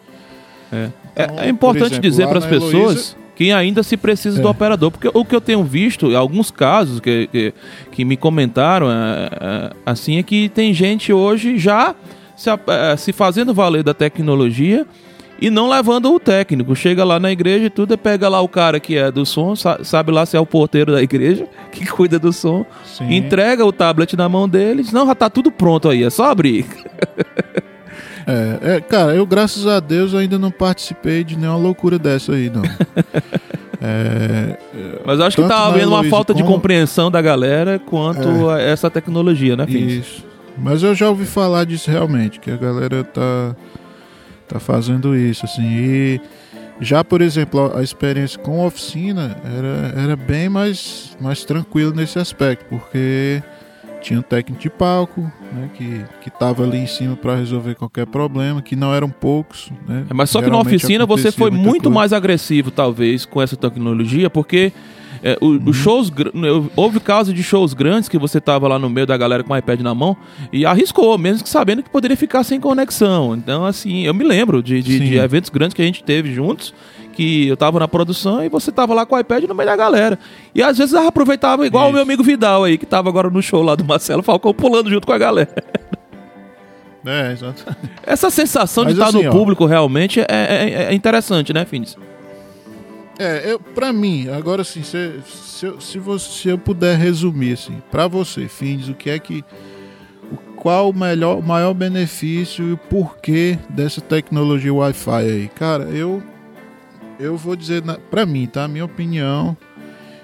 É, 0.72 0.90
então, 1.16 1.40
é, 1.40 1.50
importante 1.50 1.94
exemplo, 1.94 2.02
dizer 2.02 2.28
para 2.28 2.40
as 2.40 2.46
pessoas 2.46 2.74
Heloísa, 2.74 3.16
que 3.36 3.52
ainda 3.52 3.84
se 3.84 3.98
precisa 3.98 4.40
é. 4.40 4.42
do 4.42 4.50
operador. 4.50 4.92
Porque 4.92 5.10
o 5.14 5.26
que 5.26 5.36
eu 5.36 5.42
tenho 5.42 5.64
visto, 5.64 6.16
alguns 6.16 6.52
casos 6.52 7.00
que, 7.00 7.28
que, 7.28 7.54
que 7.92 8.06
me 8.06 8.16
comentaram 8.16 8.90
é, 8.90 8.94
é, 8.94 9.72
assim, 9.86 10.18
é 10.18 10.24
que 10.24 10.50
tem 10.50 10.74
gente 10.74 11.12
hoje 11.12 11.58
já 11.58 11.96
se, 12.36 12.50
é, 12.50 12.98
se 12.98 13.12
fazendo 13.12 13.54
valer 13.54 13.84
da 13.84 13.94
tecnologia 13.94 14.86
e 15.42 15.50
não 15.50 15.70
levando 15.70 16.14
o 16.14 16.20
técnico. 16.20 16.76
Chega 16.76 17.04
lá 17.04 17.20
na 17.20 17.32
igreja 17.32 17.66
e 17.66 17.70
tudo, 17.70 17.98
pega 17.98 18.28
lá 18.28 18.42
o 18.42 18.48
cara 18.48 18.80
que 18.80 18.98
é 18.98 19.12
do 19.12 19.26
som, 19.26 19.54
sabe 19.56 20.12
lá 20.12 20.26
se 20.26 20.36
é 20.36 20.40
o 20.40 20.46
porteiro 20.46 20.92
da 20.92 21.02
igreja, 21.02 21.48
que 21.72 21.86
cuida 21.86 22.20
do 22.20 22.34
som, 22.34 22.66
Sim. 22.84 23.14
entrega 23.14 23.66
o 23.66 23.72
tablet 23.72 24.16
na 24.16 24.28
mão 24.28 24.48
deles, 24.48 24.92
não, 24.92 25.08
já 25.08 25.16
tá 25.16 25.30
tudo 25.30 25.52
pronto 25.52 25.90
aí, 25.90 26.04
é 26.04 26.10
só 26.10 26.26
abrir. 26.26 26.66
É, 28.28 28.76
é, 28.76 28.82
cara, 28.82 29.16
eu 29.16 29.26
graças 29.26 29.66
a 29.66 29.80
Deus 29.80 30.14
ainda 30.14 30.38
não 30.38 30.52
participei 30.52 31.24
de 31.24 31.36
nenhuma 31.36 31.58
loucura 31.58 31.98
dessa 31.98 32.34
aí, 32.34 32.48
não. 32.48 32.62
É, 33.82 34.58
Mas 35.06 35.20
eu 35.20 35.26
acho 35.26 35.38
que 35.38 35.48
tá 35.48 35.66
havendo 35.66 35.88
uma 35.92 36.04
falta 36.04 36.34
como... 36.34 36.46
de 36.46 36.52
compreensão 36.52 37.10
da 37.10 37.22
galera 37.22 37.80
quanto 37.80 38.52
é, 38.52 38.56
a 38.56 38.60
essa 38.60 38.90
tecnologia, 38.90 39.56
né, 39.56 39.66
Fins? 39.66 39.94
Isso. 39.94 40.26
Mas 40.58 40.84
eu 40.84 40.94
já 40.94 41.08
ouvi 41.08 41.26
falar 41.26 41.66
disso 41.66 41.90
realmente, 41.90 42.42
que 42.42 42.52
a 42.52 42.58
galera 42.58 43.06
tá, 43.06 43.56
tá 44.50 44.60
fazendo 44.60 45.16
isso, 45.16 45.46
assim. 45.46 45.64
E 45.64 46.22
já, 46.82 47.04
por 47.04 47.22
exemplo, 47.22 47.72
a 47.76 47.84
experiência 47.84 48.40
com 48.40 48.62
a 48.62 48.66
oficina 48.66 49.38
era, 49.44 50.02
era 50.02 50.16
bem 50.16 50.50
mais, 50.50 51.16
mais 51.20 51.44
tranquilo 51.44 51.94
nesse 51.94 52.18
aspecto, 52.18 52.66
porque 52.70 53.44
tinha 54.02 54.20
um 54.20 54.24
técnico 54.24 54.62
de 54.62 54.70
palco, 54.70 55.22
né, 55.52 55.70
que 55.76 56.06
que 56.22 56.30
estava 56.30 56.64
ali 56.64 56.78
em 56.78 56.88
cima 56.88 57.16
para 57.16 57.36
resolver 57.36 57.76
qualquer 57.76 58.06
problema, 58.06 58.62
que 58.62 58.76
não 58.76 58.94
eram 58.94 59.10
poucos. 59.10 59.72
Né? 59.88 60.06
É, 60.10 60.14
mas 60.14 60.30
só 60.30 60.42
que 60.42 60.50
na 60.50 60.58
oficina 60.58 61.06
você 61.06 61.32
foi 61.32 61.52
muito 61.52 61.84
coisa. 61.84 61.96
mais 61.96 62.14
agressivo, 62.14 62.72
talvez, 62.72 63.26
com 63.26 63.42
essa 63.42 63.58
tecnologia, 63.58 64.30
porque 64.30 64.72
é, 65.24 65.38
o, 65.42 65.60
os 65.70 65.78
shows 65.78 66.12
houve 66.76 67.00
casos 67.00 67.34
de 67.34 67.44
shows 67.44 67.74
grandes 67.74 68.10
que 68.10 68.18
você 68.18 68.40
tava 68.40 68.68
lá 68.68 68.80
no 68.80 68.90
meio 68.90 69.06
da 69.06 69.18
galera 69.18 69.44
com 69.44 69.54
o 69.54 69.58
iPad 69.58 69.82
na 69.82 69.94
mão 69.94 70.16
e 70.52 70.66
arriscou, 70.66 71.18
mesmo 71.18 71.44
que 71.44 71.50
sabendo 71.50 71.84
que 71.84 71.90
poderia 71.90 72.18
ficar 72.18 72.44
sem 72.44 72.60
conexão. 72.60 73.36
Então, 73.36 73.66
assim, 73.66 74.06
eu 74.06 74.14
me 74.14 74.24
lembro 74.24 74.62
de, 74.64 74.82
de, 74.82 75.00
de 75.00 75.18
eventos 75.18 75.50
grandes 75.50 75.74
que 75.74 75.82
a 75.82 75.86
gente 75.86 76.04
teve 76.04 76.34
juntos 76.34 76.74
que 77.14 77.50
eu 77.50 77.58
tava 77.58 77.80
na 77.80 77.88
produção 77.88 78.42
e 78.42 78.48
você 78.48 78.72
tava 78.72 78.94
lá 78.94 79.06
com 79.06 79.14
o 79.14 79.20
iPad 79.20 79.44
no 79.44 79.54
meio 79.54 79.68
da 79.68 79.76
galera. 79.76 80.18
E 80.56 80.64
às 80.64 80.78
vezes 80.78 80.94
eu 80.94 81.06
aproveitava 81.06 81.68
igual 81.68 81.86
Isso. 81.86 81.92
o 81.92 81.94
meu 81.96 82.04
amigo 82.04 82.24
Vidal 82.24 82.64
aí, 82.64 82.78
que 82.78 82.86
tava 82.86 83.10
agora 83.10 83.30
no 83.30 83.42
show 83.42 83.62
lá 83.62 83.76
do 83.76 83.84
Marcelo 83.84 84.24
Falcão 84.24 84.54
pulando 84.54 84.90
junto 84.90 85.06
com 85.06 85.12
a 85.12 85.18
galera. 85.18 85.54
É, 87.06 87.32
exato. 87.32 87.66
Essa 88.04 88.30
sensação 88.30 88.84
Mas 88.84 88.94
de 88.94 89.00
estar 89.00 89.10
assim, 89.10 89.24
no 89.24 89.30
ó, 89.30 89.32
público 89.32 89.66
realmente 89.66 90.20
é, 90.20 90.26
é, 90.30 90.84
é, 90.90 90.94
interessante, 90.94 91.54
né, 91.54 91.66
Finis? 91.66 91.98
É, 93.20 93.52
eu, 93.52 93.60
pra 93.60 93.92
mim, 93.92 94.30
agora 94.30 94.62
assim, 94.62 94.82
se, 94.82 95.20
se, 95.26 95.70
se, 95.82 96.00
você, 96.00 96.30
se 96.32 96.48
eu 96.48 96.58
puder 96.58 96.98
resumir 96.98 97.52
assim, 97.52 97.82
pra 97.92 98.08
você, 98.08 98.48
Finis, 98.48 98.88
o 98.88 98.94
que 98.94 99.10
é 99.10 99.20
que. 99.20 99.44
O, 100.32 100.38
qual 100.56 100.90
o 100.90 100.98
melhor, 100.98 101.42
maior 101.42 101.74
benefício 101.74 102.66
e 102.66 102.72
o 102.72 102.78
porquê 102.78 103.60
dessa 103.70 104.00
tecnologia 104.00 104.74
Wi-Fi 104.74 105.24
aí? 105.26 105.48
Cara, 105.50 105.84
eu 105.86 106.24
eu 107.20 107.36
vou 107.36 107.58
dizer 107.58 107.84
para 108.10 108.26
mim, 108.26 108.48
tá? 108.48 108.66
Minha 108.68 108.86
opinião. 108.86 109.58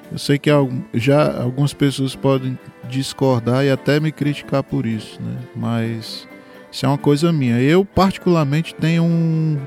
Eu 0.10 0.18
sei 0.18 0.40
que 0.40 0.50
já 0.94 1.42
algumas 1.42 1.74
pessoas 1.74 2.16
podem 2.16 2.58
discordar 2.88 3.66
e 3.66 3.70
até 3.70 4.00
me 4.00 4.12
criticar 4.12 4.64
por 4.64 4.86
isso, 4.86 5.22
né? 5.22 5.38
Mas 5.54 6.26
isso 6.72 6.86
é 6.86 6.90
uma 6.90 6.98
coisa 6.98 7.34
minha. 7.34 7.60
Eu 7.60 7.84
particularmente 7.84 8.74
tenho 8.74 9.04
um, 9.04 9.58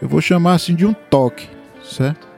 eu 0.00 0.08
vou 0.08 0.22
chamar 0.22 0.54
assim 0.54 0.74
de 0.74 0.86
um 0.86 0.94
toque, 0.94 1.46
certo? 1.84 2.35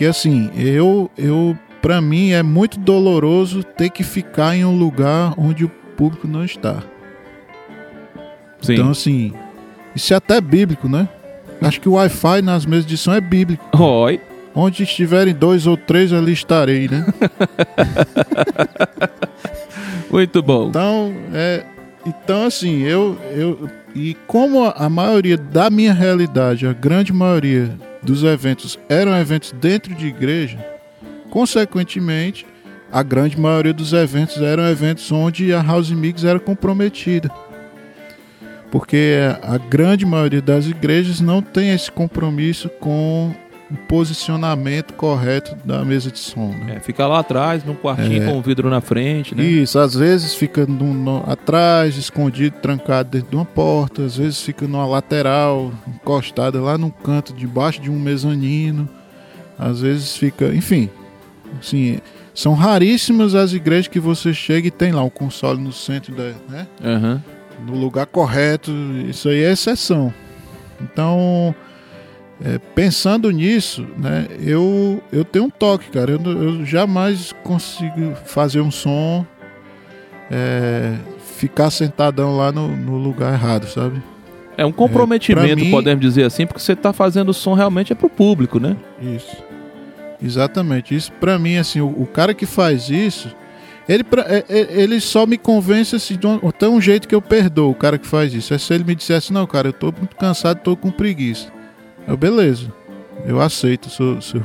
Que 0.00 0.06
assim, 0.06 0.50
eu 0.56 1.10
eu 1.14 1.54
para 1.82 2.00
mim 2.00 2.30
é 2.30 2.42
muito 2.42 2.80
doloroso 2.80 3.62
ter 3.62 3.90
que 3.90 4.02
ficar 4.02 4.56
em 4.56 4.64
um 4.64 4.74
lugar 4.74 5.34
onde 5.36 5.66
o 5.66 5.68
público 5.68 6.26
não 6.26 6.42
está. 6.42 6.82
Sim. 8.62 8.72
Então 8.72 8.88
assim, 8.92 9.34
isso 9.94 10.14
é 10.14 10.16
até 10.16 10.40
bíblico, 10.40 10.88
né? 10.88 11.06
Acho 11.60 11.78
que 11.82 11.86
o 11.86 11.92
Wi-Fi 11.92 12.40
nas 12.40 12.64
mesas 12.64 12.86
de 12.86 12.96
som 12.96 13.12
é 13.12 13.20
bíblico. 13.20 13.62
Oi. 13.78 14.18
Onde 14.54 14.84
estiverem 14.84 15.34
dois 15.34 15.66
ou 15.66 15.76
três, 15.76 16.14
ali 16.14 16.32
estarei, 16.32 16.88
né? 16.88 17.04
Muito 20.10 20.42
bom. 20.42 20.68
Então, 20.68 21.14
é, 21.34 21.62
então 22.06 22.46
assim, 22.46 22.84
eu, 22.84 23.18
eu. 23.32 23.68
E 23.94 24.16
como 24.26 24.64
a 24.64 24.88
maioria 24.88 25.36
da 25.36 25.68
minha 25.68 25.92
realidade, 25.92 26.66
a 26.66 26.72
grande 26.72 27.12
maioria 27.12 27.70
dos 28.02 28.22
eventos 28.24 28.78
eram 28.88 29.16
eventos 29.16 29.52
dentro 29.52 29.94
de 29.94 30.06
igreja, 30.06 30.58
consequentemente, 31.30 32.46
a 32.92 33.02
grande 33.02 33.38
maioria 33.38 33.72
dos 33.72 33.92
eventos 33.92 34.38
eram 34.38 34.68
eventos 34.68 35.10
onde 35.12 35.52
a 35.52 35.62
House 35.62 35.90
Mix 35.90 36.24
era 36.24 36.40
comprometida. 36.40 37.30
Porque 38.70 39.18
a 39.42 39.58
grande 39.58 40.04
maioria 40.04 40.42
das 40.42 40.66
igrejas 40.66 41.20
não 41.20 41.40
tem 41.42 41.70
esse 41.72 41.90
compromisso 41.90 42.68
com 42.68 43.34
o 43.70 43.76
posicionamento 43.76 44.94
correto 44.94 45.56
da 45.64 45.84
mesa 45.84 46.10
de 46.10 46.18
som. 46.18 46.48
Né? 46.48 46.76
É, 46.76 46.80
fica 46.80 47.06
lá 47.06 47.20
atrás, 47.20 47.64
num 47.64 47.74
quartinho 47.74 48.22
é, 48.22 48.26
com 48.26 48.38
o 48.38 48.42
vidro 48.42 48.68
na 48.68 48.80
frente. 48.80 49.34
Né? 49.34 49.44
Isso, 49.44 49.78
às 49.78 49.94
vezes 49.94 50.34
fica 50.34 50.66
no, 50.66 50.92
no, 50.92 51.24
atrás, 51.30 51.96
escondido, 51.96 52.56
trancado 52.60 53.10
dentro 53.10 53.30
de 53.30 53.36
uma 53.36 53.44
porta, 53.44 54.02
às 54.02 54.16
vezes 54.16 54.40
fica 54.40 54.66
numa 54.66 54.86
lateral, 54.86 55.72
encostada 55.86 56.60
lá 56.60 56.76
no 56.76 56.90
canto, 56.90 57.32
debaixo 57.32 57.80
de 57.80 57.90
um 57.90 57.98
mezanino, 57.98 58.88
às 59.58 59.80
vezes 59.80 60.16
fica, 60.16 60.46
enfim, 60.54 60.90
assim, 61.60 61.98
são 62.34 62.54
raríssimas 62.54 63.34
as 63.34 63.52
igrejas 63.52 63.88
que 63.88 64.00
você 64.00 64.34
chega 64.34 64.68
e 64.68 64.70
tem 64.70 64.92
lá 64.92 65.02
um 65.02 65.10
console 65.10 65.60
no 65.60 65.72
centro 65.72 66.14
da, 66.14 66.32
né? 66.48 66.66
Uhum 66.82 67.20
no 67.66 67.74
lugar 67.74 68.06
correto, 68.06 68.72
isso 69.08 69.28
aí 69.28 69.42
é 69.42 69.52
exceção. 69.52 70.12
Então, 70.80 71.54
é, 72.42 72.58
pensando 72.74 73.30
nisso, 73.30 73.86
né, 73.98 74.26
eu, 74.40 75.02
eu 75.12 75.24
tenho 75.24 75.44
um 75.44 75.50
toque, 75.50 75.90
cara. 75.90 76.12
Eu, 76.12 76.20
eu 76.20 76.64
jamais 76.64 77.34
consigo 77.42 78.14
fazer 78.24 78.60
um 78.60 78.70
som, 78.70 79.26
é, 80.30 80.94
ficar 81.36 81.70
sentadão 81.70 82.36
lá 82.36 82.50
no, 82.50 82.74
no, 82.74 82.96
lugar 82.96 83.34
errado, 83.34 83.66
sabe? 83.66 84.02
É 84.56 84.64
um 84.64 84.72
comprometimento, 84.72 85.52
é, 85.52 85.54
mim, 85.54 85.70
podemos 85.70 86.00
dizer 86.00 86.24
assim, 86.24 86.46
porque 86.46 86.60
você 86.60 86.72
está 86.72 86.92
fazendo 86.92 87.30
o 87.30 87.34
som 87.34 87.54
realmente 87.54 87.92
é 87.92 87.96
pro 87.96 88.08
público, 88.08 88.58
né? 88.58 88.76
Isso. 89.00 89.36
Exatamente. 90.22 90.94
Isso 90.94 91.12
para 91.12 91.38
mim, 91.38 91.56
assim, 91.56 91.80
o, 91.80 91.88
o 91.88 92.06
cara 92.06 92.32
que 92.32 92.46
faz 92.46 92.88
isso, 92.88 93.34
ele, 93.88 94.04
é, 94.26 94.44
é, 94.48 94.82
ele 94.82 95.00
só 95.00 95.26
me 95.26 95.36
convence 95.36 95.96
assim, 95.96 96.16
de 96.16 96.26
um, 96.26 96.40
um 96.62 96.80
jeito 96.80 97.08
que 97.08 97.14
eu 97.14 97.20
perdoo 97.20 97.70
o 97.70 97.74
cara 97.74 97.98
que 97.98 98.06
faz 98.06 98.32
isso. 98.32 98.54
É 98.54 98.58
se 98.58 98.72
ele 98.72 98.84
me 98.84 98.94
dissesse, 98.94 99.32
não, 99.32 99.46
cara, 99.46 99.68
eu 99.68 99.72
tô 99.72 99.86
muito 99.86 100.16
cansado, 100.16 100.60
tô 100.62 100.74
com 100.76 100.90
preguiça. 100.90 101.59
Eu, 102.06 102.16
beleza, 102.16 102.72
eu 103.24 103.40
aceito. 103.40 103.88
Sou, 103.88 104.20
sou... 104.20 104.40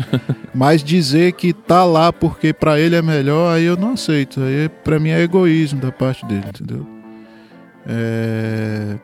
Mas 0.54 0.82
dizer 0.82 1.32
que 1.32 1.52
tá 1.52 1.84
lá 1.84 2.12
porque 2.12 2.52
para 2.52 2.80
ele 2.80 2.96
é 2.96 3.02
melhor, 3.02 3.54
aí 3.54 3.64
eu 3.64 3.76
não 3.76 3.92
aceito. 3.92 4.40
Aí 4.40 4.68
para 4.68 4.98
mim 4.98 5.10
é 5.10 5.20
egoísmo 5.20 5.80
da 5.80 5.92
parte 5.92 6.24
dele, 6.26 6.44
entendeu? 6.48 6.86
É... 7.86 8.96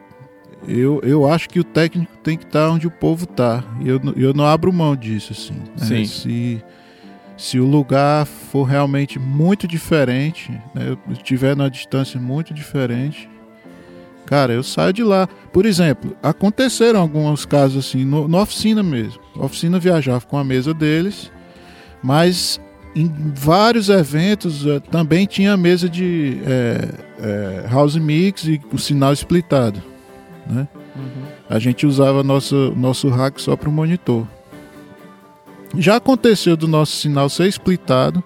Eu, 0.69 1.01
eu 1.05 1.31
acho 1.31 1.49
que 1.49 1.61
o 1.61 1.65
técnico 1.65 2.11
tem 2.25 2.37
que 2.37 2.45
estar 2.45 2.67
tá 2.67 2.73
onde 2.73 2.87
o 2.89 2.91
povo 2.91 3.25
tá. 3.25 3.63
E 3.81 3.89
eu, 3.89 4.01
eu 4.17 4.35
não 4.35 4.45
abro 4.45 4.73
mão 4.73 4.97
disso, 4.97 5.33
assim. 5.33 5.55
Né? 5.55 5.87
Sim. 5.87 6.05
Se 6.05 6.65
se 7.37 7.61
o 7.61 7.67
lugar 7.67 8.25
for 8.25 8.65
realmente 8.65 9.19
muito 9.19 9.69
diferente, 9.69 10.51
né, 10.75 10.89
eu 10.89 10.99
estiver 11.13 11.55
numa 11.55 11.71
distância 11.71 12.19
muito 12.19 12.55
diferente, 12.55 13.29
cara, 14.27 14.53
eu 14.53 14.63
saio 14.63 14.93
de 14.93 15.03
lá. 15.03 15.29
Por 15.53 15.65
exemplo, 15.65 16.17
aconteceram 16.23 17.01
alguns 17.01 17.47
casos 17.47 17.87
assim, 17.87 18.05
no, 18.05 18.29
na 18.29 18.43
oficina 18.43 18.83
mesmo. 18.83 19.21
A 19.35 19.45
oficina 19.45 19.79
viajava 19.79 20.27
com 20.27 20.37
a 20.37 20.45
mesa 20.45 20.75
deles, 20.75 21.31
mas 22.03 22.61
em 22.95 23.11
vários 23.35 23.89
eventos 23.89 24.65
uh, 24.65 24.81
também 24.81 25.27
tinha 25.27 25.53
a 25.53 25.57
mesa 25.57 25.89
de 25.89 26.41
é, 26.47 26.89
é, 27.19 27.69
house 27.71 27.97
mix 27.97 28.45
e 28.45 28.61
o 28.73 28.79
sinal 28.79 29.13
splitado. 29.13 29.83
Né? 30.47 30.67
Uhum. 30.97 31.23
A 31.49 31.59
gente 31.59 31.87
usava 31.87 32.23
nosso, 32.23 32.73
nosso 32.77 33.09
rack 33.09 33.41
só 33.41 33.55
para 33.55 33.69
o 33.69 33.73
monitor. 33.73 34.27
Já 35.77 35.97
aconteceu 35.97 36.57
do 36.57 36.67
nosso 36.67 36.97
sinal 36.97 37.29
ser 37.29 37.49
splitado, 37.49 38.25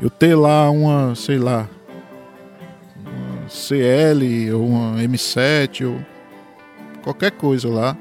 eu 0.00 0.10
ter 0.10 0.34
lá 0.34 0.70
uma, 0.70 1.14
sei 1.14 1.38
lá, 1.38 1.66
CL 3.48 4.52
ou 4.52 4.66
uma 4.66 5.02
M7 5.02 5.86
ou 5.86 5.98
qualquer 7.02 7.32
coisa 7.32 7.68
lá. 7.68 7.96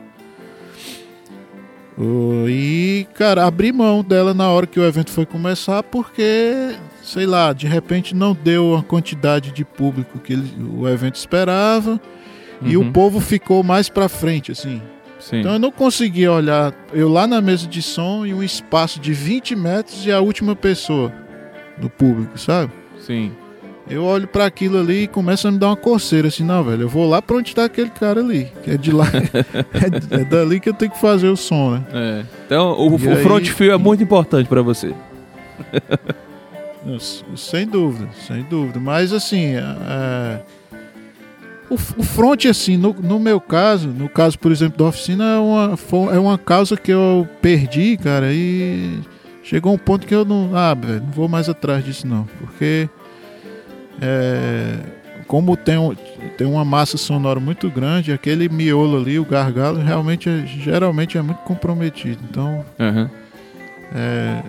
E, 2.47 3.07
cara, 3.13 3.45
abri 3.45 3.71
mão 3.71 4.03
dela 4.03 4.33
na 4.33 4.49
hora 4.49 4.67
que 4.67 4.79
o 4.79 4.83
evento 4.83 5.11
foi 5.11 5.25
começar 5.25 5.81
porque, 5.81 6.75
sei 7.01 7.25
lá, 7.25 7.53
de 7.53 7.67
repente 7.67 8.13
não 8.13 8.33
deu 8.33 8.75
a 8.75 8.83
quantidade 8.83 9.51
de 9.51 9.63
público 9.63 10.19
que 10.19 10.33
ele, 10.33 10.51
o 10.77 10.87
evento 10.89 11.15
esperava 11.15 11.91
uhum. 12.61 12.67
e 12.67 12.75
o 12.75 12.81
uhum. 12.81 12.91
povo 12.91 13.21
ficou 13.21 13.63
mais 13.63 13.87
pra 13.87 14.09
frente, 14.09 14.51
assim. 14.51 14.81
Sim. 15.19 15.39
Então 15.39 15.53
eu 15.53 15.59
não 15.59 15.71
conseguia 15.71 16.31
olhar 16.31 16.73
eu 16.93 17.07
lá 17.07 17.25
na 17.25 17.39
mesa 17.41 17.65
de 17.65 17.81
som 17.81 18.25
e 18.25 18.33
um 18.33 18.43
espaço 18.43 18.99
de 18.99 19.13
20 19.13 19.55
metros 19.55 20.05
e 20.05 20.11
a 20.11 20.19
última 20.19 20.55
pessoa 20.55 21.11
do 21.77 21.89
público, 21.89 22.37
sabe? 22.37 22.71
Sim. 22.99 23.31
Eu 23.89 24.03
olho 24.03 24.27
para 24.27 24.45
aquilo 24.45 24.79
ali 24.79 25.03
e 25.03 25.07
começa 25.07 25.47
a 25.47 25.51
me 25.51 25.59
dar 25.59 25.67
uma 25.67 25.75
coceira, 25.75 26.27
assim, 26.27 26.43
não, 26.43 26.63
velho, 26.63 26.83
eu 26.83 26.89
vou 26.89 27.07
lá 27.07 27.21
pra 27.21 27.37
onde 27.37 27.53
tá 27.53 27.65
aquele 27.65 27.89
cara 27.89 28.19
ali, 28.19 28.51
que 28.63 28.71
é 28.71 28.77
de 28.77 28.91
lá, 28.91 29.05
é, 29.73 30.21
é, 30.21 30.25
dali 30.25 30.59
que 30.59 30.69
eu 30.69 30.73
tenho 30.73 30.91
que 30.91 30.99
fazer 30.99 31.27
o 31.27 31.37
som, 31.37 31.71
né? 31.71 31.83
É. 31.93 32.25
Então, 32.45 32.71
o, 32.73 32.95
o 32.95 32.97
front 32.97 33.47
fio 33.47 33.71
é 33.71 33.77
muito 33.77 34.03
importante 34.03 34.47
para 34.47 34.61
você. 34.61 34.93
sem 37.35 37.67
dúvida, 37.67 38.09
sem 38.27 38.43
dúvida, 38.43 38.79
mas 38.79 39.13
assim, 39.13 39.55
é, 39.55 40.41
o, 41.69 41.75
o 41.75 42.03
front, 42.03 42.45
assim, 42.45 42.77
no, 42.77 42.93
no 42.93 43.19
meu 43.19 43.39
caso, 43.39 43.87
no 43.87 44.09
caso, 44.09 44.37
por 44.37 44.51
exemplo, 44.51 44.77
da 44.77 44.85
oficina, 44.85 45.23
é 45.23 45.37
uma, 45.37 45.77
é 46.11 46.19
uma 46.19 46.37
causa 46.37 46.77
que 46.77 46.91
eu 46.91 47.27
perdi, 47.41 47.97
cara, 47.97 48.31
e 48.31 48.99
chegou 49.43 49.73
um 49.73 49.77
ponto 49.77 50.05
que 50.05 50.13
eu 50.13 50.25
não, 50.25 50.55
ah, 50.55 50.73
velho, 50.73 51.01
não 51.01 51.11
vou 51.11 51.27
mais 51.27 51.49
atrás 51.49 51.83
disso 51.83 52.07
não, 52.07 52.27
porque 52.39 52.89
é, 54.01 54.79
como 55.27 55.57
tem, 55.57 55.77
um, 55.77 55.95
tem 56.37 56.45
uma 56.45 56.63
massa 56.63 56.97
sonora 56.97 57.39
muito 57.39 57.69
grande, 57.69 58.11
aquele 58.11 58.47
miolo 58.47 58.97
ali, 58.97 59.19
o 59.19 59.25
gargalo, 59.25 59.79
realmente 59.79 60.29
é, 60.29 60.45
geralmente 60.45 61.17
é 61.17 61.21
muito 61.21 61.39
comprometido. 61.39 62.19
Então, 62.29 62.63
uhum. 62.79 63.09
é, 63.93 64.43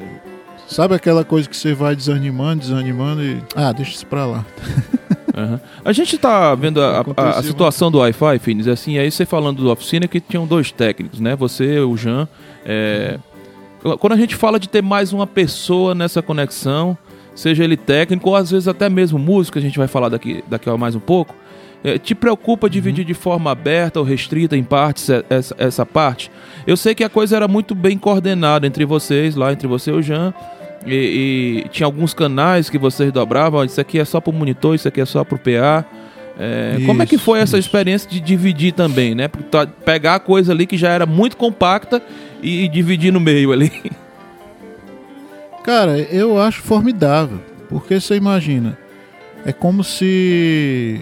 sabe 0.69 0.95
aquela 0.95 1.25
coisa 1.25 1.49
que 1.49 1.57
você 1.57 1.75
vai 1.75 1.97
desanimando, 1.97 2.61
desanimando 2.61 3.23
e. 3.23 3.43
Ah, 3.55 3.73
deixa 3.73 3.93
isso 3.93 4.07
pra 4.07 4.27
lá. 4.27 4.45
Uhum. 5.37 5.61
A 5.85 5.93
gente 5.93 6.17
tá 6.17 6.55
vendo 6.55 6.81
a, 6.81 7.05
a, 7.15 7.31
a 7.39 7.43
situação 7.43 7.91
do 7.91 7.99
Wi-Fi, 7.99 8.39
Finis, 8.39 8.67
assim, 8.67 8.97
aí 8.97 9.11
você 9.11 9.27
falando 9.27 9.63
do 9.63 9.71
oficina 9.71 10.09
que 10.09 10.19
tinham 10.19 10.47
dois 10.47 10.73
técnicos, 10.73 11.21
né? 11.21 11.37
Você, 11.37 11.79
o 11.79 11.95
Jean. 11.95 12.27
É... 12.65 13.19
Quando 14.01 14.15
a 14.15 14.17
gente 14.17 14.35
fala 14.35 14.59
de 14.59 14.67
ter 14.67 14.83
mais 14.83 15.13
uma 15.13 15.27
pessoa 15.27 15.95
nessa 15.95 16.23
conexão, 16.23 16.97
seja 17.37 17.63
ele 17.63 17.77
técnico 17.77 18.31
ou 18.31 18.35
às 18.35 18.51
vezes 18.51 18.67
até 18.67 18.89
mesmo 18.89 19.19
músico, 19.19 19.59
a 19.59 19.63
gente 19.63 19.79
vai 19.79 19.87
falar 19.87 20.09
daqui, 20.09 20.43
daqui 20.49 20.69
a 20.69 20.77
mais 20.77 20.97
um 20.97 21.01
pouco, 21.01 21.35
é, 21.85 21.99
te 21.99 22.15
preocupa 22.15 22.69
dividir 22.69 23.03
uhum. 23.03 23.07
de 23.07 23.15
forma 23.15 23.51
aberta 23.51 24.01
ou 24.01 24.05
restrita 24.05 24.57
em 24.57 24.65
partes 24.65 25.09
essa, 25.29 25.55
essa 25.59 25.87
parte? 25.87 26.31
Eu 26.67 26.77
sei 26.77 26.95
que 26.95 27.05
a 27.05 27.09
coisa 27.09 27.37
era 27.37 27.47
muito 27.47 27.75
bem 27.75 27.97
coordenada 27.97 28.67
entre 28.67 28.85
vocês, 28.85 29.37
lá 29.37 29.53
entre 29.53 29.69
você 29.69 29.91
e 29.91 29.95
o 29.95 30.03
Jean, 30.03 30.35
e, 30.87 31.63
e 31.65 31.69
tinha 31.69 31.87
alguns 31.87 32.15
canais 32.15 32.71
que 32.71 32.79
vocês 32.79 33.13
dobravam, 33.13 33.65
isso 33.65 33.81
aqui 33.81 33.99
é 33.99 34.05
só 34.05 34.21
para 34.21 34.31
o 34.31 34.35
monitor, 34.35 34.75
isso 34.75 34.89
aqui 34.89 35.01
é 35.01 35.05
só 35.05 35.23
para 35.23 35.37
o 35.37 35.39
PA. 35.39 35.85
É, 36.39 36.75
isso, 36.77 36.87
como 36.87 37.03
é 37.03 37.07
que 37.07 37.19
foi 37.19 37.39
essa 37.39 37.59
isso. 37.59 37.69
experiência 37.69 38.09
de 38.09 38.21
dividir 38.21 38.73
também, 38.73 39.15
né? 39.15 39.29
Pegar 39.85 40.17
a 40.17 40.21
coisa 40.21 40.53
ali 40.53 40.67
que 40.67 40.77
já 40.77 40.91
era 40.91 41.07
muito 41.07 41.37
compacta 41.37 42.03
e, 42.43 42.65
e 42.65 42.69
dividir 42.69 43.13
no 43.13 43.21
meio 43.21 43.53
ali. 43.53 43.73
Cara, 45.67 45.99
eu 45.99 46.41
acho 46.41 46.63
formidável. 46.63 47.41
Porque 47.69 48.01
você 48.01 48.15
imagina, 48.15 48.79
é 49.45 49.53
como 49.53 49.83
se 49.83 51.01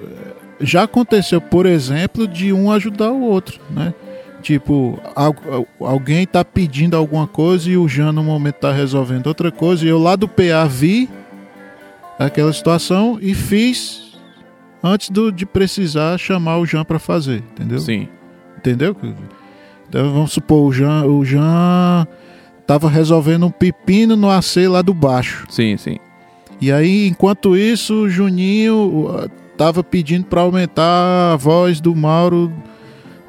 eh, 0.00 0.34
já 0.60 0.84
aconteceu, 0.84 1.40
por 1.40 1.66
exemplo, 1.66 2.28
de 2.28 2.52
um 2.52 2.70
ajudar 2.70 3.10
o 3.10 3.20
outro, 3.20 3.60
né? 3.68 3.92
Tipo, 4.40 5.00
alguém 5.80 6.24
tá 6.24 6.44
pedindo 6.44 6.96
alguma 6.96 7.26
coisa 7.26 7.68
e 7.68 7.76
o 7.76 7.88
Jean 7.88 8.12
no 8.12 8.22
momento 8.22 8.54
tá 8.54 8.72
resolvendo 8.72 9.26
outra 9.26 9.50
coisa 9.50 9.84
e 9.84 9.88
eu 9.88 9.98
lá 9.98 10.14
do 10.14 10.28
PA 10.28 10.64
vi 10.64 11.10
aquela 12.20 12.52
situação 12.52 13.18
e 13.20 13.34
fiz 13.34 14.16
antes 14.80 15.10
do, 15.10 15.32
de 15.32 15.44
precisar 15.44 16.16
chamar 16.18 16.58
o 16.58 16.64
Jean 16.64 16.84
para 16.84 17.00
fazer, 17.00 17.42
entendeu? 17.52 17.80
Sim. 17.80 18.08
Entendeu? 18.56 18.96
Então 19.88 20.12
vamos 20.12 20.32
supor 20.32 20.68
o 20.68 20.72
Jean, 20.72 21.04
o 21.04 21.24
Jean 21.24 22.06
tava 22.68 22.86
resolvendo 22.86 23.46
um 23.46 23.50
pepino 23.50 24.14
no 24.14 24.28
AC 24.28 24.68
lá 24.68 24.82
do 24.82 24.92
baixo. 24.92 25.46
Sim, 25.48 25.78
sim. 25.78 25.96
E 26.60 26.70
aí, 26.70 27.08
enquanto 27.08 27.56
isso, 27.56 28.02
o 28.02 28.10
Juninho 28.10 29.30
tava 29.56 29.82
pedindo 29.82 30.26
para 30.26 30.42
aumentar 30.42 31.32
a 31.32 31.36
voz 31.36 31.80
do 31.80 31.96
Mauro 31.96 32.52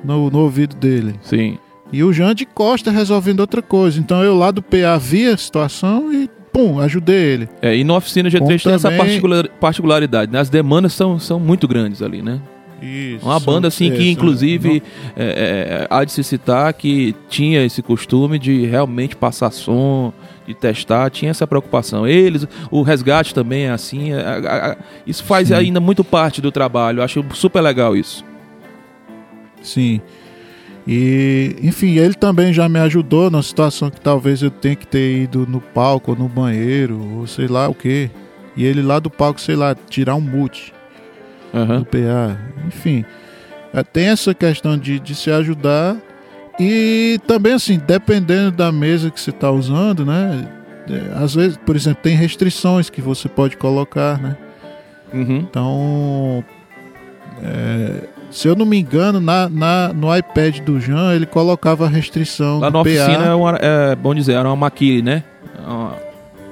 no, 0.04 0.30
no, 0.30 0.40
ouvido 0.40 0.76
dele. 0.76 1.16
Sim. 1.22 1.58
E 1.90 2.04
o 2.04 2.12
Jean 2.12 2.36
de 2.36 2.46
Costa 2.46 2.92
resolvendo 2.92 3.40
outra 3.40 3.62
coisa. 3.62 3.98
Então 3.98 4.22
eu 4.22 4.36
lá 4.36 4.52
do 4.52 4.62
PA 4.62 4.98
vi 5.00 5.28
a 5.28 5.38
situação 5.38 6.12
e 6.12 6.30
pum, 6.52 6.78
ajudei 6.82 7.16
ele. 7.16 7.50
É, 7.62 7.74
e 7.78 7.84
na 7.86 7.96
oficina 7.96 8.30
G3 8.30 8.40
Como 8.40 8.50
tem 8.50 8.60
também... 8.60 9.40
essa 9.40 9.50
particularidade, 9.60 10.34
né? 10.34 10.40
As 10.40 10.50
demandas 10.50 10.92
são, 10.92 11.18
são 11.18 11.40
muito 11.40 11.66
grandes 11.66 12.02
ali, 12.02 12.22
né? 12.22 12.42
Isso, 12.82 13.26
Uma 13.26 13.40
banda 13.40 13.68
assim 13.68 13.92
que 13.92 14.10
inclusive 14.10 14.82
é, 15.16 15.24
é, 15.24 15.88
há 15.90 16.04
de 16.04 16.12
se 16.12 16.24
citar 16.24 16.74
que 16.74 17.16
tinha 17.30 17.64
esse 17.64 17.82
costume 17.82 18.40
de 18.40 18.66
realmente 18.66 19.16
passar 19.16 19.52
som, 19.52 20.14
de 20.48 20.54
testar, 20.54 21.10
tinha 21.10 21.32
essa 21.32 21.46
preocupação. 21.46 22.08
Eles, 22.08 22.48
o 22.72 22.82
resgate 22.82 23.34
também 23.34 23.66
é 23.66 23.72
assim, 23.72 24.14
é, 24.14 24.78
isso 25.06 25.24
faz 25.24 25.50
Sim. 25.50 25.56
ainda 25.56 25.80
muito 25.80 26.04
parte 26.04 26.42
do 26.42 26.52
trabalho. 26.52 27.04
Acho 27.04 27.24
super 27.34 27.62
legal 27.62 27.96
isso. 27.96 28.24
Sim. 29.62 30.02
E, 30.88 31.56
enfim, 31.62 31.98
ele 31.98 32.14
também 32.14 32.52
já 32.52 32.68
me 32.68 32.80
ajudou 32.80 33.30
na 33.30 33.44
situação 33.44 33.92
que 33.92 34.02
talvez 34.02 34.42
eu 34.42 34.50
tenha 34.50 34.76
que 34.76 34.88
ter 34.88 35.24
ido 35.24 35.46
no 35.46 35.62
palco 35.62 36.12
ou 36.12 36.18
no 36.18 36.28
banheiro, 36.28 37.00
ou 37.18 37.28
sei 37.28 37.48
lá 37.48 37.68
o 37.68 37.76
que. 37.76 38.10
E 38.56 38.66
ele 38.66 38.82
lá 38.82 39.00
do 39.00 39.10
palco, 39.10 39.40
sei 39.40 39.56
lá, 39.56 39.76
tirar 39.76 40.16
um 40.16 40.22
mute 40.22 40.74
uhum. 41.54 41.80
do 41.80 41.86
PA. 41.86 42.38
Enfim, 42.68 43.06
é, 43.74 43.84
tem 43.84 44.08
essa 44.08 44.34
questão 44.34 44.78
de, 44.78 45.00
de 45.00 45.16
se 45.16 45.32
ajudar 45.32 45.98
e 46.60 47.20
também 47.26 47.54
assim, 47.54 47.80
dependendo 47.86 48.52
da 48.52 48.72
mesa 48.72 49.10
que 49.10 49.20
você 49.20 49.30
está 49.30 49.50
usando, 49.52 50.06
né? 50.06 50.48
É, 50.90 51.24
às 51.24 51.36
vezes, 51.36 51.58
por 51.58 51.76
exemplo, 51.76 52.02
tem 52.04 52.16
restrições 52.16 52.90
que 52.90 53.02
você 53.02 53.30
pode 53.30 53.56
colocar, 53.58 54.20
né? 54.20 54.36
Uhum. 55.14 55.38
Então, 55.38 56.44
é, 57.44 58.08
se 58.32 58.48
eu 58.48 58.56
não 58.56 58.66
me 58.66 58.78
engano, 58.78 59.20
na, 59.20 59.48
na, 59.48 59.94
no 59.94 60.16
iPad 60.16 60.60
do 60.60 60.80
Jean, 60.80 61.14
ele 61.16 61.26
colocava 61.26 61.86
a 61.86 61.90
restrição 61.90 62.60
Lá 62.60 62.70
na 62.70 62.82
oficina 62.82 63.26
é, 63.26 63.34
uma, 63.34 63.58
é, 63.62 63.96
bom 63.96 64.14
dizer, 64.14 64.34
era 64.34 64.48
uma 64.48 64.56
Maquille, 64.56 65.02
né? 65.02 65.24
Uma... 65.66 66.09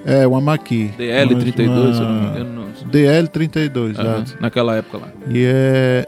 É, 0.08 0.26
uma 0.26 0.39
Maqui. 0.39 0.89
DL32, 0.97 1.68
uma... 1.68 1.93
se 1.93 2.01
eu 2.01 2.08
não 2.08 2.22
me 2.22 2.28
engano. 2.28 2.68
DL32, 2.89 3.99
uhum. 3.99 4.24
Naquela 4.39 4.78
época 4.78 4.99
lá. 4.99 5.08
E 5.30 5.43
é. 5.45 6.08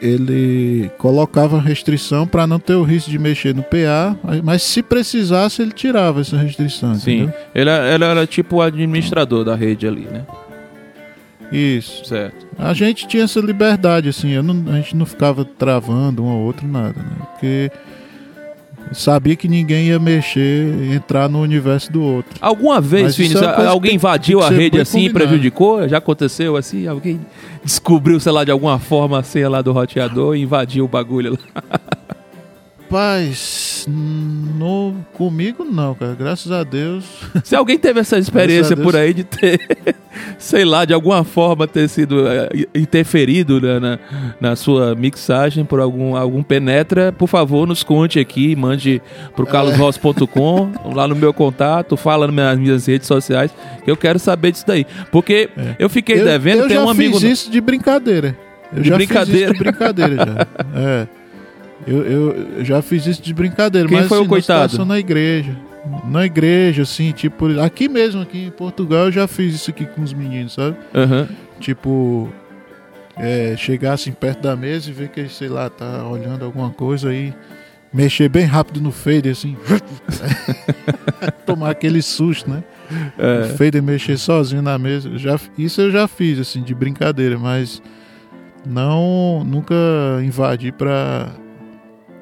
Ele 0.00 0.90
colocava 0.98 1.60
restrição 1.60 2.26
para 2.26 2.44
não 2.44 2.58
ter 2.58 2.74
o 2.74 2.82
risco 2.82 3.08
de 3.08 3.20
mexer 3.20 3.54
no 3.54 3.62
PA, 3.62 4.16
mas 4.42 4.64
se 4.64 4.82
precisasse, 4.82 5.62
ele 5.62 5.70
tirava 5.70 6.22
essa 6.22 6.36
restrição. 6.36 6.96
Sim, 6.96 7.32
ele, 7.54 7.70
ele 7.70 8.02
era 8.02 8.26
tipo 8.26 8.56
o 8.56 8.62
administrador 8.62 9.44
da 9.44 9.54
rede 9.54 9.86
ali, 9.86 10.08
né? 10.10 10.26
Isso. 11.52 12.04
Certo. 12.04 12.46
A 12.58 12.72
gente 12.72 13.06
tinha 13.06 13.22
essa 13.22 13.38
liberdade, 13.38 14.08
assim, 14.08 14.34
não, 14.42 14.72
a 14.72 14.76
gente 14.78 14.96
não 14.96 15.06
ficava 15.06 15.44
travando 15.44 16.24
um 16.24 16.26
ou 16.26 16.46
outro, 16.46 16.66
nada, 16.66 16.98
né? 16.98 17.16
Porque 17.30 17.70
sabia 18.92 19.36
que 19.36 19.48
ninguém 19.48 19.88
ia 19.88 19.98
mexer, 19.98 20.92
entrar 20.92 21.28
no 21.28 21.40
universo 21.40 21.92
do 21.92 22.02
outro. 22.02 22.32
Alguma 22.40 22.80
vez, 22.80 23.16
Finis, 23.16 23.40
é 23.40 23.66
alguém 23.66 23.94
invadiu 23.94 24.40
a 24.40 24.48
rede 24.48 24.80
assim 24.80 25.06
e 25.06 25.10
prejudicou? 25.10 25.88
Já 25.88 25.98
aconteceu 25.98 26.56
assim? 26.56 26.86
Alguém 26.86 27.20
descobriu, 27.64 28.18
sei 28.18 28.32
lá, 28.32 28.44
de 28.44 28.50
alguma 28.50 28.78
forma 28.78 29.18
a 29.18 29.22
senha 29.22 29.48
lá 29.48 29.62
do 29.62 29.72
roteador 29.72 30.36
e 30.36 30.42
invadiu 30.42 30.84
o 30.84 30.88
bagulho 30.88 31.32
lá? 31.32 31.80
Rapaz, 32.92 33.86
no, 33.88 34.94
comigo 35.14 35.64
não, 35.64 35.94
cara. 35.94 36.14
Graças 36.14 36.52
a 36.52 36.62
Deus. 36.62 37.06
Se 37.42 37.56
alguém 37.56 37.78
teve 37.78 38.00
essa 38.00 38.18
experiência 38.18 38.76
por 38.76 38.94
aí 38.94 39.14
de 39.14 39.24
ter, 39.24 39.58
sei 40.36 40.62
lá, 40.62 40.84
de 40.84 40.92
alguma 40.92 41.24
forma 41.24 41.66
ter 41.66 41.88
sido 41.88 42.28
é, 42.28 42.50
interferido 42.74 43.58
né, 43.62 43.80
na, 43.80 43.98
na 44.38 44.56
sua 44.56 44.94
mixagem 44.94 45.64
por 45.64 45.80
algum, 45.80 46.14
algum 46.14 46.42
penetra, 46.42 47.10
por 47.10 47.28
favor, 47.28 47.66
nos 47.66 47.82
conte 47.82 48.20
aqui, 48.20 48.54
mande 48.54 49.00
pro 49.34 49.46
carlosross.com, 49.46 50.72
é. 50.84 50.88
lá 50.94 51.08
no 51.08 51.16
meu 51.16 51.32
contato, 51.32 51.96
fala 51.96 52.30
nas 52.30 52.58
minhas 52.58 52.84
redes 52.84 53.06
sociais, 53.06 53.50
que 53.82 53.90
eu 53.90 53.96
quero 53.96 54.18
saber 54.18 54.52
disso 54.52 54.66
daí. 54.66 54.86
Porque 55.10 55.48
é. 55.56 55.76
eu 55.78 55.88
fiquei 55.88 56.20
eu, 56.20 56.26
devendo, 56.26 56.64
eu 56.64 56.68
tem 56.68 56.76
um 56.76 56.90
amigo. 56.90 57.16
Eu 57.16 57.20
fiz 57.20 57.40
isso 57.40 57.50
de 57.50 57.58
brincadeira. 57.58 58.36
Eu 58.70 58.82
de 58.82 58.90
já 58.90 58.96
brincadeira. 58.96 59.32
fiz 59.32 59.44
isso 59.44 59.52
de 59.54 59.58
brincadeira 59.58 60.14
já. 60.14 60.46
É. 60.78 61.21
Eu, 61.86 62.02
eu, 62.04 62.64
já 62.64 62.80
fiz 62.80 63.06
isso 63.06 63.22
de 63.22 63.34
brincadeira, 63.34 63.88
Quem 63.88 63.98
mas 63.98 64.08
foi 64.08 64.18
assim, 64.18 64.26
o 64.26 64.28
coitado? 64.28 64.84
na 64.84 64.98
igreja. 64.98 65.56
Na 66.04 66.24
igreja, 66.24 66.82
assim, 66.82 67.10
tipo, 67.10 67.60
aqui 67.60 67.88
mesmo, 67.88 68.22
aqui 68.22 68.46
em 68.46 68.50
Portugal, 68.50 69.06
eu 69.06 69.12
já 69.12 69.26
fiz 69.26 69.54
isso 69.54 69.70
aqui 69.70 69.84
com 69.84 70.02
os 70.02 70.12
meninos, 70.12 70.54
sabe? 70.54 70.76
Uhum. 70.94 71.26
Tipo, 71.58 72.32
é, 73.16 73.56
chegar 73.56 73.94
assim 73.94 74.12
perto 74.12 74.42
da 74.42 74.54
mesa 74.54 74.90
e 74.90 74.92
ver 74.92 75.08
que, 75.08 75.28
sei 75.28 75.48
lá, 75.48 75.68
tá 75.68 76.06
olhando 76.06 76.44
alguma 76.44 76.70
coisa 76.70 77.08
aí, 77.10 77.34
mexer 77.92 78.28
bem 78.28 78.44
rápido 78.44 78.80
no 78.80 78.92
fader, 78.92 79.32
assim, 79.32 79.56
tomar 81.44 81.70
aquele 81.70 82.00
susto, 82.00 82.48
né? 82.48 82.62
É. 83.18 83.46
O 83.46 83.56
fader 83.56 83.82
mexer 83.82 84.18
sozinho 84.18 84.62
na 84.62 84.78
mesa. 84.78 85.18
Já, 85.18 85.38
isso 85.58 85.80
eu 85.80 85.90
já 85.90 86.06
fiz, 86.06 86.38
assim, 86.38 86.62
de 86.62 86.74
brincadeira, 86.74 87.38
mas 87.38 87.82
não, 88.64 89.42
nunca 89.44 89.74
invadi 90.22 90.70
pra 90.70 91.30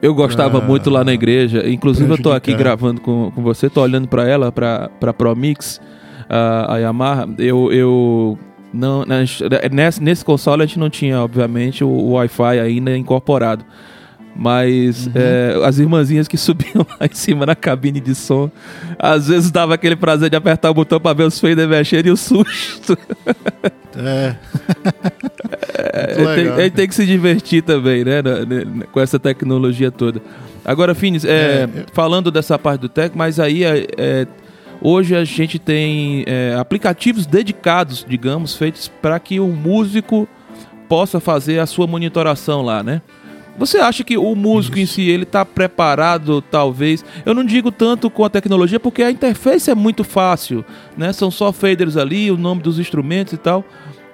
eu 0.03 0.15
gostava 0.15 0.59
ah, 0.59 0.61
muito 0.61 0.89
lá 0.89 1.05
na 1.05 1.13
igreja. 1.13 1.69
Inclusive, 1.69 2.11
eu 2.11 2.19
tô 2.19 2.33
aqui 2.33 2.55
gravando 2.55 3.01
com, 3.01 3.31
com 3.31 3.43
você, 3.43 3.69
tô 3.69 3.83
olhando 3.83 4.09
para 4.09 4.27
ela, 4.27 4.51
para 4.51 4.89
pra 5.01 5.13
Promix, 5.13 5.81
a, 6.29 6.75
a 6.75 6.79
Yamaha. 6.79 7.29
Eu, 7.39 7.73
eu 7.73 8.39
Não, 8.73 9.05
nesse, 9.05 10.03
nesse 10.03 10.25
console 10.25 10.63
a 10.63 10.67
gente 10.67 10.79
não 10.79 10.89
tinha, 10.89 11.21
obviamente, 11.21 11.85
o, 11.85 11.89
o 11.89 12.13
Wi-Fi 12.13 12.59
ainda 12.61 12.97
incorporado. 12.97 13.65
Mas 14.35 15.07
uhum. 15.07 15.13
é, 15.17 15.61
as 15.65 15.79
irmãzinhas 15.79 16.29
que 16.29 16.39
subiam 16.39 16.87
lá 16.99 17.07
em 17.07 17.15
cima 17.15 17.45
na 17.45 17.55
cabine 17.55 18.01
de 18.01 18.15
som, 18.15 18.51
às 18.99 19.29
vezes 19.29 19.51
dava 19.51 19.75
aquele 19.75 19.97
prazer 19.97 20.31
de 20.31 20.37
apertar 20.37 20.71
o 20.71 20.75
botão 20.75 21.01
para 21.01 21.15
ver 21.15 21.25
os 21.25 21.39
faders 21.39 21.69
mexendo 21.69 22.07
e 22.07 22.11
o 22.11 22.17
susto. 22.17 22.97
É. 23.97 24.37
é 25.77 26.55
tem, 26.57 26.71
tem, 26.71 26.89
que 26.89 26.95
se 26.95 27.07
divertir 27.07 27.63
também, 27.63 28.05
né? 28.05 28.23
Com 28.93 29.01
essa 29.01 29.19
tecnologia 29.19 29.91
toda. 29.91 30.21
Agora, 30.65 30.95
Finis, 30.95 31.25
é, 31.25 31.65
é, 31.65 31.69
falando 31.93 32.31
dessa 32.31 32.59
parte 32.59 32.83
do 32.83 32.89
tech, 32.89 33.17
mas 33.17 33.41
aí 33.41 33.65
é, 33.65 33.87
é 33.97 34.27
hoje 34.81 35.15
a 35.15 35.25
gente 35.25 35.59
tem 35.59 36.25
é, 36.27 36.55
aplicativos 36.59 37.27
dedicados, 37.27 38.05
digamos, 38.09 38.55
feitos 38.55 38.89
para 38.89 39.19
que 39.19 39.41
o 39.41 39.49
músico 39.49 40.29
possa 40.89 41.21
fazer 41.21 41.59
a 41.59 41.67
sua 41.67 41.87
monitoração 41.87 42.63
lá, 42.63 42.83
né? 42.83 43.03
Você 43.59 43.79
acha 43.79 44.03
que 44.03 44.17
o 44.17 44.35
músico 44.35 44.79
Isso. 44.79 45.01
em 45.01 45.05
si 45.05 45.11
ele 45.11 45.25
está 45.25 45.45
preparado, 45.45 46.41
talvez? 46.41 47.05
Eu 47.27 47.35
não 47.35 47.45
digo 47.45 47.71
tanto 47.71 48.09
com 48.09 48.25
a 48.25 48.31
tecnologia, 48.31 48.81
porque 48.81 49.03
a 49.03 49.11
interface 49.11 49.71
é 49.71 49.75
muito 49.75 50.03
fácil, 50.03 50.65
né? 50.97 51.13
São 51.13 51.31
só 51.31 51.53
faders 51.53 51.97
ali, 51.97 52.31
o 52.31 52.39
nome 52.39 52.63
dos 52.63 52.79
instrumentos 52.79 53.35
e 53.35 53.37
tal. 53.37 53.65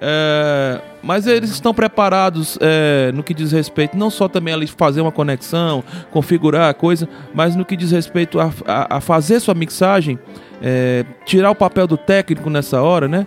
É, 0.00 0.80
mas 1.02 1.26
eles 1.26 1.50
estão 1.50 1.72
preparados 1.72 2.58
é, 2.60 3.10
no 3.12 3.22
que 3.22 3.32
diz 3.32 3.52
respeito, 3.52 3.96
não 3.96 4.10
só 4.10 4.28
também 4.28 4.52
ali 4.52 4.66
fazer 4.66 5.00
uma 5.00 5.12
conexão, 5.12 5.82
configurar 6.10 6.68
a 6.68 6.74
coisa, 6.74 7.08
mas 7.34 7.56
no 7.56 7.64
que 7.64 7.76
diz 7.76 7.92
respeito 7.92 8.38
a, 8.38 8.52
a, 8.66 8.96
a 8.96 9.00
fazer 9.00 9.40
sua 9.40 9.54
mixagem, 9.54 10.18
é, 10.62 11.04
tirar 11.24 11.50
o 11.50 11.54
papel 11.54 11.86
do 11.86 11.96
técnico 11.96 12.50
nessa 12.50 12.82
hora, 12.82 13.08
né? 13.08 13.26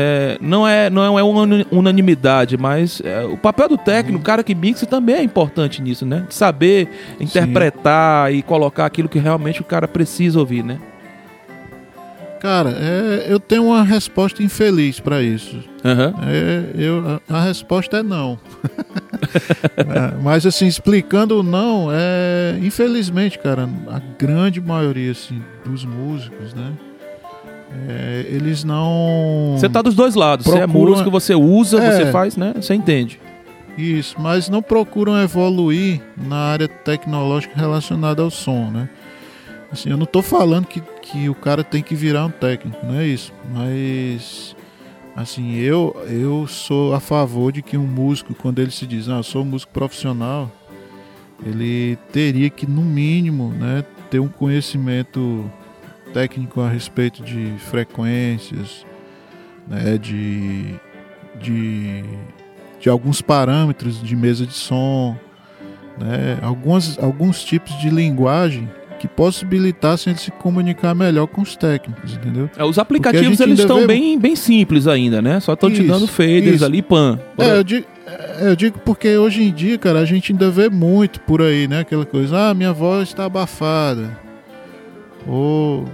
é, 0.00 0.38
não, 0.40 0.66
é, 0.66 0.88
não 0.88 1.18
é 1.18 1.22
uma 1.22 1.42
unanimidade, 1.72 2.56
mas 2.56 3.02
é, 3.04 3.24
o 3.24 3.36
papel 3.36 3.68
do 3.68 3.76
técnico, 3.76 4.20
o 4.20 4.22
cara 4.22 4.44
que 4.44 4.54
mixa, 4.54 4.86
também 4.86 5.16
é 5.16 5.22
importante 5.24 5.82
nisso, 5.82 6.06
né? 6.06 6.24
De 6.28 6.34
saber 6.34 6.88
interpretar 7.18 8.30
Sim. 8.30 8.38
e 8.38 8.42
colocar 8.42 8.86
aquilo 8.86 9.08
que 9.08 9.18
realmente 9.18 9.60
o 9.60 9.64
cara 9.64 9.88
precisa 9.88 10.38
ouvir, 10.38 10.62
né? 10.62 10.78
Cara, 12.40 12.70
é, 12.70 13.26
eu 13.28 13.40
tenho 13.40 13.66
uma 13.66 13.82
resposta 13.82 14.42
infeliz 14.42 15.00
para 15.00 15.22
isso. 15.22 15.56
Uhum. 15.84 16.14
É, 16.26 16.64
eu, 16.76 17.20
a, 17.28 17.38
a, 17.38 17.42
resposta 17.42 17.98
é 17.98 18.02
não. 18.02 18.38
é, 19.76 20.22
mas 20.22 20.46
assim, 20.46 20.66
explicando 20.66 21.40
o 21.40 21.42
não, 21.42 21.88
é 21.90 22.58
infelizmente, 22.62 23.38
cara, 23.38 23.68
a 23.88 24.00
grande 24.18 24.60
maioria 24.60 25.10
assim, 25.10 25.42
dos 25.64 25.84
músicos, 25.84 26.54
né? 26.54 26.72
É, 27.88 28.26
eles 28.28 28.64
não. 28.64 29.54
Você 29.56 29.68
tá 29.68 29.82
dos 29.82 29.94
dois 29.94 30.14
lados. 30.14 30.46
Procuram... 30.46 30.66
Você 30.66 30.76
é 30.78 30.80
músico, 30.80 31.10
você 31.10 31.34
usa, 31.34 31.78
é, 31.78 31.90
você 31.92 32.12
faz, 32.12 32.36
né? 32.36 32.54
Você 32.56 32.74
entende. 32.74 33.20
Isso, 33.76 34.16
mas 34.18 34.48
não 34.48 34.60
procuram 34.60 35.20
evoluir 35.22 36.00
na 36.16 36.36
área 36.36 36.66
tecnológica 36.66 37.54
relacionada 37.56 38.22
ao 38.22 38.30
som, 38.30 38.70
né? 38.70 38.88
Assim, 39.70 39.90
eu 39.90 39.96
não 39.96 40.04
estou 40.04 40.22
falando 40.22 40.66
que, 40.66 40.82
que 41.10 41.28
o 41.28 41.34
cara 41.34 41.64
tem 41.64 41.82
que 41.82 41.94
virar 41.94 42.26
um 42.26 42.30
técnico, 42.30 42.84
não 42.84 42.94
é 42.94 43.06
isso. 43.06 43.32
Mas, 43.52 44.54
assim, 45.16 45.54
eu, 45.56 45.96
eu 46.06 46.46
sou 46.46 46.94
a 46.94 47.00
favor 47.00 47.50
de 47.50 47.62
que 47.62 47.76
um 47.76 47.86
músico, 47.86 48.34
quando 48.34 48.58
ele 48.58 48.70
se 48.70 48.86
diz, 48.86 49.08
ah, 49.08 49.22
sou 49.22 49.42
um 49.42 49.46
músico 49.46 49.72
profissional, 49.72 50.50
ele 51.44 51.96
teria 52.12 52.50
que, 52.50 52.66
no 52.66 52.82
mínimo, 52.82 53.50
né, 53.54 53.84
ter 54.10 54.18
um 54.18 54.28
conhecimento 54.28 55.50
técnico 56.12 56.60
a 56.60 56.68
respeito 56.68 57.22
de 57.22 57.54
frequências, 57.58 58.84
né, 59.66 59.96
de, 59.96 60.74
de, 61.40 62.04
de 62.80 62.88
alguns 62.90 63.22
parâmetros 63.22 64.02
de 64.02 64.14
mesa 64.14 64.44
de 64.46 64.54
som, 64.54 65.16
né, 65.98 66.38
alguns, 66.42 66.98
alguns 66.98 67.42
tipos 67.42 67.78
de 67.78 67.88
linguagem 67.88 68.68
que 68.98 69.08
possibilitassem 69.08 70.12
ele 70.12 70.20
se 70.20 70.30
comunicar 70.30 70.94
melhor 70.94 71.26
com 71.26 71.40
os 71.40 71.56
técnicos, 71.56 72.14
entendeu? 72.14 72.50
É, 72.56 72.64
os 72.64 72.78
aplicativos 72.78 73.40
eles 73.40 73.58
estão 73.58 73.80
vê... 73.80 73.86
bem, 73.86 74.18
bem 74.18 74.36
simples 74.36 74.86
ainda, 74.86 75.22
né? 75.22 75.40
Só 75.40 75.54
estão 75.54 75.70
te 75.70 75.82
dando 75.82 76.06
faders 76.06 76.56
isso. 76.56 76.64
ali, 76.64 76.82
pan. 76.82 77.18
É, 77.38 77.56
eu 77.56 77.64
digo, 77.64 77.86
é, 78.06 78.50
eu 78.50 78.56
digo 78.56 78.78
porque 78.80 79.16
hoje 79.16 79.42
em 79.42 79.52
dia, 79.52 79.78
cara, 79.78 80.00
a 80.00 80.04
gente 80.04 80.32
ainda 80.32 80.50
vê 80.50 80.68
muito 80.68 81.20
por 81.20 81.40
aí, 81.40 81.68
né? 81.68 81.80
Aquela 81.80 82.04
coisa, 82.04 82.50
ah, 82.50 82.54
minha 82.54 82.72
voz 82.72 83.08
está 83.08 83.24
abafada 83.24 84.18
ou 85.26 85.88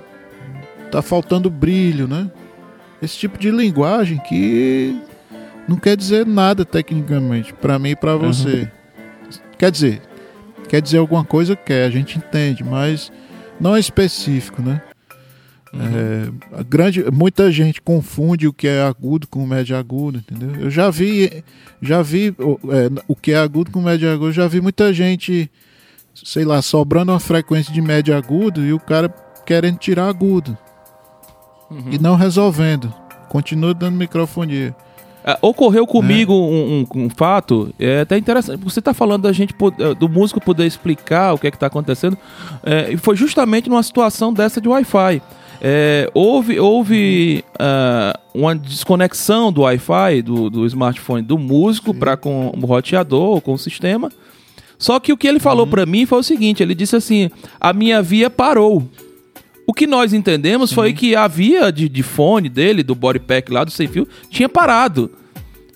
tá 0.91 1.03
faltando 1.03 1.51
brilho, 1.51 2.07
né? 2.07 2.31
Esse 3.03 3.19
tipo 3.19 3.39
de 3.39 3.51
linguagem 3.51 4.19
que 4.19 4.97
não 5.69 5.77
quer 5.77 5.97
dizer 5.97 6.25
nada 6.27 6.65
tecnicamente 6.65 7.53
para 7.53 7.79
mim 7.79 7.91
e 7.91 7.97
para 7.97 8.17
você. 8.17 8.49
Uhum. 8.49 8.69
Quer 9.59 9.71
dizer, 9.71 10.03
quer 10.69 10.81
dizer 10.81 10.99
alguma 10.99 11.25
coisa 11.25 11.57
quer, 11.57 11.85
a 11.85 11.91
gente 11.91 12.19
entende, 12.19 12.65
mas 12.65 13.12
não 13.61 13.77
é 13.77 13.81
específico, 13.81 14.62
né? 14.62 14.83
Uhum. 15.75 16.39
É, 16.61 16.65
grande, 16.65 17.05
muita 17.11 17.51
gente 17.51 17.83
confunde 17.83 18.47
o 18.47 18.53
que 18.53 18.69
é 18.69 18.83
agudo 18.83 19.27
com 19.27 19.43
o 19.43 19.47
médio 19.47 19.77
agudo, 19.77 20.19
entendeu? 20.19 20.55
Eu 20.61 20.71
já 20.71 20.89
vi, 20.89 21.43
já 21.83 22.01
vi 22.01 22.29
é, 22.29 23.03
o 23.09 23.17
que 23.17 23.33
é 23.33 23.39
agudo 23.39 23.71
com 23.71 23.81
o 23.81 23.83
médio 23.83 24.11
agudo, 24.11 24.33
já 24.33 24.47
vi 24.47 24.61
muita 24.61 24.93
gente, 24.93 25.51
sei 26.15 26.45
lá, 26.45 26.62
sobrando 26.62 27.11
uma 27.11 27.21
frequência 27.21 27.73
de 27.73 27.81
médio 27.81 28.17
agudo 28.17 28.65
e 28.65 28.73
o 28.73 28.79
cara 28.79 29.09
querendo 29.45 29.79
tirar 29.79 30.09
agudo 30.09 30.57
uhum. 31.71 31.91
e 31.91 31.99
não 31.99 32.15
resolvendo. 32.15 32.93
Continua 33.29 33.75
dando 33.75 33.97
microfonia. 33.97 34.75
É, 35.25 35.39
ocorreu 35.41 35.87
comigo 35.87 36.33
é. 36.33 36.37
um, 36.37 36.87
um, 36.95 37.05
um, 37.05 37.09
fato, 37.09 37.72
é 37.79 38.01
até 38.01 38.18
interessante. 38.18 38.62
Você 38.62 38.79
está 38.79 38.93
falando 38.93 39.22
da 39.22 39.33
gente 39.33 39.55
é, 39.79 39.95
do 39.95 40.07
músico 40.07 40.39
poder 40.39 40.66
explicar 40.66 41.33
o 41.33 41.39
que 41.39 41.47
é 41.47 41.51
que 41.51 41.57
está 41.57 41.66
acontecendo, 41.66 42.18
é, 42.62 42.93
e 42.93 42.97
foi 42.99 43.16
justamente 43.16 43.70
numa 43.70 43.83
situação 43.83 44.35
dessa 44.35 44.61
de 44.61 44.68
Wi-Fi. 44.68 45.22
É, 45.62 46.11
houve 46.12 46.61
houve 46.61 47.43
uh, 47.55 48.18
uma 48.35 48.55
desconexão 48.55 49.51
do 49.51 49.62
Wi-Fi 49.62 50.20
do, 50.20 50.51
do 50.51 50.66
smartphone 50.66 51.22
do 51.22 51.39
músico 51.39 51.95
para 51.95 52.18
com 52.18 52.53
o 52.55 52.66
roteador, 52.66 53.41
com 53.41 53.55
o 53.55 53.59
sistema. 53.59 54.11
Só 54.79 55.01
que 55.01 55.12
o 55.12 55.16
que 55.16 55.27
ele 55.27 55.41
falou 55.41 55.64
uhum. 55.64 55.70
para 55.70 55.87
mim 55.87 56.05
foi 56.05 56.18
o 56.18 56.22
seguinte: 56.22 56.62
ele 56.62 56.75
disse 56.75 56.97
assim, 56.97 57.31
a 57.59 57.72
minha 57.72 58.03
via 58.03 58.29
parou. 58.29 58.87
O 59.67 59.73
que 59.73 59.87
nós 59.87 60.12
entendemos 60.12 60.71
Sim. 60.71 60.77
foi 60.77 60.93
que 60.93 61.17
a 61.17 61.27
via 61.27 61.73
de, 61.73 61.89
de 61.89 62.03
fone 62.03 62.49
dele, 62.49 62.83
do 62.83 62.95
body 62.95 63.19
pack 63.19 63.51
lá, 63.51 63.65
do 63.65 63.71
sem 63.71 63.89
fio, 63.89 64.07
tinha 64.29 64.49
parado. 64.49 65.11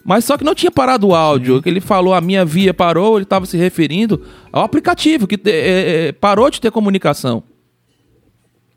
Mas 0.04 0.24
só 0.24 0.38
que 0.38 0.44
não 0.44 0.54
tinha 0.54 0.70
parado 0.70 1.08
o 1.08 1.14
áudio. 1.14 1.60
Que 1.62 1.68
ele 1.68 1.80
falou, 1.80 2.14
a 2.14 2.20
minha 2.20 2.44
via 2.44 2.72
parou, 2.72 3.16
ele 3.16 3.24
estava 3.24 3.44
se 3.44 3.56
referindo 3.56 4.24
ao 4.50 4.62
aplicativo 4.62 5.26
que 5.26 5.38
é, 5.46 6.08
é, 6.08 6.12
parou 6.12 6.50
de 6.50 6.60
ter 6.60 6.70
comunicação. 6.70 7.42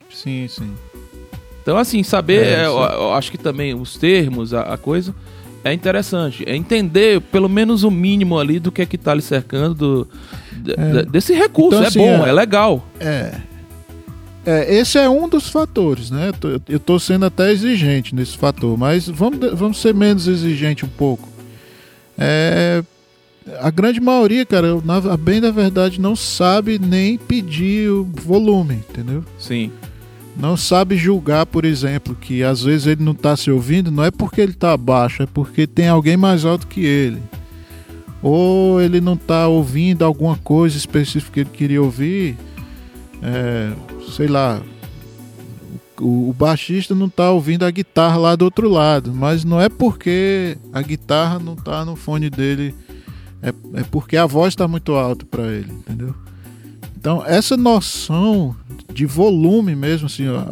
Sim, 0.10 0.48
sim. 0.50 0.74
Então, 1.62 1.78
assim, 1.78 2.04
saber, 2.04 2.46
é, 2.46 2.66
eu, 2.66 2.78
eu, 2.78 3.14
acho 3.14 3.32
que 3.32 3.38
também 3.38 3.74
os 3.74 3.96
termos, 3.96 4.54
a, 4.54 4.62
a, 4.62 4.78
coisa, 4.78 5.16
é 5.64 5.72
interessante. 5.72 6.44
É 6.46 6.56
entender 6.56 7.22
pelo 7.22 7.48
menos 7.48 7.84
o 7.84 7.92
mínimo 7.92 8.38
ali 8.38 8.60
do 8.60 8.72
que 8.72 8.82
é 8.82 8.86
que 8.86 8.96
está 8.96 9.14
lhe 9.14 9.22
cercando, 9.22 9.76
do, 9.76 10.72
é. 10.76 11.04
desse 11.04 11.34
recurso. 11.34 11.76
Então, 11.78 11.84
é 11.84 11.88
assim, 11.88 12.00
bom, 12.00 12.26
é, 12.26 12.30
é 12.30 12.32
legal. 12.34 12.86
É. 13.00 13.51
É, 14.46 14.74
esse 14.76 14.98
é 14.98 15.08
um 15.08 15.30
dos 15.30 15.50
fatores, 15.50 16.10
né? 16.10 16.32
Eu 16.68 16.78
estou 16.78 17.00
sendo 17.00 17.26
até 17.26 17.52
exigente 17.52 18.16
nesse 18.16 18.38
fator, 18.38 18.78
mas 18.78 19.08
vamos, 19.08 19.40
vamos 19.54 19.80
ser 19.80 19.94
menos 19.94 20.28
exigente 20.28 20.84
um 20.84 20.90
pouco. 20.90 21.30
É, 22.18 22.84
a 23.60 23.70
grande 23.70 24.00
maioria, 24.00 24.46
cara, 24.46 24.82
na, 24.84 24.98
a 24.98 25.18
bem 25.18 25.40
da 25.42 25.52
verdade, 25.52 26.00
não 26.00 26.16
sabe 26.16 26.80
nem 26.80 27.18
pedir 27.18 27.90
o 27.90 28.04
volume, 28.04 28.76
entendeu? 28.76 29.24
Sim. 29.38 29.72
Não 30.38 30.56
sabe 30.56 30.96
julgar, 30.96 31.46
por 31.46 31.66
exemplo, 31.66 32.16
que 32.16 32.44
às 32.44 32.64
vezes 32.64 32.88
ele 32.88 33.04
não 33.04 33.12
está 33.12 33.36
se 33.36 33.52
ouvindo, 33.52 33.92
não 33.92 34.04
é 34.04 34.12
porque 34.12 34.42
ele 34.42 34.54
está 34.54 34.76
baixo, 34.78 35.24
é 35.24 35.26
porque 35.26 35.68
tem 35.68 35.88
alguém 35.88 36.16
mais 36.18 36.46
alto 36.46 36.68
que 36.68 36.86
ele. 36.86 37.22
Ou 38.22 38.82
ele 38.82 39.02
não 39.02 39.14
está 39.14 39.48
ouvindo 39.48 40.06
alguma 40.06 40.38
coisa 40.38 40.78
específica 40.78 41.34
que 41.34 41.40
ele 41.42 41.50
queria 41.52 41.82
ouvir. 41.82 42.38
É, 43.22 43.72
sei 44.16 44.28
lá, 44.28 44.62
o, 46.00 46.30
o 46.30 46.34
baixista 46.34 46.96
não 46.96 47.08
tá 47.08 47.32
ouvindo 47.32 47.64
a 47.64 47.72
guitarra 47.72 48.18
lá 48.18 48.36
do 48.36 48.46
outro 48.46 48.68
lado, 48.70 49.14
mas 49.14 49.44
não 49.44 49.62
é 49.62 49.70
porque 49.70 50.58
a 50.74 50.82
guitarra 50.82 51.40
não 51.40 51.56
tá 51.56 51.86
no 51.86 51.96
fone 51.96 52.30
dele, 52.30 52.74
é, 53.42 53.50
é 53.80 53.84
porque 53.84 54.18
a 54.18 54.26
voz 54.26 54.54
está 54.54 54.68
muito 54.68 54.94
alta 54.94 55.26
para 55.26 55.48
ele, 55.48 55.72
entendeu? 55.72 56.16
Então, 56.98 57.24
essa 57.26 57.58
noção 57.58 58.56
de 58.94 59.08
volume 59.08 59.76
mesmo, 59.76 60.06
assim, 60.06 60.28
a, 60.28 60.46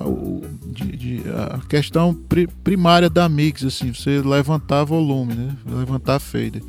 de, 0.66 0.98
de, 0.98 1.24
a 1.30 1.60
questão 1.68 2.14
pri, 2.14 2.48
primária 2.64 3.10
da 3.10 3.30
mix, 3.30 3.64
assim, 3.64 3.94
você 3.94 4.20
levantar 4.22 4.84
volume, 4.84 5.36
né? 5.36 5.56
Levantar 5.68 6.20
fader. 6.20 6.64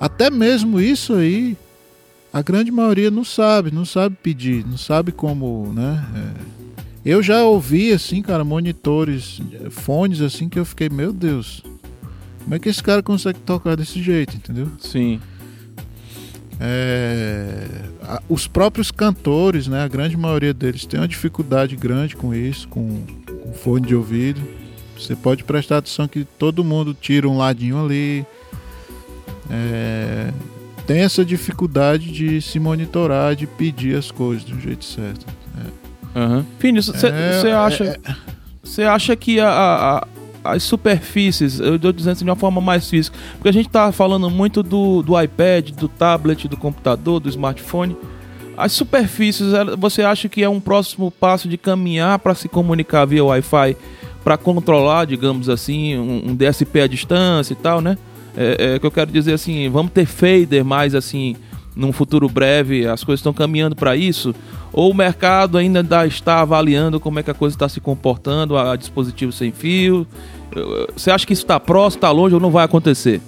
Até 0.00 0.30
mesmo 0.30 0.80
isso 0.80 1.14
aí 1.14 1.56
a 2.32 2.42
grande 2.42 2.70
maioria 2.70 3.10
não 3.10 3.24
sabe, 3.24 3.70
não 3.70 3.84
sabe 3.84 4.16
pedir, 4.22 4.64
não 4.66 4.76
sabe 4.76 5.12
como, 5.12 5.72
né? 5.74 6.04
É. 6.14 6.56
Eu 7.04 7.22
já 7.22 7.44
ouvi, 7.44 7.92
assim, 7.92 8.20
cara, 8.20 8.44
monitores, 8.44 9.40
fones, 9.70 10.20
assim, 10.20 10.48
que 10.48 10.58
eu 10.58 10.64
fiquei, 10.64 10.88
meu 10.88 11.12
Deus. 11.12 11.62
Como 12.42 12.54
é 12.54 12.58
que 12.58 12.68
esse 12.68 12.82
cara 12.82 13.02
consegue 13.02 13.38
tocar 13.40 13.76
desse 13.76 14.02
jeito, 14.02 14.36
entendeu? 14.36 14.68
Sim. 14.80 15.20
É, 16.58 17.66
a- 18.02 18.22
os 18.28 18.46
próprios 18.46 18.90
cantores, 18.90 19.66
né, 19.68 19.82
a 19.84 19.88
grande 19.88 20.16
maioria 20.16 20.54
deles 20.54 20.86
tem 20.86 20.98
uma 20.98 21.08
dificuldade 21.08 21.76
grande 21.76 22.16
com 22.16 22.34
isso, 22.34 22.66
com, 22.68 23.02
com 23.42 23.52
fone 23.52 23.86
de 23.86 23.94
ouvido. 23.94 24.40
Você 24.98 25.14
pode 25.14 25.44
prestar 25.44 25.78
atenção 25.78 26.08
que 26.08 26.24
todo 26.24 26.64
mundo 26.64 26.96
tira 26.98 27.28
um 27.28 27.36
ladinho 27.36 27.84
ali. 27.84 28.24
É, 29.50 30.32
tem 30.86 31.00
essa 31.00 31.24
dificuldade 31.24 32.10
de 32.12 32.40
se 32.40 32.58
monitorar, 32.58 33.34
de 33.34 33.46
pedir 33.46 33.96
as 33.96 34.10
coisas 34.10 34.44
do 34.44 34.58
jeito 34.60 34.84
certo. 34.84 35.26
Aham. 36.14 36.46
Fini, 36.58 36.82
você 36.82 37.08
É, 37.08 37.52
acha, 37.52 37.84
é- 37.84 37.98
você 38.62 38.82
acha 38.84 39.14
que 39.16 39.38
a- 39.38 39.50
a- 40.44 40.52
as 40.54 40.62
superfícies, 40.62 41.60
eu 41.60 41.76
estou 41.76 41.92
dizendo 41.92 42.12
assim 42.12 42.24
de 42.24 42.30
uma 42.30 42.36
forma 42.36 42.60
mais 42.60 42.88
física, 42.88 43.16
porque 43.34 43.48
a 43.48 43.52
gente 43.52 43.66
está 43.66 43.90
falando 43.92 44.30
muito 44.30 44.62
do, 44.62 45.02
do 45.02 45.20
iPad, 45.20 45.70
do 45.72 45.88
tablet, 45.88 46.48
do 46.48 46.56
computador, 46.56 47.20
do 47.20 47.28
smartphone. 47.28 47.96
As 48.56 48.72
superfícies, 48.72 49.48
você 49.78 50.02
acha 50.02 50.28
que 50.28 50.42
é 50.42 50.48
um 50.48 50.60
próximo 50.60 51.10
passo 51.10 51.46
de 51.48 51.58
caminhar 51.58 52.18
para 52.20 52.34
se 52.34 52.48
comunicar 52.48 53.04
via 53.04 53.22
Wi-Fi, 53.22 53.76
para 54.24 54.38
controlar, 54.38 55.04
digamos 55.04 55.48
assim, 55.50 55.98
um, 55.98 56.30
um 56.30 56.34
DSP 56.34 56.80
à 56.80 56.86
distância 56.86 57.52
e 57.52 57.56
tal, 57.56 57.82
né? 57.82 57.98
É, 58.36 58.74
é 58.74 58.78
que 58.78 58.86
eu 58.86 58.90
quero 58.90 59.10
dizer 59.10 59.32
assim, 59.32 59.68
vamos 59.70 59.92
ter 59.92 60.06
fader 60.06 60.64
mais 60.64 60.94
assim 60.94 61.36
num 61.74 61.92
futuro 61.92 62.28
breve, 62.28 62.86
as 62.86 63.04
coisas 63.04 63.20
estão 63.20 63.34
caminhando 63.34 63.76
para 63.76 63.94
isso? 63.94 64.34
Ou 64.72 64.90
o 64.90 64.94
mercado 64.94 65.58
ainda 65.58 66.06
está 66.06 66.40
avaliando 66.40 66.98
como 66.98 67.18
é 67.18 67.22
que 67.22 67.30
a 67.30 67.34
coisa 67.34 67.54
está 67.54 67.68
se 67.68 67.80
comportando, 67.80 68.56
a, 68.56 68.72
a 68.72 68.76
dispositivo 68.76 69.30
sem 69.30 69.52
fio? 69.52 70.06
Você 70.96 71.10
acha 71.10 71.26
que 71.26 71.34
isso 71.34 71.42
está 71.42 71.60
próximo, 71.60 71.98
está 71.98 72.10
longe 72.10 72.34
ou 72.34 72.40
não 72.40 72.50
vai 72.50 72.64
acontecer? 72.64 73.20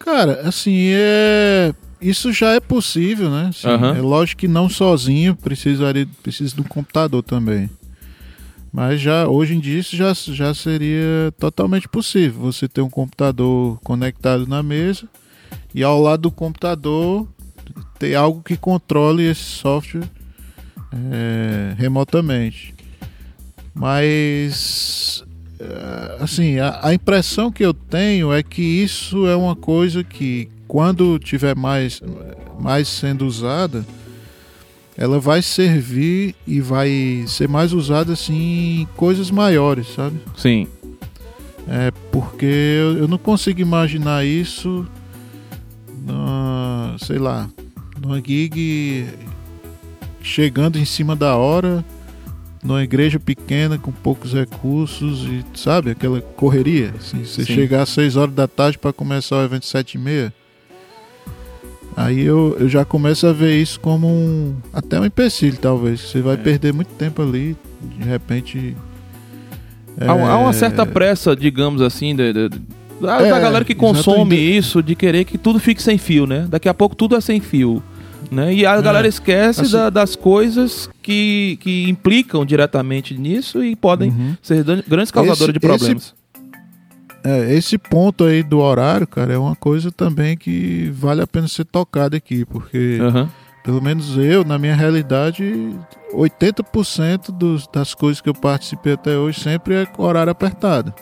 Cara, 0.00 0.40
assim, 0.44 0.88
é. 0.92 1.72
Isso 2.00 2.32
já 2.32 2.52
é 2.52 2.60
possível, 2.60 3.28
né? 3.28 3.50
Assim, 3.50 3.68
Aham. 3.68 3.94
É 3.94 4.00
lógico 4.00 4.40
que 4.40 4.48
não 4.48 4.70
sozinho, 4.70 5.36
precisaria, 5.36 6.08
precisa 6.22 6.54
de 6.54 6.62
um 6.62 6.64
computador 6.64 7.22
também. 7.22 7.68
Mas 8.72 9.00
já 9.00 9.26
hoje 9.26 9.54
em 9.54 9.60
dia 9.60 9.80
isso 9.80 9.96
já, 9.96 10.12
já 10.12 10.54
seria 10.54 11.32
totalmente 11.38 11.88
possível. 11.88 12.40
Você 12.42 12.68
ter 12.68 12.80
um 12.80 12.90
computador 12.90 13.80
conectado 13.82 14.46
na 14.46 14.62
mesa 14.62 15.08
e 15.74 15.82
ao 15.82 16.00
lado 16.00 16.22
do 16.22 16.30
computador 16.30 17.26
ter 17.98 18.14
algo 18.14 18.42
que 18.42 18.56
controle 18.56 19.24
esse 19.24 19.42
software 19.42 20.08
é, 21.12 21.74
remotamente. 21.76 22.74
Mas 23.74 25.24
é, 25.58 26.16
assim, 26.22 26.58
a, 26.58 26.80
a 26.82 26.94
impressão 26.94 27.50
que 27.50 27.64
eu 27.64 27.74
tenho 27.74 28.32
é 28.32 28.42
que 28.42 28.62
isso 28.62 29.26
é 29.26 29.34
uma 29.34 29.56
coisa 29.56 30.02
que 30.04 30.48
quando 30.66 31.18
tiver 31.18 31.56
mais, 31.56 32.00
mais 32.60 32.86
sendo 32.88 33.26
usada, 33.26 33.84
ela 35.00 35.18
vai 35.18 35.40
servir 35.40 36.34
e 36.46 36.60
vai 36.60 37.24
ser 37.26 37.48
mais 37.48 37.72
usada 37.72 38.12
assim 38.12 38.82
em 38.82 38.88
coisas 38.96 39.30
maiores, 39.30 39.94
sabe? 39.94 40.20
Sim. 40.36 40.66
É 41.66 41.90
porque 42.12 42.44
eu, 42.98 43.08
não 43.08 43.16
consigo 43.16 43.62
imaginar 43.62 44.26
isso, 44.26 44.86
na, 46.04 46.96
sei 46.98 47.18
lá, 47.18 47.48
numa 47.98 48.20
gig 48.20 49.08
chegando 50.20 50.78
em 50.78 50.84
cima 50.84 51.16
da 51.16 51.34
hora, 51.34 51.82
numa 52.62 52.82
igreja 52.82 53.18
pequena 53.18 53.78
com 53.78 53.90
poucos 53.90 54.34
recursos 54.34 55.22
e 55.22 55.42
sabe 55.54 55.92
aquela 55.92 56.20
correria. 56.20 56.92
Assim, 56.98 57.24
você 57.24 57.46
Sim. 57.46 57.54
chegar 57.54 57.82
às 57.82 57.88
6 57.88 58.16
horas 58.16 58.34
da 58.34 58.46
tarde 58.46 58.76
para 58.76 58.92
começar 58.92 59.36
o 59.36 59.44
evento 59.44 59.64
sete 59.64 59.94
e 59.94 59.98
meia. 59.98 60.30
Aí 61.96 62.20
eu, 62.20 62.56
eu 62.58 62.68
já 62.68 62.84
começo 62.84 63.26
a 63.26 63.32
ver 63.32 63.60
isso 63.60 63.78
como 63.80 64.06
um 64.06 64.54
até 64.72 64.98
um 65.00 65.04
empecilho 65.04 65.58
talvez. 65.58 66.00
Você 66.00 66.20
vai 66.20 66.34
É. 66.34 66.36
perder 66.36 66.72
muito 66.72 66.88
tempo 66.94 67.20
ali, 67.22 67.56
de 67.98 68.04
repente. 68.08 68.76
Há, 70.00 70.12
há 70.12 70.38
uma 70.38 70.50
é, 70.50 70.52
certa 70.54 70.86
pressa, 70.86 71.36
digamos 71.36 71.82
assim, 71.82 72.14
de- 72.16 72.32
de- 72.32 72.48
da, 73.00 73.20
É, 73.22 73.30
da 73.30 73.38
galera 73.40 73.64
que 73.64 73.74
consome 73.74 74.34
exatamente. 74.36 74.56
isso, 74.58 74.82
de 74.82 74.94
querer 74.94 75.24
que 75.24 75.36
tudo 75.36 75.58
fique 75.58 75.82
sem 75.82 75.98
fio, 75.98 76.26
né? 76.26 76.46
Daqui 76.48 76.68
a 76.68 76.74
pouco 76.74 76.94
tudo 76.94 77.16
é 77.16 77.20
sem 77.20 77.40
fio. 77.40 77.82
Né? 78.30 78.54
E 78.54 78.64
a 78.64 78.76
É, 78.76 78.82
galera 78.82 79.08
esquece 79.08 79.62
assim- 79.62 79.72
da- 79.72 79.90
das 79.90 80.14
coisas 80.14 80.88
que, 81.02 81.58
que 81.60 81.88
implicam 81.88 82.46
diretamente 82.46 83.12
nisso 83.18 83.64
e 83.64 83.74
podem 83.74 84.10
Uhum. 84.10 84.36
ser 84.40 84.62
grandes 84.86 85.10
causadores 85.10 85.42
Esse- 85.42 85.52
de 85.52 85.58
problemas. 85.60 86.14
É, 87.22 87.52
esse 87.54 87.76
ponto 87.76 88.24
aí 88.24 88.42
do 88.42 88.58
horário, 88.58 89.06
cara, 89.06 89.32
é 89.34 89.38
uma 89.38 89.54
coisa 89.54 89.92
também 89.92 90.36
que 90.36 90.90
vale 90.90 91.20
a 91.20 91.26
pena 91.26 91.48
ser 91.48 91.64
tocada 91.64 92.16
aqui, 92.16 92.44
porque 92.44 92.98
Aham. 93.00 93.28
pelo 93.62 93.82
menos 93.82 94.16
eu, 94.16 94.44
na 94.44 94.58
minha 94.58 94.74
realidade, 94.74 95.78
80% 96.14 97.30
dos, 97.30 97.66
das 97.66 97.94
coisas 97.94 98.20
que 98.20 98.28
eu 98.28 98.34
participei 98.34 98.94
até 98.94 99.18
hoje 99.18 99.40
sempre 99.40 99.74
é 99.74 99.86
com 99.86 100.02
horário 100.02 100.30
apertado. 100.30 100.94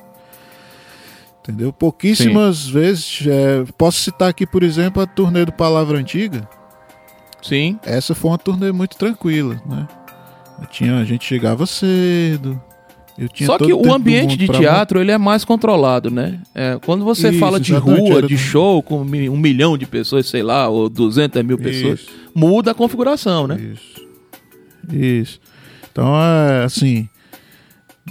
Entendeu? 1.40 1.72
Pouquíssimas 1.72 2.66
vezes, 2.66 3.24
é, 3.26 3.64
posso 3.78 4.00
citar 4.00 4.28
aqui, 4.28 4.46
por 4.46 4.62
exemplo, 4.62 5.02
a 5.02 5.06
turnê 5.06 5.44
do 5.44 5.52
Palavra 5.52 5.98
Antiga. 5.98 6.46
Sim. 7.40 7.78
Essa 7.84 8.14
foi 8.14 8.32
uma 8.32 8.38
turnê 8.38 8.72
muito 8.72 8.96
tranquila, 8.98 9.60
né? 9.64 9.86
Tinha, 10.70 10.98
a 10.98 11.04
gente 11.04 11.24
chegava 11.24 11.64
cedo. 11.64 12.60
Só 13.44 13.58
que 13.58 13.72
o 13.72 13.92
ambiente 13.92 14.36
de 14.36 14.46
teatro 14.48 15.00
ele 15.00 15.10
é 15.10 15.18
mais 15.18 15.44
controlado, 15.44 16.10
né? 16.10 16.40
É, 16.54 16.78
quando 16.84 17.04
você 17.04 17.30
Isso, 17.30 17.38
fala 17.38 17.58
de 17.58 17.74
rua, 17.74 18.22
de 18.22 18.38
show 18.38 18.82
com 18.82 19.00
um 19.00 19.36
milhão 19.36 19.76
de 19.76 19.86
pessoas, 19.86 20.26
sei 20.26 20.42
lá, 20.42 20.68
ou 20.68 20.88
200 20.88 21.42
mil 21.42 21.58
pessoas, 21.58 22.00
Isso. 22.00 22.10
muda 22.34 22.70
a 22.70 22.74
configuração, 22.74 23.46
né? 23.46 23.58
Isso. 23.60 24.06
Isso. 24.92 25.40
Então, 25.90 26.14
é 26.16 26.64
assim. 26.64 27.08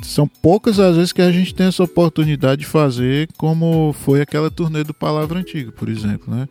São 0.03 0.27
poucas 0.27 0.79
as 0.79 0.95
vezes 0.95 1.11
que 1.11 1.21
a 1.23 1.31
gente 1.31 1.55
tem 1.55 1.67
essa 1.67 1.83
oportunidade 1.83 2.61
de 2.61 2.67
fazer, 2.67 3.27
como 3.35 3.93
foi 3.93 4.21
aquela 4.21 4.51
turnê 4.51 4.83
do 4.83 4.93
Palavra 4.93 5.39
Antiga, 5.39 5.71
por 5.71 5.89
exemplo, 5.89 6.33
né? 6.33 6.47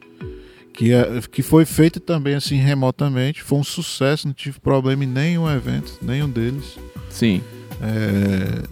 Que, 0.74 0.92
é, 0.92 1.20
que 1.30 1.42
foi 1.42 1.64
feita 1.64 2.00
também 2.00 2.34
assim 2.34 2.56
remotamente, 2.56 3.42
foi 3.42 3.58
um 3.58 3.64
sucesso, 3.64 4.26
não 4.26 4.34
tive 4.34 4.58
problema 4.58 5.04
em 5.04 5.06
nenhum 5.06 5.48
evento, 5.48 5.96
nenhum 6.02 6.28
deles. 6.28 6.76
Sim. 7.08 7.40
É, 7.82 8.62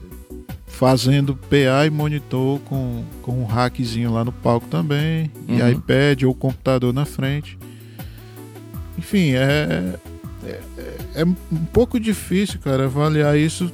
fazendo 0.66 1.36
PA 1.36 1.86
e 1.86 1.90
monitor 1.90 2.58
com, 2.60 3.04
com 3.22 3.40
um 3.40 3.44
hackzinho 3.44 4.12
lá 4.12 4.24
no 4.24 4.32
palco 4.32 4.66
também, 4.68 5.30
Uhum. 5.48 5.56
e 5.58 5.72
iPad 5.72 6.22
ou 6.24 6.34
computador 6.34 6.92
na 6.92 7.04
frente. 7.04 7.56
Enfim, 8.98 9.32
é, 9.34 9.94
é, 10.44 10.60
é 11.14 11.24
um 11.24 11.34
pouco 11.72 11.98
difícil, 12.00 12.58
cara, 12.60 12.84
avaliar 12.84 13.38
isso 13.38 13.72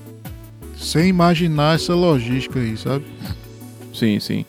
sem 0.77 1.09
imaginar 1.09 1.77
essa 1.77 1.95
logística 1.95 2.59
aí, 2.59 2.77
sabe? 2.77 3.05
Sim, 3.95 4.19
sim. 4.21 4.45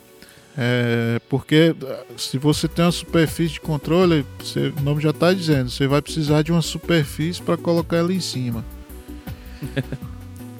É, 0.56 1.18
porque 1.30 1.74
se 2.18 2.36
você 2.36 2.68
tem 2.68 2.84
uma 2.84 2.92
superfície 2.92 3.54
de 3.54 3.60
controle, 3.60 4.26
você- 4.38 4.72
o 4.78 4.82
nome 4.82 5.00
já 5.00 5.10
está 5.10 5.32
dizendo, 5.32 5.70
você 5.70 5.86
vai 5.86 6.02
precisar 6.02 6.42
de 6.42 6.52
uma 6.52 6.60
superfície 6.62 7.40
para 7.40 7.56
colocar 7.56 7.96
ela 7.96 8.12
em 8.12 8.20
cima. 8.20 8.62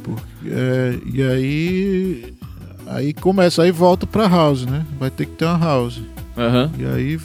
Porque, 0.03 0.23
é, 0.51 0.95
e 1.13 1.23
aí, 1.23 2.35
aí 2.87 3.13
começa, 3.13 3.63
aí 3.63 3.71
volta 3.71 4.07
para 4.07 4.27
house, 4.29 4.65
né? 4.67 4.85
Vai 4.99 5.11
ter 5.11 5.27
que 5.27 5.33
ter 5.33 5.45
uma 5.45 5.59
house. 5.59 6.01
Aham. 6.37 6.71
E 6.79 6.87
aí 6.87 7.21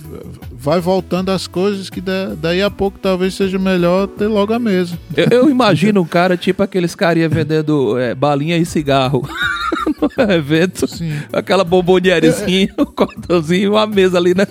vai 0.52 0.82
voltando 0.82 1.30
as 1.30 1.48
coisas 1.48 1.90
que 1.90 2.02
da- 2.02 2.34
daí 2.42 2.62
a 2.62 2.70
pouco 2.70 3.00
talvez 3.00 3.34
seja 3.36 3.58
melhor 3.58 4.06
ter 4.08 4.28
logo 4.28 4.54
a 4.54 4.60
mesa. 4.60 5.00
Eu, 5.16 5.28
eu 5.44 5.50
imagino 5.50 6.02
um 6.02 6.06
cara 6.06 6.36
tipo 6.36 6.62
aqueles 6.62 6.94
carinha 6.94 7.30
vendendo 7.30 7.98
é, 7.98 8.14
balinha 8.14 8.58
e 8.58 8.66
cigarro 8.66 9.26
no 10.18 10.32
evento. 10.34 10.86
Sim. 10.88 11.14
Aquela 11.32 11.64
bombonierizinha, 11.64 12.68
um 12.78 12.84
cordãozinho, 12.84 13.72
uma 13.72 13.88
mesa 13.88 14.18
ali 14.18 14.34
na, 14.34 14.46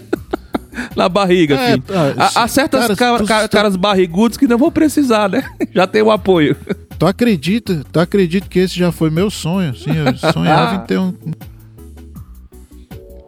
na 0.97 1.07
barriga, 1.07 1.55
É, 1.57 1.77
tá, 1.77 2.31
Há, 2.35 2.49
certas 2.49 2.81
cara, 2.81 2.97
ca- 2.97 3.19
tu- 3.19 3.27
ca- 3.27 3.49
tu- 3.49 3.53
caras 3.53 3.77
barrigudos 3.77 4.39
que 4.39 4.47
não 4.47 4.57
vão 4.57 4.71
precisar, 4.71 5.29
né? 5.29 5.45
Já 5.75 5.87
tem 5.87 6.01
o 6.01 6.11
apoio. 6.11 6.57
Tu 6.99 7.07
acredita? 7.07 7.85
Tu 7.93 8.01
acredita 8.01 8.49
que 8.49 8.59
esse 8.59 8.79
já 8.79 8.91
foi 8.91 9.11
meu 9.11 9.31
sonho? 9.31 9.75
Sim, 9.77 9.91
eu 9.97 10.17
sonhava 10.33 10.77
em 10.83 10.87
ter 10.87 10.99
um, 10.99 11.13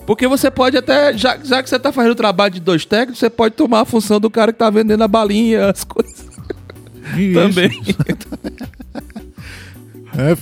Porque 0.06 0.26
você 0.26 0.50
pode 0.50 0.76
até, 0.76 1.16
já, 1.16 1.38
já 1.38 1.62
que 1.62 1.68
você 1.68 1.78
tá 1.78 1.92
fazendo 1.92 2.12
o 2.12 2.16
trabalho 2.16 2.54
de 2.54 2.60
dois 2.60 2.84
técnicos, 2.84 3.18
você 3.18 3.28
pode 3.28 3.54
tomar 3.54 3.80
a 3.80 3.84
função 3.84 4.18
do 4.18 4.30
cara 4.30 4.52
que 4.52 4.58
tá 4.58 4.70
vendendo 4.70 5.02
a 5.02 5.08
balinha, 5.08 5.68
as 5.70 5.84
coisas 5.84 6.26
Isso. 7.16 7.34
também. 7.34 7.70
É, 10.16 10.34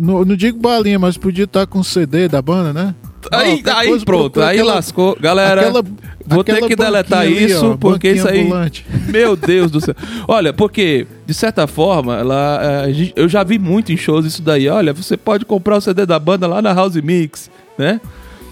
não, 0.00 0.24
não 0.24 0.36
digo 0.36 0.60
balinha, 0.60 0.96
mas 0.96 1.16
podia 1.16 1.44
estar 1.44 1.66
com 1.66 1.82
CD 1.82 2.28
da 2.28 2.40
banda, 2.40 2.72
né? 2.72 2.94
Aí, 3.30 3.62
aí 3.66 4.04
pronto, 4.04 4.40
aí 4.40 4.56
aquela, 4.56 4.74
lascou. 4.74 5.16
Galera, 5.20 5.60
aquela, 5.60 5.82
vou 6.26 6.44
ter 6.44 6.66
que 6.66 6.76
deletar 6.76 7.20
ali, 7.20 7.44
isso, 7.44 7.72
ó, 7.72 7.76
porque 7.76 8.10
isso 8.10 8.28
aí. 8.28 8.42
Ambulante. 8.42 8.86
Meu 9.08 9.36
Deus 9.36 9.70
do 9.70 9.80
céu. 9.80 9.94
Olha, 10.26 10.52
porque, 10.52 11.06
de 11.26 11.34
certa 11.34 11.66
forma, 11.66 12.22
lá, 12.22 12.60
é, 12.62 13.12
eu 13.16 13.28
já 13.28 13.42
vi 13.42 13.58
muito 13.58 13.92
em 13.92 13.96
shows 13.96 14.26
isso 14.26 14.42
daí. 14.42 14.68
Olha, 14.68 14.92
você 14.92 15.16
pode 15.16 15.44
comprar 15.44 15.76
o 15.76 15.80
CD 15.80 16.06
da 16.06 16.18
banda 16.18 16.46
lá 16.46 16.60
na 16.60 16.72
House 16.72 16.96
Mix, 16.96 17.50
né? 17.78 18.00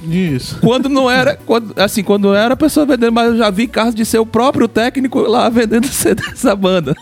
Isso. 0.04 0.58
Quando 0.60 0.88
não 0.88 1.08
era, 1.08 1.36
quando, 1.36 1.72
assim, 1.76 2.02
quando 2.02 2.34
era 2.34 2.54
a 2.54 2.56
pessoa 2.56 2.84
vendendo, 2.84 3.12
mas 3.12 3.28
eu 3.28 3.36
já 3.36 3.50
vi 3.50 3.68
casos 3.68 3.94
de 3.94 4.04
ser 4.04 4.18
o 4.18 4.26
próprio 4.26 4.66
técnico 4.66 5.20
lá 5.20 5.48
vendendo 5.48 5.86
CD 5.92 6.22
dessa 6.22 6.56
banda. 6.56 6.94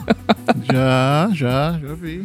Já, 0.71 1.31
já, 1.33 1.79
já 1.81 1.95
vi. 1.95 2.23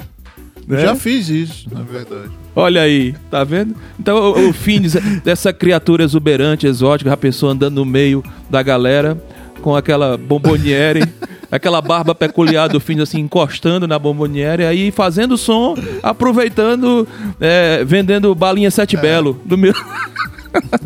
Né? 0.68 0.82
Já 0.82 0.95
fiz 0.95 1.30
isso, 1.30 1.68
na 1.72 1.82
verdade. 1.82 2.32
Olha 2.55 2.82
aí, 2.82 3.13
tá 3.30 3.43
vendo? 3.43 3.76
Então 3.99 4.18
o, 4.18 4.49
o 4.49 4.53
fim 4.53 4.82
dessa 5.24 5.53
criatura 5.53 6.03
exuberante, 6.03 6.66
exótica, 6.66 7.13
a 7.13 7.18
pessoa 7.18 7.51
andando 7.51 7.76
no 7.76 7.86
meio 7.86 8.24
da 8.49 8.63
galera 8.63 9.22
com 9.61 9.76
aquela 9.76 10.18
bomboniere, 10.18 11.01
aquela 11.51 11.82
barba 11.82 12.16
peculiar 12.16 12.68
do 12.68 12.80
fim 12.80 12.99
assim 12.99 13.20
encostando 13.20 13.88
na 13.88 13.99
bomboniere, 13.99 14.66
aí 14.66 14.91
fazendo 14.91 15.38
som, 15.38 15.76
aproveitando, 16.01 17.07
é, 17.39 17.84
vendendo 17.84 18.34
balinha 18.34 18.72
sete 18.72 18.95
é. 18.95 19.01
belo 19.01 19.39
do 19.45 19.57
meu. 19.57 19.74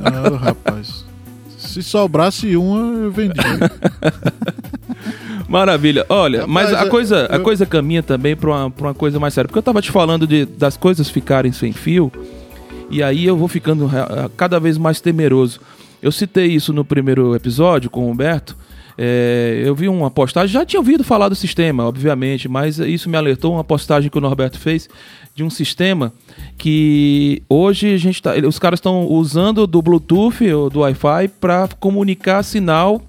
Ah, 0.03 0.37
rapaz. 0.45 1.05
Se 1.57 1.83
sobrasse 1.83 2.55
uma, 2.55 3.03
eu 3.03 3.11
vendia. 3.11 3.35
Maravilha. 5.49 6.05
Olha, 6.07 6.41
Rapaz, 6.41 6.71
mas 6.71 6.73
a 6.73 6.87
coisa, 6.87 7.27
eu... 7.29 7.35
a 7.35 7.39
coisa 7.39 7.65
caminha 7.65 8.03
também 8.03 8.35
para 8.35 8.49
uma, 8.49 8.71
pra 8.71 8.87
uma 8.87 8.93
coisa 8.93 9.19
mais 9.19 9.33
séria. 9.33 9.47
Porque 9.47 9.57
eu 9.57 9.63
tava 9.63 9.81
te 9.81 9.91
falando 9.91 10.27
de, 10.27 10.45
das 10.45 10.77
coisas 10.77 11.09
ficarem 11.09 11.51
sem 11.51 11.73
fio, 11.73 12.11
e 12.89 13.01
aí 13.01 13.25
eu 13.25 13.35
vou 13.35 13.47
ficando 13.47 13.89
cada 14.37 14.59
vez 14.59 14.77
mais 14.77 15.01
temeroso. 15.01 15.59
Eu 16.01 16.11
citei 16.11 16.47
isso 16.47 16.71
no 16.71 16.85
primeiro 16.85 17.35
episódio 17.35 17.89
com 17.89 18.05
o 18.05 18.11
Humberto. 18.11 18.55
É, 19.01 19.61
eu 19.65 19.73
vi 19.73 19.87
uma 19.87 20.11
postagem, 20.11 20.51
já 20.51 20.65
tinha 20.65 20.79
ouvido 20.79 21.05
falar 21.05 21.29
do 21.29 21.35
sistema, 21.35 21.85
obviamente, 21.85 22.49
mas 22.49 22.79
isso 22.79 23.09
me 23.09 23.15
alertou 23.15 23.53
uma 23.53 23.63
postagem 23.63 24.09
que 24.09 24.17
o 24.17 24.21
Norberto 24.21 24.59
fez 24.59 24.89
de 25.33 25.41
um 25.41 25.49
sistema 25.49 26.11
que 26.57 27.41
hoje 27.47 27.93
a 27.93 27.97
gente 27.97 28.21
tá, 28.21 28.33
os 28.45 28.59
caras 28.59 28.79
estão 28.79 29.05
usando 29.05 29.65
do 29.65 29.81
Bluetooth 29.81 30.51
ou 30.51 30.69
do 30.69 30.81
Wi-Fi 30.81 31.29
para 31.39 31.69
comunicar 31.79 32.43
sinal 32.43 33.01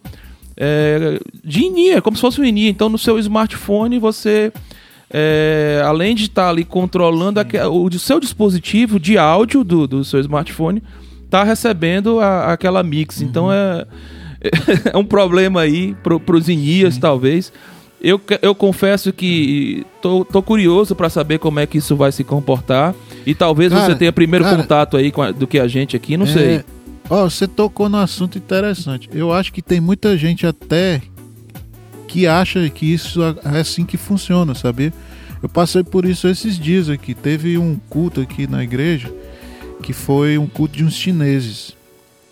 é, 0.56 1.18
de 1.44 1.64
INI, 1.64 1.90
é 1.90 2.00
como 2.00 2.16
se 2.16 2.20
fosse 2.20 2.40
um 2.40 2.44
INI. 2.44 2.68
Então, 2.68 2.88
no 2.88 2.98
seu 2.98 3.18
smartphone, 3.18 3.98
você, 3.98 4.52
é, 5.10 5.82
além 5.84 6.14
de 6.14 6.24
estar 6.24 6.48
ali 6.48 6.64
controlando 6.64 7.40
a, 7.40 7.68
o 7.68 7.90
seu 7.98 8.20
dispositivo 8.20 8.98
de 8.98 9.16
áudio 9.16 9.64
do, 9.64 9.86
do 9.86 10.04
seu 10.04 10.20
smartphone, 10.20 10.82
está 11.24 11.44
recebendo 11.44 12.20
a, 12.20 12.52
aquela 12.52 12.82
mix. 12.82 13.20
Uhum. 13.20 13.26
Então, 13.26 13.52
é, 13.52 13.86
é 14.92 14.96
um 14.96 15.04
problema 15.04 15.60
aí 15.62 15.94
para 16.02 16.36
os 16.36 16.48
INIAs, 16.48 16.94
Sim. 16.94 17.00
talvez. 17.00 17.52
Eu, 18.02 18.18
eu 18.40 18.54
confesso 18.54 19.12
que 19.12 19.84
tô, 20.00 20.24
tô 20.24 20.42
curioso 20.42 20.94
para 20.94 21.10
saber 21.10 21.38
como 21.38 21.60
é 21.60 21.66
que 21.66 21.78
isso 21.78 21.94
vai 21.94 22.10
se 22.10 22.24
comportar. 22.24 22.94
E 23.26 23.34
talvez 23.34 23.70
cara, 23.70 23.84
você 23.84 23.94
tenha 23.94 24.12
primeiro 24.12 24.44
cara, 24.44 24.56
contato 24.56 24.96
aí 24.96 25.12
a, 25.14 25.30
do 25.30 25.46
que 25.46 25.58
a 25.58 25.68
gente 25.68 25.96
aqui, 25.96 26.16
não 26.16 26.24
é, 26.24 26.28
sei. 26.28 26.64
Ó, 27.10 27.24
oh, 27.24 27.30
você 27.30 27.48
tocou 27.48 27.88
no 27.88 27.96
assunto 27.96 28.38
interessante. 28.38 29.10
Eu 29.12 29.32
acho 29.32 29.52
que 29.52 29.60
tem 29.60 29.80
muita 29.80 30.16
gente 30.16 30.46
até 30.46 31.02
que 32.06 32.24
acha 32.26 32.70
que 32.70 32.86
isso 32.86 33.20
é 33.22 33.58
assim 33.58 33.84
que 33.84 33.96
funciona, 33.96 34.54
sabe? 34.54 34.92
Eu 35.42 35.48
passei 35.48 35.82
por 35.82 36.04
isso 36.04 36.28
esses 36.28 36.56
dias 36.56 36.88
aqui. 36.88 37.12
Teve 37.12 37.58
um 37.58 37.76
culto 37.88 38.20
aqui 38.20 38.46
na 38.46 38.62
igreja 38.62 39.12
que 39.82 39.92
foi 39.92 40.38
um 40.38 40.46
culto 40.46 40.76
de 40.76 40.84
uns 40.84 40.94
chineses. 40.94 41.76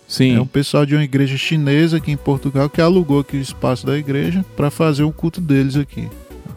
Sim. 0.07 0.37
É 0.37 0.41
um 0.41 0.47
pessoal 0.47 0.85
de 0.85 0.95
uma 0.95 1.03
igreja 1.03 1.37
chinesa 1.37 1.97
aqui 1.97 2.11
em 2.11 2.17
Portugal 2.17 2.69
que 2.69 2.81
alugou 2.81 3.19
aqui 3.19 3.35
o 3.35 3.41
espaço 3.41 3.85
da 3.85 3.97
igreja 3.97 4.45
para 4.55 4.71
fazer 4.71 5.03
o 5.03 5.11
culto 5.11 5.41
deles 5.41 5.75
aqui. 5.75 6.07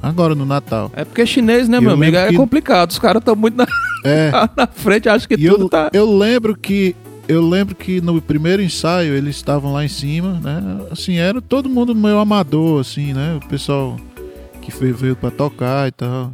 Agora 0.01 0.35
no 0.35 0.47
Natal. 0.47 0.91
É 0.95 1.05
porque 1.05 1.23
é 1.23 1.27
chinês, 1.27 1.69
né, 1.69 1.79
e 1.79 1.81
meu 1.81 1.93
amigo? 1.93 2.17
É 2.17 2.29
que... 2.29 2.37
complicado. 2.37 2.91
Os 2.91 2.99
caras 2.99 3.21
estão 3.21 3.35
muito 3.35 3.57
na... 3.57 3.67
É. 4.05 4.31
na 4.57 4.67
frente, 4.67 5.09
acho 5.09 5.29
que 5.29 5.35
e 5.35 5.49
tudo 5.49 5.65
eu, 5.65 5.69
tá. 5.69 5.91
Eu 5.93 6.17
lembro 6.17 6.57
que 6.57 6.97
eu 7.29 7.47
lembro 7.47 7.75
que 7.75 8.01
no 8.01 8.21
primeiro 8.21 8.63
ensaio 8.63 9.15
eles 9.15 9.37
estavam 9.37 9.73
lá 9.73 9.85
em 9.85 9.89
cima, 9.89 10.41
né? 10.41 10.87
Assim, 10.91 11.17
era 11.17 11.41
todo 11.41 11.69
mundo 11.69 11.95
meio 11.95 12.19
amador, 12.19 12.81
assim, 12.81 13.13
né? 13.13 13.39
O 13.43 13.49
pessoal 13.49 13.97
que 14.61 14.71
veio, 14.71 14.95
veio 14.95 15.17
para 15.17 15.31
tocar 15.31 15.89
e 15.89 15.93
tal. 15.93 16.33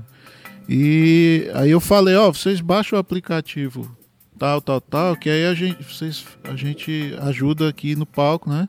E 0.69 1.51
aí 1.55 1.71
eu 1.71 1.81
falei, 1.81 2.15
ó, 2.15 2.29
oh, 2.29 2.35
vocês 2.35 2.61
baixam 2.61 2.97
o 2.97 3.01
aplicativo 3.01 3.99
tal, 4.39 4.61
tal, 4.61 4.81
tal, 4.81 5.17
que 5.17 5.29
aí 5.29 5.47
a 5.47 5.55
gente, 5.55 5.83
vocês, 5.83 6.25
a 6.45 6.55
gente 6.55 7.15
ajuda 7.21 7.69
aqui 7.69 7.97
no 7.97 8.07
palco, 8.07 8.49
né? 8.49 8.69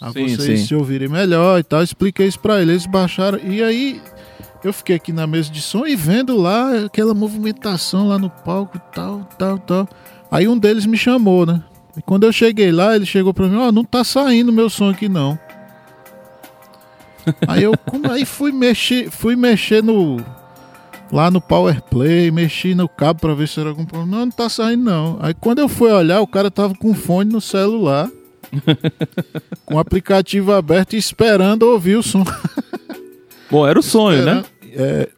A 0.00 0.12
sim, 0.12 0.28
vocês 0.28 0.60
sim. 0.60 0.66
se 0.66 0.74
ouvirem 0.74 1.08
melhor 1.08 1.58
e 1.58 1.64
tal. 1.64 1.82
Expliquei 1.82 2.26
isso 2.26 2.38
pra 2.38 2.60
eles, 2.60 2.68
eles 2.68 2.86
baixaram. 2.86 3.38
E 3.38 3.62
aí 3.62 4.00
eu 4.62 4.72
fiquei 4.72 4.96
aqui 4.96 5.12
na 5.12 5.26
mesa 5.26 5.50
de 5.50 5.60
som 5.60 5.86
e 5.86 5.96
vendo 5.96 6.36
lá 6.36 6.84
aquela 6.84 7.14
movimentação 7.14 8.08
lá 8.08 8.18
no 8.18 8.30
palco, 8.30 8.78
tal, 8.94 9.24
tal, 9.38 9.58
tal. 9.58 9.88
Aí 10.30 10.48
um 10.48 10.58
deles 10.58 10.86
me 10.86 10.96
chamou, 10.96 11.46
né? 11.46 11.62
E 11.96 12.02
quando 12.02 12.24
eu 12.24 12.32
cheguei 12.32 12.70
lá, 12.70 12.94
ele 12.94 13.06
chegou 13.06 13.32
pra 13.32 13.46
mim, 13.46 13.56
ó, 13.56 13.68
oh, 13.68 13.72
não 13.72 13.84
tá 13.84 14.04
saindo 14.04 14.52
meu 14.52 14.68
som 14.68 14.90
aqui 14.90 15.08
não. 15.08 15.38
aí 17.48 17.62
eu 17.62 17.72
como, 17.78 18.10
aí 18.10 18.24
fui 18.24 18.52
mexer, 18.52 19.10
fui 19.10 19.34
mexer 19.34 19.82
no 19.82 20.16
lá 21.10 21.30
no 21.30 21.40
Power 21.40 21.80
Play, 21.82 22.30
mexi 22.30 22.74
no 22.74 22.88
cabo 22.88 23.20
para 23.20 23.34
ver 23.34 23.48
se 23.48 23.60
era 23.60 23.70
algum 23.70 23.84
problema. 23.84 24.18
Não, 24.18 24.26
não 24.26 24.30
tá 24.30 24.48
saindo 24.48 24.84
não. 24.84 25.18
Aí 25.20 25.34
quando 25.34 25.60
eu 25.60 25.68
fui 25.68 25.90
olhar, 25.90 26.20
o 26.20 26.26
cara 26.26 26.50
tava 26.50 26.74
com 26.74 26.94
fone 26.94 27.32
no 27.32 27.40
celular. 27.40 28.10
com 29.66 29.74
o 29.74 29.78
aplicativo 29.78 30.52
aberto 30.52 30.94
e 30.94 30.98
esperando 30.98 31.64
ouvir 31.64 31.96
o 31.96 32.02
som. 32.02 32.24
Bom, 33.50 33.66
era 33.66 33.78
o 33.78 33.82
sonho, 33.82 34.24
né? 34.24 34.44
É, 34.72 35.08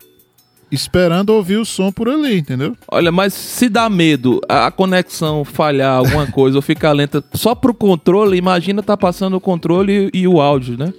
esperando 0.71 1.31
ouvir 1.31 1.57
o 1.57 1.65
som 1.65 1.91
por 1.91 2.09
ali, 2.09 2.39
entendeu? 2.39 2.77
Olha, 2.91 3.11
mas 3.11 3.33
se 3.33 3.69
dá 3.69 3.89
medo 3.89 4.41
a 4.49 4.71
conexão 4.71 5.45
falhar 5.45 5.97
alguma 5.97 6.27
coisa 6.33 6.59
ou 6.59 6.63
ficar 6.63 6.93
lenta 6.93 7.23
só 7.33 7.55
pro 7.55 7.75
controle, 7.75 8.37
imagina 8.37 8.83
tá 8.83 8.97
passando 8.97 9.37
o 9.37 9.41
controle 9.41 10.11
e, 10.13 10.21
e 10.21 10.29
o 10.29 10.41
áudio, 10.41 10.77
né? 10.79 10.93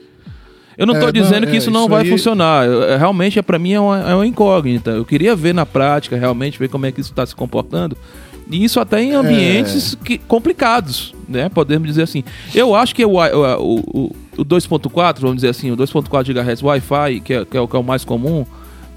Eu 0.80 0.86
não 0.86 0.94
estou 0.94 1.10
é, 1.10 1.12
dizendo 1.12 1.42
não, 1.42 1.52
que 1.52 1.58
isso 1.58 1.70
é, 1.70 1.74
não 1.74 1.82
isso 1.82 1.90
vai 1.90 2.04
aí... 2.04 2.10
funcionar. 2.10 2.66
É, 2.66 2.96
realmente, 2.96 3.38
é, 3.38 3.42
para 3.42 3.60
mim, 3.60 3.74
é 3.74 3.80
uma, 3.82 4.00
é 4.00 4.16
uma, 4.16 4.26
incógnita. 4.26 4.92
Eu 4.92 5.04
queria 5.04 5.36
ver 5.36 5.54
na 5.54 5.66
prática, 5.66 6.16
realmente, 6.16 6.58
ver 6.58 6.70
como 6.70 6.86
é 6.86 6.92
que 6.92 7.02
isso 7.02 7.10
está 7.10 7.26
se 7.26 7.36
comportando. 7.36 7.98
E 8.50 8.64
isso 8.64 8.80
até 8.80 9.04
em 9.04 9.12
ambientes 9.12 9.98
é... 10.00 10.06
que, 10.06 10.18
complicados, 10.18 11.14
né? 11.28 11.50
Podemos 11.50 11.86
dizer 11.86 12.04
assim. 12.04 12.24
Eu 12.56 12.74
acho 12.74 12.96
que 12.96 13.04
o, 13.04 13.16
o, 13.16 13.80
o, 13.94 14.16
o 14.38 14.46
2.4, 14.46 15.20
vamos 15.20 15.36
dizer 15.38 15.50
assim, 15.50 15.70
o 15.70 15.76
2.4 15.76 16.34
GHz 16.34 16.64
Wi-Fi, 16.64 17.20
que 17.20 17.34
é, 17.34 17.46
que 17.46 17.58
é, 17.58 17.60
o, 17.60 17.68
que 17.68 17.76
é 17.76 17.80
o 17.80 17.84
mais 17.84 18.06
comum, 18.06 18.46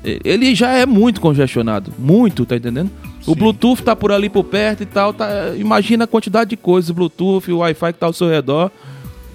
ele 0.05 0.55
já 0.55 0.71
é 0.71 0.85
muito 0.85 1.21
congestionado. 1.21 1.93
Muito, 1.99 2.45
tá 2.45 2.57
entendendo? 2.57 2.91
Sim. 3.21 3.31
O 3.31 3.35
Bluetooth 3.35 3.83
tá 3.83 3.95
por 3.95 4.11
ali 4.11 4.29
por 4.29 4.45
perto 4.45 4.83
e 4.83 4.87
tal. 4.87 5.13
Tá, 5.13 5.55
imagina 5.57 6.05
a 6.05 6.07
quantidade 6.07 6.51
de 6.51 6.57
coisas, 6.57 6.91
Bluetooth, 6.91 7.51
o 7.53 7.59
Wi-Fi 7.59 7.93
que 7.93 7.99
tá 7.99 8.07
ao 8.07 8.13
seu 8.13 8.29
redor. 8.29 8.71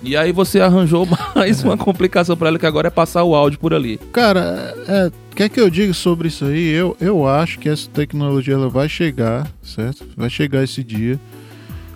E 0.04 0.16
aí 0.16 0.32
você 0.32 0.60
arranjou 0.60 1.08
mais 1.36 1.64
uma 1.64 1.78
complicação 1.78 2.38
para 2.38 2.50
ela 2.50 2.60
que 2.60 2.66
agora 2.66 2.88
é 2.88 2.92
passar 2.92 3.24
o 3.24 3.34
áudio 3.34 3.60
por 3.60 3.74
ali. 3.74 3.98
Cara, 4.12 4.76
é, 4.88 5.12
quer 5.36 5.50
que 5.50 5.60
eu 5.60 5.70
diga 5.70 5.94
sobre 5.94 6.28
isso 6.28 6.46
aí? 6.46 6.70
Eu, 6.70 6.96
eu 7.00 7.28
acho 7.28 7.60
que 7.60 7.70
essa 7.70 7.90
tecnologia 7.90 8.54
ela 8.54 8.70
vai 8.70 8.88
chegar, 8.88 9.48
certo? 9.62 10.06
Vai 10.16 10.30
chegar 10.30 10.64
esse 10.64 10.84
dia. 10.84 11.20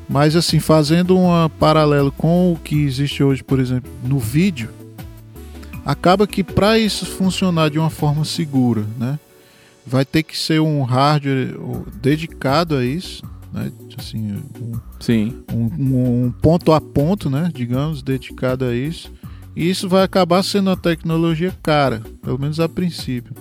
Mas 0.09 0.35
assim, 0.35 0.59
fazendo 0.59 1.17
um 1.17 1.49
paralelo 1.59 2.11
com 2.11 2.51
o 2.51 2.57
que 2.57 2.83
existe 2.83 3.23
hoje, 3.23 3.43
por 3.43 3.59
exemplo, 3.59 3.89
no 4.03 4.19
vídeo, 4.19 4.69
acaba 5.85 6.27
que 6.27 6.43
para 6.43 6.77
isso 6.77 7.05
funcionar 7.05 7.69
de 7.69 7.79
uma 7.79 7.89
forma 7.89 8.23
segura, 8.25 8.85
né, 8.97 9.19
vai 9.85 10.05
ter 10.05 10.23
que 10.23 10.37
ser 10.37 10.61
um 10.61 10.83
hardware 10.83 11.55
dedicado 12.01 12.75
a 12.75 12.85
isso, 12.85 13.23
né, 13.51 13.71
assim, 13.97 14.33
um, 14.61 14.79
Sim. 14.99 15.43
Um, 15.51 16.25
um, 16.25 16.31
ponto 16.31 16.71
a 16.71 16.79
ponto, 16.79 17.29
né, 17.29 17.49
digamos, 17.53 18.01
dedicado 18.01 18.65
a 18.65 18.75
isso. 18.75 19.11
E 19.55 19.69
isso 19.69 19.89
vai 19.89 20.03
acabar 20.03 20.43
sendo 20.43 20.69
uma 20.69 20.77
tecnologia 20.77 21.53
cara, 21.61 22.01
pelo 22.21 22.39
menos 22.39 22.59
a 22.59 22.69
princípio. 22.69 23.35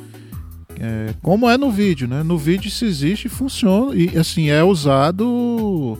É, 0.80 1.14
como 1.22 1.49
é 1.49 1.59
no 1.59 1.70
vídeo, 1.70 2.09
né? 2.09 2.22
No 2.22 2.38
vídeo 2.38 2.68
isso 2.68 2.86
existe 2.86 3.28
funciona 3.28 3.95
e 3.95 4.16
assim 4.16 4.49
é 4.49 4.64
usado 4.64 5.99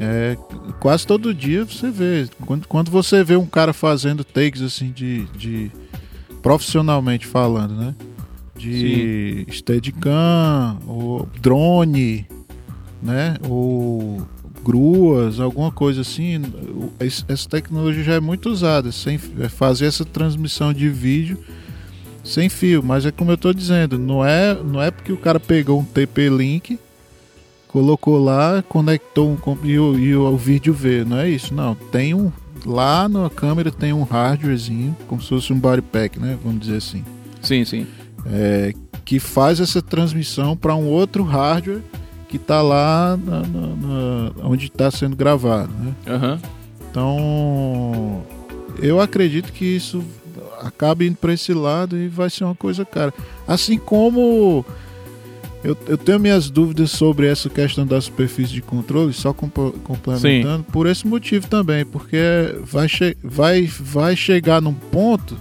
é, 0.00 0.36
quase 0.80 1.06
todo 1.06 1.34
dia 1.34 1.64
você 1.64 1.90
vê. 1.90 2.28
Quando, 2.44 2.68
quando 2.68 2.90
você 2.90 3.24
vê 3.24 3.36
um 3.36 3.46
cara 3.46 3.72
fazendo 3.72 4.24
takes 4.24 4.62
assim 4.62 4.90
de, 4.90 5.24
de 5.36 5.70
profissionalmente 6.42 7.26
falando, 7.26 7.74
né? 7.74 7.94
De 8.56 9.46
Sim. 9.46 9.52
Steadicam, 9.52 10.78
ou 10.86 11.28
drone, 11.40 12.26
né? 13.02 13.36
Ou 13.48 14.26
gruas, 14.62 15.40
alguma 15.40 15.70
coisa 15.70 16.02
assim. 16.02 16.42
Essa 17.28 17.48
tecnologia 17.48 18.02
já 18.02 18.14
é 18.14 18.20
muito 18.20 18.50
usada, 18.50 18.92
sem 18.92 19.18
é 19.40 19.48
fazer 19.48 19.86
essa 19.86 20.04
transmissão 20.04 20.72
de 20.72 20.88
vídeo 20.88 21.38
sem 22.26 22.48
fio, 22.48 22.82
mas 22.82 23.06
é 23.06 23.12
como 23.12 23.30
eu 23.30 23.36
estou 23.36 23.54
dizendo, 23.54 23.98
não 23.98 24.24
é, 24.24 24.52
não 24.52 24.82
é 24.82 24.90
porque 24.90 25.12
o 25.12 25.16
cara 25.16 25.38
pegou 25.38 25.78
um 25.78 25.84
TP-Link 25.84 26.76
colocou 27.76 28.16
lá, 28.16 28.64
conectou 28.70 29.28
um, 29.28 29.56
e, 29.62 29.78
o, 29.78 29.98
e 29.98 30.16
o, 30.16 30.22
o 30.32 30.36
vídeo 30.38 30.72
veio, 30.72 31.04
não 31.04 31.18
é 31.18 31.28
isso? 31.28 31.52
Não, 31.52 31.74
tem 31.74 32.14
um. 32.14 32.32
Lá 32.64 33.06
na 33.06 33.28
câmera 33.28 33.70
tem 33.70 33.92
um 33.92 34.02
hardwarezinho, 34.02 34.96
como 35.06 35.20
se 35.20 35.28
fosse 35.28 35.52
um 35.52 35.58
body 35.60 35.82
pack, 35.82 36.18
né? 36.18 36.38
Vamos 36.42 36.60
dizer 36.60 36.78
assim. 36.78 37.04
Sim, 37.42 37.66
sim. 37.66 37.86
é, 38.24 38.72
que 39.04 39.20
faz 39.20 39.60
essa 39.60 39.82
transmissão 39.82 40.56
para 40.56 40.74
um 40.74 40.86
outro 40.86 41.22
hardware 41.22 41.82
que 42.30 42.36
está 42.38 42.62
lá 42.62 43.14
na- 43.22 43.40
na- 43.42 43.76
na- 43.76 44.32
onde 44.48 44.66
está 44.68 44.90
sendo 44.90 45.14
gravado. 45.14 45.70
Né? 45.78 45.92
Aham. 46.08 46.40
Então, 46.90 48.22
eu 48.80 48.98
acredito 49.02 49.52
que 49.52 49.64
isso 49.66 50.02
acaba 50.62 51.04
indo 51.04 51.16
para 51.16 51.34
esse 51.34 51.52
lado 51.52 51.94
e 51.96 52.08
vai 52.08 52.30
ser 52.30 52.44
uma 52.44 52.54
coisa 52.54 52.86
cara. 52.86 53.12
Assim 53.46 53.76
como 53.78 54.64
eu, 55.66 55.76
eu 55.88 55.98
tenho 55.98 56.20
minhas 56.20 56.48
dúvidas 56.48 56.92
sobre 56.92 57.26
essa 57.26 57.50
questão 57.50 57.84
da 57.84 58.00
superfície 58.00 58.52
de 58.52 58.62
controle, 58.62 59.12
só 59.12 59.32
complementando, 59.32 60.62
por 60.62 60.86
esse 60.86 61.04
motivo 61.04 61.48
também, 61.48 61.84
porque 61.84 62.16
vai, 62.62 62.86
vai, 63.20 63.62
vai 63.64 64.14
chegar 64.14 64.62
num 64.62 64.72
ponto 64.72 65.36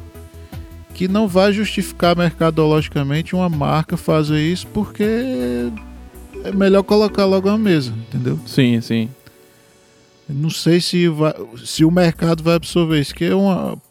que 0.96 1.08
não 1.08 1.28
vai 1.28 1.54
justificar 1.54 2.18
mercadologicamente 2.18 3.36
uma 3.36 3.50
marca 3.50 3.96
fazer 3.96 4.42
isso, 4.42 4.66
porque 4.68 5.04
é 6.44 6.52
melhor 6.52 6.82
colocar 6.82 7.26
logo 7.26 7.48
uma 7.48 7.58
mesa, 7.58 7.94
entendeu? 8.08 8.40
Sim, 8.48 8.82
sim. 8.82 9.10
Não 10.28 10.50
sei 10.50 10.82
se, 10.82 11.08
vai, 11.08 11.36
se 11.64 11.86
o 11.86 11.92
mercado 11.92 12.42
vai 12.42 12.56
absorver 12.56 13.00
isso, 13.00 13.14
que 13.14 13.30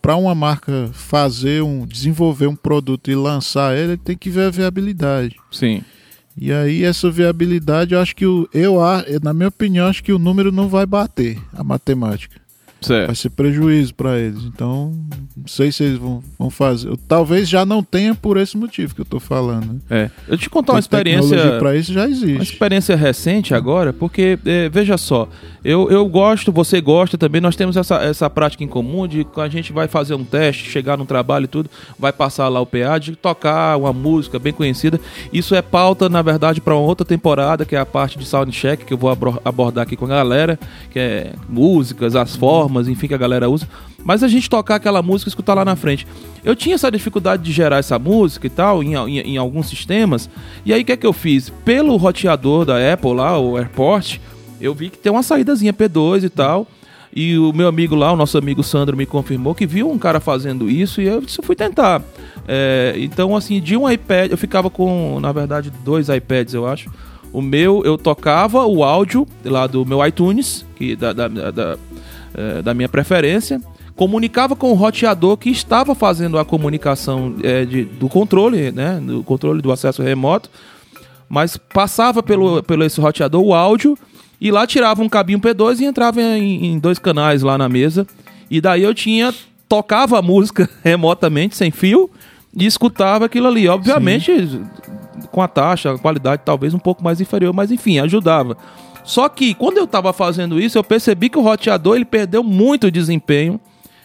para 0.03 0.17
uma 0.17 0.35
marca 0.35 0.91
fazer 0.93 1.63
um, 1.63 1.87
desenvolver 1.87 2.49
um 2.49 2.57
produto 2.57 3.09
e 3.09 3.15
lançar 3.15 3.77
ele, 3.77 3.97
tem 3.97 4.17
que 4.17 4.31
ver 4.31 4.47
a 4.47 4.51
viabilidade. 4.51 5.37
Sim. 5.53 5.85
E 6.37 6.53
aí 6.53 6.83
essa 6.83 7.11
viabilidade, 7.11 7.95
eu 7.95 8.01
acho 8.01 8.15
que 8.15 8.27
o, 8.27 8.49
eu, 8.53 8.77
na 9.23 9.33
minha 9.33 9.49
opinião, 9.49 9.87
acho 9.87 10.03
que 10.03 10.13
o 10.13 10.19
número 10.19 10.51
não 10.51 10.69
vai 10.69 10.85
bater 10.85 11.39
a 11.53 11.63
matemática. 11.63 12.44
Vai 12.89 12.99
Certo. 13.07 13.15
ser 13.17 13.31
prejuízo 13.31 13.95
para 13.95 14.19
eles. 14.19 14.43
Então, 14.45 14.93
não 15.37 15.47
sei 15.47 15.71
se 15.73 15.85
eles 15.85 15.99
vão, 15.99 16.23
vão 16.39 16.51
fazer. 16.51 16.89
Eu- 16.89 16.97
Talvez 16.97 17.49
já 17.49 17.65
não 17.65 17.83
tenha 17.83 18.15
por 18.15 18.37
esse 18.37 18.57
motivo 18.57 18.95
que 18.95 19.01
eu 19.01 19.05
tô 19.05 19.21
falando. 19.21 19.75
Né? 19.75 19.81
É. 19.91 20.11
Eu 20.29 20.37
te 20.39 20.49
contar 20.51 20.73
uma 20.75 20.79
experiência. 20.81 21.59
para 21.59 21.77
isso 21.77 21.93
já 21.93 22.03
Uma 22.03 22.11
existe. 22.11 22.53
experiência 22.53 22.97
recente 22.97 23.55
agora, 23.55 23.93
porque, 23.93 24.39
é, 24.45 24.69
veja 24.69 24.97
só, 24.99 25.29
eu, 25.65 25.91
eu 25.91 26.07
gosto, 26.09 26.51
você 26.53 26.81
gosta 26.81 27.17
também, 27.17 27.41
nós 27.41 27.57
temos 27.57 27.77
essa, 27.77 27.97
essa 27.97 28.29
prática 28.29 28.65
em 28.65 28.69
comum 28.69 29.07
de 29.07 29.25
quando 29.25 29.47
a 29.47 29.51
gente 29.51 29.73
vai 29.73 29.87
fazer 29.87 30.15
um 30.15 30.25
teste, 30.25 30.69
chegar 30.71 30.97
no 30.99 31.05
trabalho 31.07 31.45
e 31.45 31.49
tudo, 31.49 31.71
vai 31.99 32.13
passar 32.13 32.49
lá 32.49 32.61
o 32.61 32.67
PA, 32.67 32.99
de 32.99 33.15
tocar 33.17 33.77
uma 33.79 33.93
música 33.93 34.39
bem 34.39 34.53
conhecida. 34.53 35.01
Isso 35.33 35.55
é 35.55 35.63
pauta, 35.63 36.09
na 36.09 36.23
verdade, 36.23 36.61
para 36.61 36.75
uma 36.75 36.83
outra 36.87 37.05
temporada, 37.05 37.65
que 37.65 37.77
é 37.77 37.79
a 37.79 37.87
parte 37.87 38.19
de 38.19 38.25
soundcheck, 38.27 38.85
que 38.85 38.93
eu 38.93 38.99
vou 38.99 39.11
abordar 39.45 39.83
aqui 39.83 39.97
com 39.97 40.05
a 40.07 40.09
galera, 40.09 40.59
que 40.91 40.99
é 40.99 41.33
músicas, 41.49 42.17
as 42.17 42.35
formas, 42.35 42.74
enfim, 42.89 43.09
que 43.09 43.15
a 43.15 43.19
galera 43.19 43.49
usa. 43.49 43.69
Mas 44.05 44.23
a 44.23 44.29
gente 44.29 44.49
tocar 44.51 44.77
aquela 44.77 45.03
música 45.03 45.29
e 45.29 45.31
escutar 45.31 45.55
lá 45.55 45.65
na 45.65 45.77
frente. 45.77 46.07
Eu 46.45 46.55
tinha 46.55 46.75
essa 46.75 46.91
dificuldade 46.91 47.43
de 47.43 47.53
gerar 47.53 47.79
essa 47.79 47.99
música 47.99 48.47
e 48.47 48.51
tal, 48.51 48.83
em, 48.83 48.95
em, 48.95 49.19
em 49.21 49.37
alguns 49.37 49.69
sistemas. 49.69 50.29
E 50.65 50.73
aí 50.73 50.83
o 50.83 50.85
que 50.85 50.93
é 50.93 50.97
que 50.97 51.07
eu 51.07 51.13
fiz? 51.13 51.51
Pelo 51.65 51.97
roteador 51.97 52.65
da 52.65 52.93
Apple 52.93 53.15
lá, 53.15 53.39
o 53.39 53.57
AirPort, 53.57 54.19
eu 54.61 54.75
vi 54.75 54.91
que 54.91 54.99
tem 54.99 55.11
uma 55.11 55.23
saídazinha 55.23 55.73
P2 55.73 56.25
e 56.25 56.29
tal. 56.29 56.67
E 57.17 57.39
o 57.39 57.53
meu 57.53 57.69
amigo 57.69 57.95
lá, 57.95 58.13
o 58.13 58.17
nosso 58.17 58.37
amigo 58.37 58.65
Sandro, 58.65 58.97
me 58.97 59.07
confirmou 59.07 59.55
que 59.55 59.67
viu 59.67 59.89
um 59.89 59.97
cara 59.97 60.19
fazendo 60.19 60.69
isso 60.69 61.01
e 61.01 61.07
eu 61.07 61.23
fui 61.45 61.55
tentar. 61.55 62.03
É, 62.49 62.95
então, 62.99 63.37
assim, 63.37 63.61
de 63.61 63.77
um 63.77 63.89
iPad, 63.89 64.33
eu 64.33 64.37
ficava 64.37 64.69
com, 64.69 65.21
na 65.21 65.31
verdade, 65.31 65.71
dois 65.85 66.09
iPads, 66.09 66.55
eu 66.55 66.67
acho. 66.67 66.91
O 67.33 67.41
meu, 67.41 67.83
eu 67.85 67.97
tocava 67.97 68.67
o 68.67 68.83
áudio 68.83 69.27
lá 69.45 69.67
do 69.67 69.87
meu 69.87 70.05
iTunes, 70.05 70.67
que 70.75 70.97
da, 70.97 71.13
da, 71.13 71.29
da, 71.29 71.79
da, 72.35 72.43
eh, 72.43 72.63
da 72.63 72.75
minha 72.75 72.89
preferência, 72.89 73.61
comunicava 73.97 74.57
com 74.57 74.71
o 74.71 74.75
roteador 74.75 75.37
que 75.37 75.51
estava 75.51 75.95
fazendo 75.95 76.39
a 76.39 76.45
comunicação 76.45 77.37
eh, 77.43 77.65
de, 77.65 77.85
do 77.85 78.09
controle, 78.09 78.73
né, 78.73 79.01
do 79.01 79.23
controle 79.23 79.63
do 79.63 79.73
acesso 79.73 80.03
remoto, 80.03 80.51
mas 81.29 81.57
passava 81.57 82.23
pelo, 82.23 82.63
pelo 82.63 82.85
esse 82.85 83.01
roteador 83.01 83.43
o 83.43 83.55
áudio 83.55 83.97
e 84.41 84.51
lá 84.51 84.67
tirava 84.67 85.03
um 85.03 85.09
cabinho 85.09 85.41
P2 85.41 85.81
e 85.81 85.85
entrava 85.85 86.21
em, 86.21 86.67
em 86.67 86.79
dois 86.79 86.99
canais 86.99 87.43
lá 87.43 87.57
na 87.57 87.69
mesa. 87.69 88.07
E 88.51 88.61
daí 88.61 88.83
eu 88.83 88.95
tinha 88.95 89.33
tocava 89.69 90.19
a 90.19 90.23
música 90.23 90.69
remotamente 90.85 91.57
sem 91.57 91.71
fio 91.71 92.11
e 92.57 92.67
escutava 92.67 93.25
aquilo 93.25 93.49
ali, 93.49 93.67
obviamente 93.69 94.31
com 95.31 95.43
a 95.43 95.49
taxa, 95.49 95.93
a 95.93 95.99
qualidade 95.99 96.43
talvez 96.45 96.75
um 96.75 96.79
pouco 96.79 97.03
mais 97.03 97.21
inferior, 97.21 97.53
mas 97.53 97.71
enfim, 97.71 97.99
ajudava. 97.99 98.57
Só 99.05 99.29
que 99.29 99.55
quando 99.55 99.79
eu 99.79 99.85
estava 99.85 100.13
fazendo 100.13 100.59
isso, 100.61 100.79
eu 100.79 100.83
percebi 100.85 101.29
que 101.29 101.39
o 101.39 101.43
roteador 101.43 101.97
ele 101.97 102.05
perdeu 102.07 102.43
muito 102.43 102.91
desempenho 102.91 103.61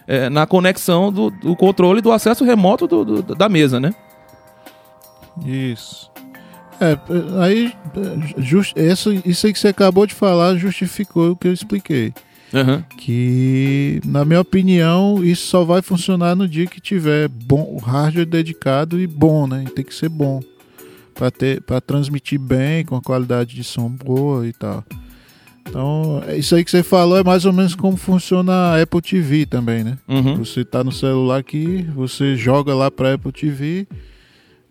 eh, 0.07 0.29
na 0.29 0.45
conexão 0.45 1.11
do, 1.11 1.29
do 1.31 1.55
controle 1.55 2.01
do 2.01 2.11
acesso 2.11 2.43
remoto 2.43 2.85
do- 2.85 3.05
do- 3.21 3.35
da 3.35 3.47
mesa, 3.47 3.79
né? 3.79 3.93
Isso. 5.45 6.09
É, 6.81 6.97
aí 7.43 7.73
é, 7.95 8.41
just, 8.41 8.75
essa, 8.77 9.13
isso 9.25 9.45
aí 9.47 9.53
que 9.53 9.59
você 9.59 9.67
acabou 9.69 10.05
de 10.05 10.13
falar 10.13 10.55
justificou 10.55 11.31
o 11.31 11.35
que 11.35 11.47
eu 11.47 11.53
expliquei. 11.53 12.13
Aham. 12.53 12.83
Que, 12.97 14.01
na 14.05 14.25
minha 14.25 14.41
opinião, 14.41 15.23
isso 15.23 15.45
só 15.47 15.63
vai 15.63 15.81
funcionar 15.81 16.35
no 16.35 16.47
dia 16.47 16.65
que 16.65 16.81
tiver 16.81 17.27
bom, 17.27 17.61
o 17.75 17.77
hardware 17.79 18.25
dedicado 18.25 18.99
e 18.99 19.05
bom, 19.05 19.45
né? 19.45 19.65
Tem 19.75 19.85
que 19.85 19.93
ser 19.93 20.09
bom. 20.09 20.39
Pra, 21.19 21.29
ter, 21.29 21.61
pra 21.63 21.81
transmitir 21.81 22.39
bem, 22.39 22.85
com 22.85 22.95
a 22.95 23.01
qualidade 23.01 23.53
de 23.53 23.61
som 23.61 23.89
boa 23.89 24.47
e 24.47 24.53
tal. 24.53 24.85
Então, 25.67 26.23
é 26.25 26.37
isso 26.37 26.55
aí 26.55 26.63
que 26.63 26.71
você 26.71 26.81
falou 26.81 27.17
é 27.17 27.23
mais 27.25 27.43
ou 27.43 27.51
menos 27.51 27.75
como 27.75 27.97
funciona 27.97 28.53
a 28.53 28.81
Apple 28.81 29.01
TV 29.01 29.45
também, 29.45 29.83
né? 29.83 29.97
Uhum. 30.07 30.37
Você 30.37 30.63
tá 30.63 30.81
no 30.81 30.93
celular 30.93 31.39
aqui, 31.39 31.85
você 31.93 32.37
joga 32.37 32.73
lá 32.73 32.89
pra 32.89 33.15
Apple 33.15 33.33
TV, 33.33 33.85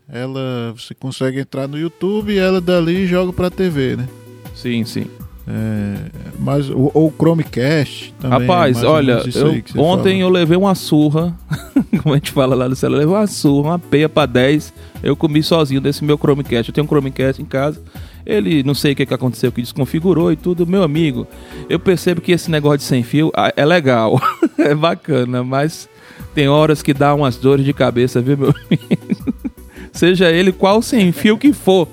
ela, 0.08 0.72
você 0.74 0.94
consegue 0.94 1.38
entrar 1.38 1.68
no 1.68 1.78
YouTube 1.78 2.32
e 2.32 2.38
ela 2.38 2.62
dali 2.62 3.06
joga 3.06 3.30
pra 3.30 3.50
TV, 3.50 3.96
né? 3.96 4.08
Sim, 4.54 4.86
sim. 4.86 5.04
É, 5.46 5.96
mas, 6.38 6.68
ou, 6.70 6.90
ou 6.94 7.12
Chromecast 7.14 8.14
também. 8.18 8.40
Rapaz, 8.40 8.78
é 8.78 8.80
mais 8.80 8.84
ou 8.84 8.90
olha, 8.90 9.12
eu- 9.34 9.82
ontem 9.84 10.12
falou. 10.14 10.20
eu 10.20 10.28
levei 10.30 10.56
uma 10.56 10.74
surra, 10.74 11.36
como 12.02 12.14
a 12.14 12.16
gente 12.16 12.32
fala 12.32 12.54
lá 12.54 12.68
no 12.68 12.74
celular, 12.74 13.00
levei 13.00 13.14
uma 13.14 13.26
surra, 13.26 13.68
uma 13.70 13.78
peia 13.78 14.08
pra 14.08 14.24
10. 14.26 14.72
Eu 15.02 15.16
comi 15.16 15.42
sozinho 15.42 15.80
desse 15.80 16.04
meu 16.04 16.18
Chromecast. 16.18 16.68
Eu 16.68 16.74
tenho 16.74 16.84
um 16.84 16.88
Chromecast 16.88 17.40
em 17.40 17.44
casa. 17.44 17.80
Ele, 18.26 18.62
não 18.62 18.74
sei 18.74 18.92
o 18.92 18.96
que, 18.96 19.06
que 19.06 19.14
aconteceu, 19.14 19.50
que 19.50 19.62
desconfigurou 19.62 20.32
e 20.32 20.36
tudo. 20.36 20.66
Meu 20.66 20.82
amigo, 20.82 21.26
eu 21.68 21.78
percebo 21.78 22.20
que 22.20 22.32
esse 22.32 22.50
negócio 22.50 22.78
de 22.78 22.84
sem 22.84 23.02
fio 23.02 23.30
ah, 23.34 23.52
é 23.56 23.64
legal, 23.64 24.20
é 24.58 24.74
bacana, 24.74 25.42
mas 25.42 25.88
tem 26.34 26.48
horas 26.48 26.82
que 26.82 26.92
dá 26.92 27.14
umas 27.14 27.36
dores 27.36 27.64
de 27.64 27.72
cabeça, 27.72 28.20
viu, 28.20 28.36
meu 28.36 28.54
amigo? 28.66 29.34
Seja 29.92 30.30
ele 30.30 30.52
qual 30.52 30.82
sem 30.82 31.10
fio 31.12 31.38
que 31.38 31.52
for. 31.52 31.88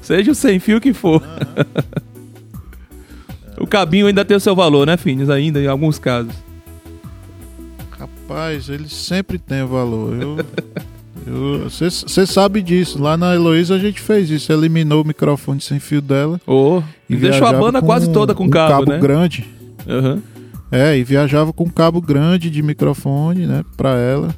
Seja 0.00 0.32
o 0.32 0.34
sem 0.34 0.58
fio 0.58 0.80
que 0.80 0.92
for. 0.92 1.22
O 3.62 3.66
cabinho 3.66 4.08
ainda 4.08 4.24
tem 4.24 4.36
o 4.36 4.40
seu 4.40 4.56
valor, 4.56 4.88
né, 4.88 4.96
Finis? 4.96 5.30
Ainda, 5.30 5.60
em 5.60 5.68
alguns 5.68 5.96
casos. 5.96 6.34
Rapaz, 7.92 8.68
ele 8.68 8.88
sempre 8.88 9.38
tem 9.38 9.64
valor. 9.64 10.44
Você 11.64 12.26
sabe 12.26 12.62
disso. 12.62 13.00
Lá 13.00 13.16
na 13.16 13.34
Heloísa 13.34 13.74
a 13.74 13.78
gente 13.78 14.00
fez 14.00 14.30
isso. 14.30 14.52
Eliminou 14.52 15.02
o 15.02 15.06
microfone 15.06 15.60
sem 15.60 15.78
fio 15.78 16.00
dela. 16.00 16.40
Oh, 16.46 16.82
e 17.08 17.16
deixou 17.16 17.46
a 17.46 17.52
banda 17.52 17.80
quase 17.80 18.10
toda 18.10 18.34
com 18.34 18.44
um 18.44 18.50
cabo, 18.50 18.70
cabo 18.70 18.90
né? 18.90 18.98
grande. 18.98 19.46
Aham. 19.88 20.22
É, 20.72 20.96
e 20.96 21.04
viajava 21.04 21.52
com 21.52 21.64
um 21.64 21.70
cabo 21.70 22.00
grande 22.00 22.48
de 22.48 22.62
microfone, 22.62 23.46
né, 23.46 23.62
pra 23.76 23.90
ela. 23.90 24.34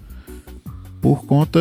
Por 1.00 1.24
conta 1.26 1.60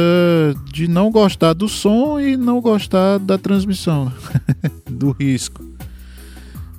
de 0.72 0.88
não 0.88 1.12
gostar 1.12 1.54
do 1.54 1.68
som 1.68 2.20
e 2.20 2.36
não 2.36 2.60
gostar 2.60 3.20
da 3.20 3.38
transmissão, 3.38 4.12
do 4.90 5.12
risco. 5.12 5.64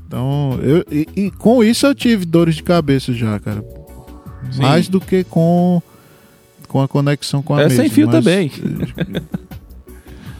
Então, 0.08 0.58
eu, 0.60 0.84
e, 0.90 1.06
e 1.14 1.30
com 1.30 1.62
isso 1.62 1.86
eu 1.86 1.94
tive 1.94 2.24
dores 2.24 2.56
de 2.56 2.64
cabeça 2.64 3.12
já, 3.12 3.38
cara. 3.38 3.64
Sim. 4.50 4.62
Mais 4.62 4.88
do 4.88 5.00
que 5.00 5.22
com, 5.22 5.80
com 6.74 6.80
a 6.82 6.88
conexão 6.88 7.40
com 7.40 7.54
a 7.54 7.60
É 7.60 7.68
mesa. 7.68 7.76
sem 7.76 7.88
fio 7.88 8.08
mas- 8.08 8.16
também. 8.16 8.50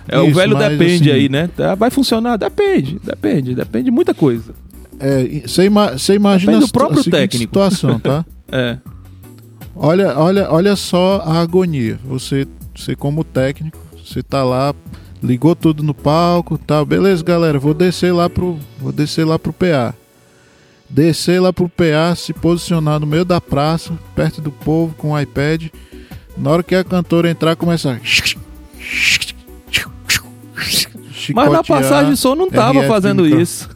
É, 0.07 0.19
o 0.19 0.27
Isso, 0.27 0.35
velho 0.35 0.55
mas, 0.55 0.69
depende 0.73 1.11
assim, 1.11 1.19
aí, 1.21 1.29
né? 1.31 1.49
Tá, 1.57 1.75
Vai 1.75 1.89
funcionar? 1.91 2.37
Depende, 2.37 3.01
depende, 3.03 3.55
depende 3.55 3.85
de 3.87 3.91
muita 3.91 4.13
coisa. 4.13 4.53
É, 5.01 5.41
você 5.47 5.65
ima 5.65 5.93
você 5.97 6.15
imagina 6.15 6.53
Depende 6.53 6.65
a, 6.65 6.67
do 6.67 6.73
próprio 6.73 7.01
a 7.01 7.05
técnico. 7.05 7.39
situação, 7.45 7.99
tá? 8.01 8.25
É. 8.53 8.77
Olha, 9.75 10.19
olha, 10.19 10.51
olha 10.53 10.77
só 10.77 11.23
a 11.25 11.41
agonia. 11.41 11.99
Você, 12.05 12.47
você 12.77 12.95
como 12.95 13.25
técnico, 13.25 13.79
você 14.05 14.23
tá 14.23 14.45
lá, 14.45 14.75
ligou 15.23 15.57
tudo 15.57 15.83
no 15.83 15.95
palco, 15.95 16.59
tá, 16.59 16.85
beleza, 16.85 17.25
galera, 17.25 17.59
vou 17.59 17.73
descer 17.73 18.13
lá 18.13 18.29
pro, 18.29 18.59
vou 18.79 18.93
descer 18.93 19.25
lá 19.25 19.39
pro 19.39 19.53
PA. 19.55 19.95
Descer 20.91 21.41
lá 21.41 21.51
pro 21.53 21.69
PA, 21.69 22.15
se 22.15 22.35
posicionar 22.35 23.01
no 23.01 23.07
meio 23.07 23.25
da 23.25 23.41
praça, 23.41 23.99
perto 24.15 24.43
do 24.43 24.53
povo 24.53 24.95
com 24.99 25.13
o 25.13 25.19
iPad. 25.19 25.69
Na 26.37 26.51
hora 26.51 26.63
que 26.63 26.75
a 26.75 26.83
cantora 26.85 27.31
entrar, 27.31 27.55
começar 27.57 27.99
chicotear. 28.03 29.35
Mas 31.35 31.51
na 31.53 31.65
passagem 31.65 32.11
de 32.13 32.17
som 32.19 32.35
não 32.35 32.51
tava 32.51 32.81
RF 32.81 32.89
fazendo 32.89 33.23
micro- 33.23 33.41
isso. 33.41 33.69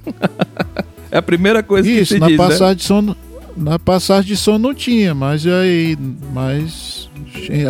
é 1.11 1.17
a 1.19 1.23
primeira 1.23 1.63
coisa 1.63 1.89
Isso, 1.89 2.15
que 2.15 2.21
na 2.21 2.27
se 2.27 2.33
diz, 2.33 2.39
né? 2.41 2.49
passagem 2.49 2.77
de 2.77 2.83
som. 2.85 3.15
Na 3.57 3.79
passagem 3.79 4.29
de 4.29 4.37
som 4.37 4.59
não 4.59 4.75
tinha, 4.75 5.15
mas 5.15 5.47
aí. 5.47 5.97
Mas 6.33 7.09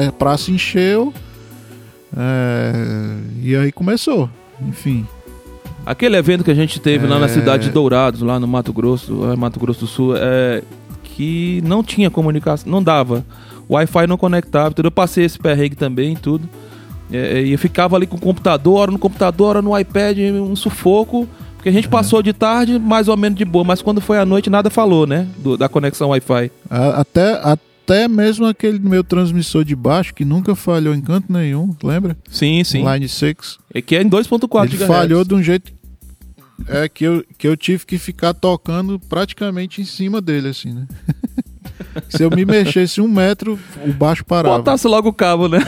a 0.09 0.11
praça 0.13 0.51
encheu. 0.51 1.13
é, 2.17 2.73
e 3.43 3.55
aí 3.57 3.71
começou. 3.71 4.29
Enfim. 4.61 5.07
Aquele 5.87 6.17
evento 6.17 6.43
que 6.45 6.51
a 6.51 6.55
gente 6.55 6.81
teve 6.81 7.07
lá 7.07 7.19
na 7.19 7.27
É. 7.27 7.29
cidade 7.29 7.65
de 7.65 7.71
Dourados, 7.71 8.21
lá 8.21 8.39
no 8.41 8.47
Mato 8.49 8.73
Grosso, 8.73 9.15
Mato 9.39 9.59
Grosso 9.61 9.81
do 9.81 9.87
Sul, 9.87 10.15
é 10.17 10.63
que 11.05 11.63
não 11.65 11.83
tinha 11.85 12.11
comunicação, 12.11 12.71
não 12.71 12.83
dava. 12.83 13.25
Wi-Fi 13.71 14.07
não 14.07 14.17
conectava, 14.17 14.75
tudo. 14.75 14.87
Eu 14.87 14.91
passei 14.93 15.25
esse 15.25 15.39
perrengue 15.39 15.77
também, 15.77 16.15
tudo. 16.17 16.49
É, 17.11 17.43
e 17.43 17.53
eu 17.53 17.59
ficava 17.59 17.97
ali 17.97 18.07
com 18.07 18.17
o 18.17 18.21
computador, 18.21 18.79
hora 18.81 18.91
no 18.93 18.99
computador, 18.99 19.49
hora 19.49 19.63
no 19.63 19.79
iPad, 19.79 20.19
um 20.19 20.55
sufoco. 20.57 21.29
Porque 21.57 21.71
a 21.71 21.73
gente 21.73 21.89
passou 21.89 22.23
de 22.23 22.33
tarde 22.33 22.79
mais 22.79 23.09
ou 23.09 23.17
menos 23.17 23.37
de 23.37 23.45
boa, 23.45 23.65
mas 23.65 23.83
quando 23.83 24.01
foi 24.01 24.19
à 24.19 24.25
noite 24.25 24.49
nada 24.49 24.71
falou, 24.71 25.07
né? 25.07 25.27
do- 25.39 25.57
da 25.57 25.69
conexão 25.69 26.11
Wi-Fi. 26.11 26.53
Até, 26.71 27.33
até 27.43 28.07
mesmo 28.07 28.47
aquele 28.47 28.79
meu 28.79 29.03
transmissor 29.03 29.65
de 29.65 29.75
baixo, 29.75 30.15
que 30.15 30.25
nunca 30.25 30.55
falhou 30.55 30.95
em 30.95 31.01
canto 31.01 31.33
nenhum, 31.33 31.75
lembra? 31.83 32.17
Sim, 32.31 32.63
sim. 32.63 32.85
Line 32.89 33.09
6. 33.09 33.59
É 33.75 33.83
que 33.83 33.97
é 33.97 34.03
em 34.03 34.09
2.4 34.09 34.69
Ele 34.69 34.77
GHz. 34.77 34.87
falhou 34.87 35.25
de 35.25 35.35
um 35.35 35.43
jeito. 35.43 35.73
É 36.69 36.89
que 36.89 37.05
eu, 37.05 37.25
que 37.37 37.47
eu 37.49 37.57
tive 37.57 37.85
que 37.87 37.99
ficar 37.99 38.35
tocando 38.35 38.99
praticamente 39.09 39.81
em 39.81 39.85
cima 39.85 40.21
dele, 40.21 40.49
assim, 40.49 40.73
né? 40.73 40.87
Se 42.09 42.23
eu 42.23 42.31
me 42.31 42.45
mexesse 42.45 43.01
um 43.01 43.09
metro, 43.09 43.59
o 43.85 43.93
baixo 43.93 44.25
parava. 44.25 44.59
Botasse 44.59 44.87
logo 44.87 45.09
o 45.09 45.13
cabo, 45.13 45.49
né? 45.49 45.59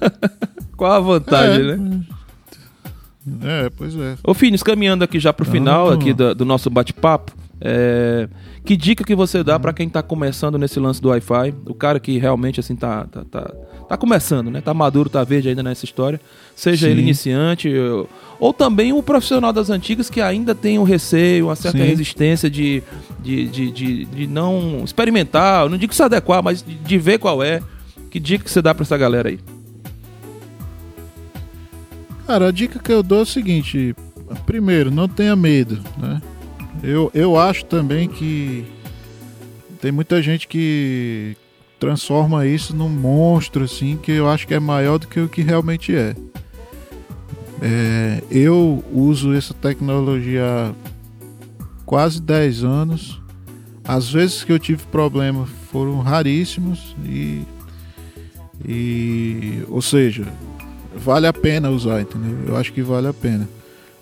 Qual 0.76 0.92
a 0.92 1.00
vantagem, 1.00 1.70
é, 1.70 1.76
né? 1.76 2.00
É, 3.42 3.70
pois 3.76 3.94
é. 3.94 4.16
Ô 4.24 4.32
Finis, 4.32 4.62
caminhando 4.62 5.04
aqui 5.04 5.18
já 5.18 5.32
pro 5.32 5.44
Então, 5.44 5.52
final 5.52 5.90
aqui 5.90 6.12
do, 6.12 6.34
do 6.34 6.44
nosso 6.44 6.70
bate-papo, 6.70 7.32
é, 7.60 8.28
que 8.68 8.76
dica 8.76 9.02
que 9.02 9.14
você 9.14 9.42
dá 9.42 9.58
pra 9.58 9.72
quem 9.72 9.88
tá 9.88 10.02
começando 10.02 10.58
nesse 10.58 10.78
lance 10.78 11.00
do 11.00 11.08
Wi-Fi? 11.08 11.54
O 11.64 11.72
cara 11.72 11.98
que 11.98 12.18
realmente 12.18 12.60
assim 12.60 12.76
tá, 12.76 13.06
tá, 13.06 13.24
tá, 13.24 13.50
tá 13.88 13.96
começando, 13.96 14.50
né? 14.50 14.60
Tá 14.60 14.74
maduro, 14.74 15.08
tá 15.08 15.24
verde 15.24 15.48
ainda 15.48 15.62
nessa 15.62 15.86
história. 15.86 16.20
Seja 16.54 16.84
Sim. 16.84 16.92
ele 16.92 17.00
iniciante 17.00 17.72
ou, 18.38 18.52
também 18.52 18.92
um 18.92 19.00
profissional 19.00 19.54
das 19.54 19.70
antigas 19.70 20.10
que 20.10 20.20
ainda 20.20 20.54
tem 20.54 20.78
um 20.78 20.82
receio, 20.82 21.46
uma 21.46 21.56
certa 21.56 21.78
Sim. 21.78 21.84
resistência 21.84 22.50
de, 22.50 22.82
de, 23.20 23.48
de, 23.48 23.70
de, 23.70 24.04
de 24.04 24.26
não 24.26 24.84
experimentar, 24.84 25.64
eu 25.64 25.70
não 25.70 25.78
digo 25.78 25.94
se 25.94 26.02
adequar, 26.02 26.42
mas 26.42 26.62
de, 26.62 26.98
ver 26.98 27.18
qual 27.18 27.42
é. 27.42 27.62
Que 28.10 28.20
dica 28.20 28.44
que 28.44 28.50
você 28.50 28.60
dá 28.60 28.74
pra 28.74 28.82
essa 28.82 28.98
galera 28.98 29.30
aí? 29.30 29.38
Cara, 32.26 32.48
a 32.48 32.52
dica 32.52 32.78
que 32.78 32.92
eu 32.92 33.02
dou 33.02 33.20
é 33.20 33.22
o 33.22 33.26
seguinte: 33.26 33.96
primeiro, 34.44 34.90
não 34.90 35.08
tenha 35.08 35.34
medo, 35.34 35.80
né? 35.96 36.20
Eu, 36.82 37.10
eu 37.14 37.38
acho 37.38 37.64
também 37.64 38.08
que 38.08 38.64
tem 39.80 39.92
muita 39.92 40.22
gente 40.22 40.46
que 40.46 41.36
transforma 41.78 42.46
isso 42.46 42.74
num 42.74 42.88
monstro, 42.88 43.64
assim, 43.64 43.96
que 43.96 44.12
eu 44.12 44.28
acho 44.28 44.46
que 44.46 44.54
é 44.54 44.60
maior 44.60 44.98
do 44.98 45.06
que 45.06 45.20
o 45.20 45.28
que 45.28 45.42
realmente 45.42 45.94
é. 45.94 46.14
É, 47.60 48.22
eu 48.30 48.84
uso 48.92 49.34
essa 49.34 49.52
tecnologia 49.54 50.44
há 50.44 50.72
quase 51.84 52.20
10 52.20 52.64
anos. 52.64 53.20
As 53.84 54.10
vezes 54.10 54.44
que 54.44 54.52
eu 54.52 54.58
tive 54.58 54.84
problema 54.86 55.46
foram 55.72 56.00
raríssimos 56.00 56.94
e, 57.04 57.42
e 58.66 59.64
ou 59.68 59.80
seja, 59.80 60.26
vale 60.94 61.26
a 61.26 61.32
pena 61.32 61.70
usar, 61.70 62.02
entendeu? 62.02 62.36
Eu 62.48 62.56
acho 62.56 62.72
que 62.72 62.82
vale 62.82 63.08
a 63.08 63.14
pena. 63.14 63.48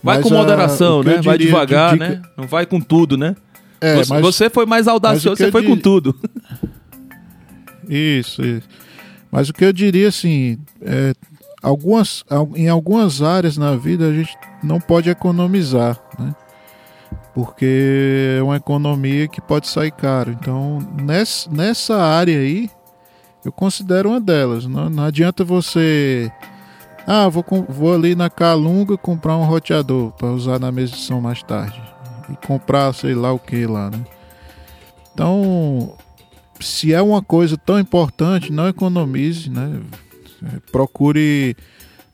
Vai 0.02 0.16
Mas 0.18 0.22
com 0.22 0.30
moderação, 0.34 1.02
né? 1.02 1.20
Vai 1.22 1.36
de 1.38 1.46
devagar, 1.46 1.96
né? 1.96 2.22
Não 2.36 2.46
vai 2.46 2.64
com 2.66 2.80
tudo, 2.80 3.16
né? 3.16 3.34
É, 3.80 3.96
você, 3.96 4.12
mas 4.14 4.22
você 4.22 4.48
foi 4.50 4.64
mais 4.66 4.86
audacioso, 4.88 5.36
você 5.36 5.50
foi 5.50 5.62
com 5.64 5.74
di- 5.76 5.82
tudo. 5.82 6.14
Isso, 7.88 8.42
isso. 8.44 8.68
Mas 9.30 9.48
o 9.48 9.52
que 9.52 9.64
eu 9.64 9.72
diria 9.72 10.08
assim, 10.08 10.58
é, 10.82 11.12
algumas, 11.62 12.24
al- 12.28 12.50
em 12.56 12.68
algumas 12.68 13.22
áreas 13.22 13.56
na 13.56 13.76
vida 13.76 14.08
a 14.08 14.12
gente 14.12 14.36
não 14.62 14.80
pode 14.80 15.08
economizar, 15.08 15.96
né? 16.18 16.34
Porque 17.34 18.34
é 18.38 18.42
uma 18.42 18.56
economia 18.56 19.28
que 19.28 19.40
pode 19.40 19.68
sair 19.68 19.90
caro. 19.92 20.32
Então, 20.32 20.78
nessa, 21.00 21.50
nessa 21.50 21.96
área 21.96 22.38
aí, 22.38 22.70
eu 23.44 23.52
considero 23.52 24.08
uma 24.08 24.20
delas. 24.20 24.66
Não, 24.66 24.88
não 24.88 25.04
adianta 25.04 25.44
você. 25.44 26.32
Ah, 27.06 27.28
vou, 27.28 27.44
vou 27.68 27.94
ali 27.94 28.14
na 28.14 28.28
Calunga 28.28 28.96
comprar 28.96 29.36
um 29.36 29.44
roteador 29.44 30.10
para 30.12 30.28
usar 30.28 30.58
na 30.58 30.72
mesa 30.72 30.92
de 30.92 30.98
som 30.98 31.20
mais 31.20 31.42
tarde. 31.42 31.80
E 32.28 32.46
comprar 32.46 32.92
sei 32.92 33.14
lá 33.14 33.32
o 33.32 33.38
que 33.38 33.64
lá, 33.66 33.90
né? 33.90 34.04
Então, 35.14 35.96
se 36.60 36.92
é 36.92 37.00
uma 37.00 37.22
coisa 37.22 37.56
tão 37.56 37.78
importante, 37.78 38.52
não 38.52 38.68
economize, 38.68 39.48
né? 39.48 39.80
Procure 40.72 41.56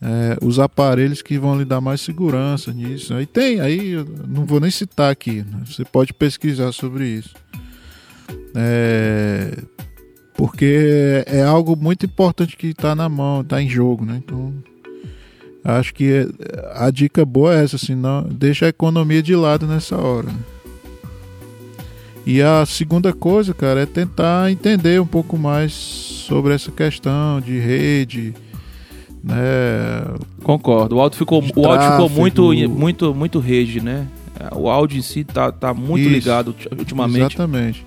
é, 0.00 0.36
os 0.44 0.58
aparelhos 0.58 1.22
que 1.22 1.38
vão 1.38 1.58
lhe 1.58 1.64
dar 1.64 1.80
mais 1.80 2.00
segurança 2.00 2.72
nisso. 2.72 3.14
Aí 3.14 3.24
tem, 3.24 3.60
aí 3.60 3.92
eu 3.92 4.04
não 4.28 4.44
vou 4.44 4.60
nem 4.60 4.70
citar 4.70 5.10
aqui. 5.10 5.42
né? 5.42 5.62
Você 5.64 5.84
pode 5.84 6.12
pesquisar 6.12 6.70
sobre 6.72 7.06
isso. 7.06 7.34
É, 8.54 9.56
porque 10.34 11.24
é 11.26 11.42
algo 11.42 11.76
muito 11.76 12.04
importante 12.04 12.56
que 12.56 12.68
está 12.68 12.94
na 12.94 13.08
mão, 13.08 13.40
está 13.40 13.62
em 13.62 13.68
jogo, 13.68 14.04
né? 14.04 14.20
Então, 14.24 14.52
acho 15.64 15.94
que 15.94 16.10
é- 16.12 16.26
a 16.74 16.90
dica 16.90 17.24
boa 17.24 17.54
é 17.54 17.62
essa, 17.64 17.76
assim, 17.76 17.94
não, 17.94 18.22
deixa 18.22 18.66
a 18.66 18.68
economia 18.68 19.22
de 19.22 19.34
lado 19.36 19.66
nessa 19.66 19.96
hora. 19.96 20.28
né? 20.28 20.38
E 22.24 22.40
a 22.40 22.64
segunda 22.64 23.12
coisa, 23.12 23.52
cara, 23.52 23.80
é 23.82 23.86
tentar 23.86 24.50
entender 24.50 25.00
um 25.00 25.06
pouco 25.06 25.36
mais 25.36 25.72
sobre 25.72 26.54
essa 26.54 26.70
questão 26.70 27.40
de 27.40 27.58
rede, 27.58 28.32
né? 29.24 29.34
Concordo. 30.42 30.96
O 30.96 31.00
áudio 31.00 31.18
ficou, 31.18 31.42
o 31.56 31.66
áudio 31.66 31.90
ficou 31.90 32.08
muito, 32.08 32.52
muito, 32.68 33.14
muito 33.14 33.38
rede, 33.40 33.80
né? 33.80 34.06
O 34.54 34.68
áudio 34.70 34.98
em 34.98 35.02
si 35.02 35.24
tá, 35.24 35.50
tá 35.50 35.74
muito 35.74 36.02
Isso. 36.02 36.10
ligado 36.10 36.48
ulti- 36.48 36.68
ultimamente. 36.78 37.34
Exatamente. 37.34 37.86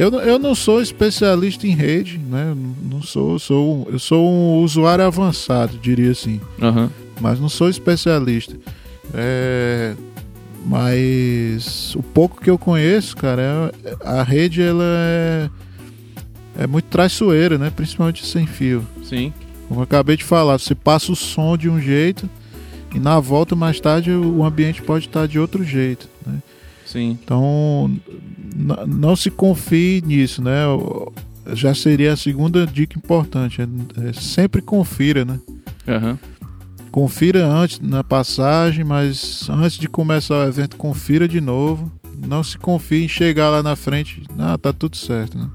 Eu, 0.00 0.10
não- 0.10 0.20
eu 0.20 0.38
não 0.38 0.54
sou 0.54 0.80
especialista 0.80 1.66
em 1.66 1.74
rede, 1.74 2.16
né? 2.18 2.50
Eu 2.50 2.56
Não 2.90 3.02
sou, 3.02 3.38
sou, 3.38 3.86
um- 3.86 3.92
eu 3.92 3.98
sou 3.98 4.30
um 4.30 4.58
usuário 4.62 5.04
avançado, 5.04 5.76
diria 5.78 6.10
assim. 6.10 6.40
Aham. 6.60 6.90
mas 7.20 7.38
não 7.38 7.50
sou 7.50 7.68
especialista. 7.68 8.56
É, 9.12 9.94
mas 10.64 11.94
o 11.94 12.02
pouco 12.02 12.40
que 12.40 12.48
eu 12.48 12.56
conheço, 12.56 13.14
cara, 13.16 13.70
é- 13.84 13.96
a 14.02 14.22
rede 14.22 14.62
ela 14.62 14.82
é, 14.84 15.50
é 16.60 16.66
muito 16.66 16.86
traiçoeira, 16.86 17.58
né? 17.58 17.70
Principalmente 17.74 18.24
sem 18.26 18.46
fio. 18.46 18.86
Sim. 19.02 19.32
Como 19.68 19.80
eu 19.80 19.84
acabei 19.84 20.16
de 20.16 20.24
falar, 20.24 20.58
você 20.58 20.74
passa 20.74 21.12
o 21.12 21.16
som 21.16 21.56
de 21.58 21.68
um 21.68 21.78
jeito 21.80 22.28
e 22.94 22.98
na 22.98 23.20
volta 23.20 23.54
mais 23.54 23.78
tarde 23.80 24.10
o 24.10 24.42
ambiente 24.44 24.80
pode 24.82 25.06
estar 25.06 25.26
de 25.28 25.38
outro 25.38 25.62
jeito. 25.62 26.08
Né? 26.26 26.38
Sim. 26.86 27.18
Então 27.22 27.90
não 28.86 29.16
se 29.16 29.30
confie 29.30 30.02
nisso, 30.04 30.42
né? 30.42 30.62
Já 31.54 31.74
seria 31.74 32.12
a 32.12 32.16
segunda 32.16 32.66
dica 32.66 32.98
importante. 32.98 33.60
É, 33.60 34.08
é 34.08 34.12
sempre 34.12 34.60
confira, 34.60 35.24
né? 35.24 35.38
Aham. 35.86 36.18
Confira 36.90 37.46
antes 37.46 37.78
na 37.78 38.02
passagem, 38.02 38.84
mas 38.84 39.48
antes 39.48 39.78
de 39.78 39.88
começar 39.88 40.44
o 40.44 40.48
evento, 40.48 40.76
confira 40.76 41.28
de 41.28 41.40
novo. 41.40 41.90
Não 42.26 42.42
se 42.42 42.58
confie 42.58 43.04
em 43.04 43.08
chegar 43.08 43.48
lá 43.48 43.62
na 43.62 43.76
frente. 43.76 44.22
Ah, 44.38 44.58
tá 44.58 44.72
tudo 44.72 44.96
certo, 44.96 45.38
né? 45.38 45.48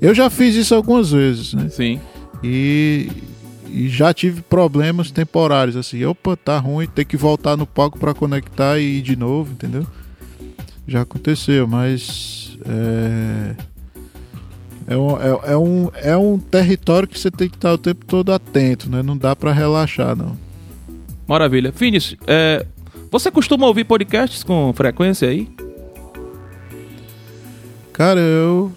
Eu 0.00 0.14
já 0.14 0.28
fiz 0.28 0.56
isso 0.56 0.74
algumas 0.74 1.12
vezes, 1.12 1.54
né? 1.54 1.68
Sim. 1.68 2.00
E, 2.42 3.08
e 3.70 3.88
já 3.88 4.12
tive 4.12 4.42
problemas 4.42 5.12
temporários, 5.12 5.76
assim. 5.76 6.04
Opa, 6.04 6.36
tá 6.36 6.58
ruim, 6.58 6.88
ter 6.88 7.04
que 7.04 7.16
voltar 7.16 7.56
no 7.56 7.64
palco 7.66 7.98
para 7.98 8.12
conectar 8.12 8.80
e 8.80 8.98
ir 8.98 9.02
de 9.02 9.14
novo, 9.14 9.52
entendeu? 9.52 9.86
Já 10.86 11.02
aconteceu, 11.02 11.68
mas. 11.68 12.41
É, 12.66 13.54
é, 14.88 14.96
um, 14.96 15.16
é, 15.16 15.52
é 15.52 15.56
um, 15.56 15.90
é 15.94 16.16
um 16.16 16.38
território 16.38 17.08
que 17.08 17.18
você 17.18 17.30
tem 17.30 17.48
que 17.48 17.56
estar 17.56 17.72
o 17.72 17.78
tempo 17.78 18.04
todo 18.04 18.32
atento, 18.32 18.90
né? 18.90 19.02
Não 19.02 19.16
dá 19.16 19.34
para 19.34 19.52
relaxar, 19.52 20.16
não. 20.16 20.36
Maravilha. 21.26 21.72
Finis, 21.72 22.16
é, 22.26 22.66
você 23.10 23.30
costuma 23.30 23.66
ouvir 23.66 23.84
podcasts 23.84 24.42
com 24.42 24.72
frequência 24.72 25.28
aí? 25.28 25.48
Cara, 27.92 28.20
eu 28.20 28.72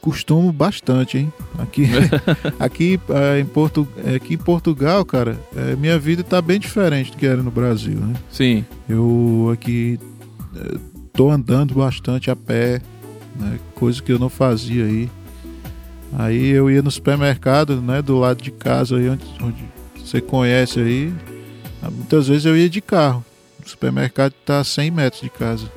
costumo 0.00 0.50
bastante, 0.52 1.18
hein? 1.18 1.32
Aqui, 1.58 1.84
aqui, 2.58 3.00
eh, 3.10 3.40
em, 3.40 3.44
Portu, 3.44 3.86
aqui 4.16 4.34
em 4.34 4.38
Portugal, 4.38 5.04
cara, 5.04 5.38
eh, 5.54 5.76
minha 5.76 5.98
vida 5.98 6.22
tá 6.22 6.40
bem 6.40 6.58
diferente 6.58 7.10
do 7.10 7.18
que 7.18 7.26
era 7.26 7.42
no 7.42 7.50
Brasil, 7.50 7.98
né? 7.98 8.14
Sim. 8.30 8.64
Eu 8.88 9.50
aqui 9.52 9.98
eh, 10.56 10.78
tô 11.12 11.30
andando 11.30 11.74
bastante 11.74 12.30
a 12.30 12.36
pé, 12.36 12.80
né? 13.38 13.58
coisa 13.74 14.02
que 14.02 14.12
eu 14.12 14.18
não 14.18 14.28
fazia 14.28 14.84
aí. 14.84 15.10
Aí 16.12 16.48
eu 16.48 16.70
ia 16.70 16.82
no 16.82 16.90
supermercado, 16.90 17.80
né, 17.80 18.00
do 18.00 18.18
lado 18.18 18.42
de 18.42 18.50
casa 18.50 18.96
aí 18.96 19.08
onde, 19.08 19.24
onde 19.42 19.64
você 19.96 20.20
conhece 20.20 20.80
aí. 20.80 21.12
Muitas 21.82 22.28
vezes 22.28 22.44
eu 22.44 22.56
ia 22.56 22.68
de 22.68 22.80
carro. 22.80 23.24
O 23.64 23.68
supermercado 23.68 24.32
está 24.40 24.60
a 24.60 24.64
100 24.64 24.90
metros 24.90 25.22
de 25.22 25.30
casa. 25.30 25.70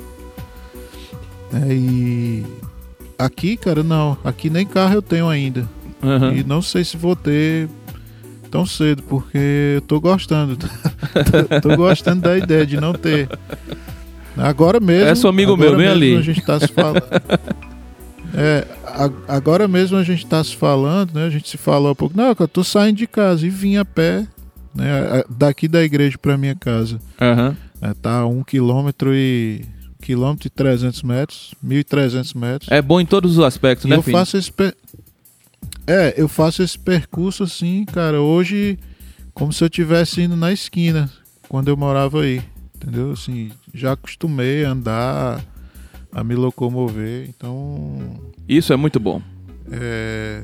É, 1.53 1.73
e 1.73 2.45
aqui, 3.17 3.57
cara, 3.57 3.83
não. 3.83 4.17
Aqui 4.23 4.49
nem 4.49 4.65
carro 4.65 4.95
eu 4.95 5.01
tenho 5.01 5.27
ainda. 5.27 5.67
Aham. 6.01 6.33
E 6.33 6.43
não 6.43 6.61
sei 6.61 6.83
se 6.83 6.95
vou 6.95 7.15
ter 7.15 7.69
tão 8.49 8.65
cedo, 8.65 9.03
porque 9.03 9.75
eu 9.75 9.81
tô 9.81 9.99
gostando. 9.99 10.57
tô, 11.61 11.61
tô 11.61 11.75
gostando 11.75 12.21
da 12.21 12.37
ideia 12.37 12.65
de 12.65 12.79
não 12.79 12.93
ter. 12.93 13.27
Agora 14.37 14.79
mesmo. 14.79 15.07
É 15.09 15.15
seu 15.15 15.29
amigo 15.29 15.55
meu, 15.57 15.75
bem 15.75 15.87
ali. 15.87 16.15
A 16.15 16.21
gente 16.21 16.41
tá 16.41 16.59
se 16.59 16.67
falando. 16.67 17.01
É, 18.33 18.65
a- 18.85 19.35
agora 19.35 19.67
mesmo 19.67 19.97
a 19.97 20.03
gente 20.03 20.25
tá 20.25 20.41
se 20.41 20.55
falando, 20.55 21.13
né? 21.15 21.25
A 21.25 21.29
gente 21.29 21.49
se 21.49 21.57
falou 21.57 21.91
um 21.91 21.95
pouco. 21.95 22.15
Não, 22.15 22.33
eu 22.39 22.47
tô 22.47 22.63
saindo 22.63 22.95
de 22.95 23.05
casa 23.05 23.45
e 23.45 23.49
vim 23.49 23.75
a 23.75 23.83
pé, 23.83 24.25
né? 24.73 25.21
Daqui 25.29 25.67
da 25.67 25.83
igreja 25.83 26.17
pra 26.17 26.37
minha 26.37 26.55
casa. 26.55 26.97
Aham. 27.19 27.57
É, 27.81 27.93
tá 27.93 28.19
a 28.19 28.25
um 28.27 28.41
quilômetro 28.41 29.13
e. 29.13 29.65
quilômetro 30.01 30.47
e 30.47 30.49
300 30.49 31.03
metros, 31.03 31.53
1.300 31.65 32.37
metros. 32.39 32.71
É 32.71 32.81
bom 32.81 33.01
em 33.01 33.05
todos 33.05 33.37
os 33.37 33.43
aspectos, 33.43 33.85
E 33.85 33.89
né, 33.89 33.97
eu 33.97 34.01
filho? 34.01 34.17
faço 34.17 34.37
esse 34.37 34.49
per... 34.51 34.73
É, 35.85 36.13
eu 36.15 36.29
faço 36.29 36.63
esse 36.63 36.79
percurso 36.79 37.43
assim, 37.43 37.83
cara, 37.83 38.21
hoje 38.21 38.79
como 39.33 39.51
se 39.51 39.61
eu 39.61 39.67
estivesse 39.67 40.21
indo 40.21 40.37
na 40.37 40.53
esquina 40.53 41.09
quando 41.49 41.67
eu 41.67 41.75
morava 41.75 42.21
aí, 42.21 42.41
entendeu? 42.81 43.11
Assim, 43.11 43.51
já 43.73 43.93
acostumei 43.93 44.65
a 44.65 44.71
andar, 44.71 45.43
a 46.11 46.23
me 46.23 46.35
locomover, 46.35 47.27
então 47.29 47.99
Isso 48.47 48.73
é 48.73 48.75
muito 48.75 48.99
bom. 48.99 49.21
é 49.71 50.41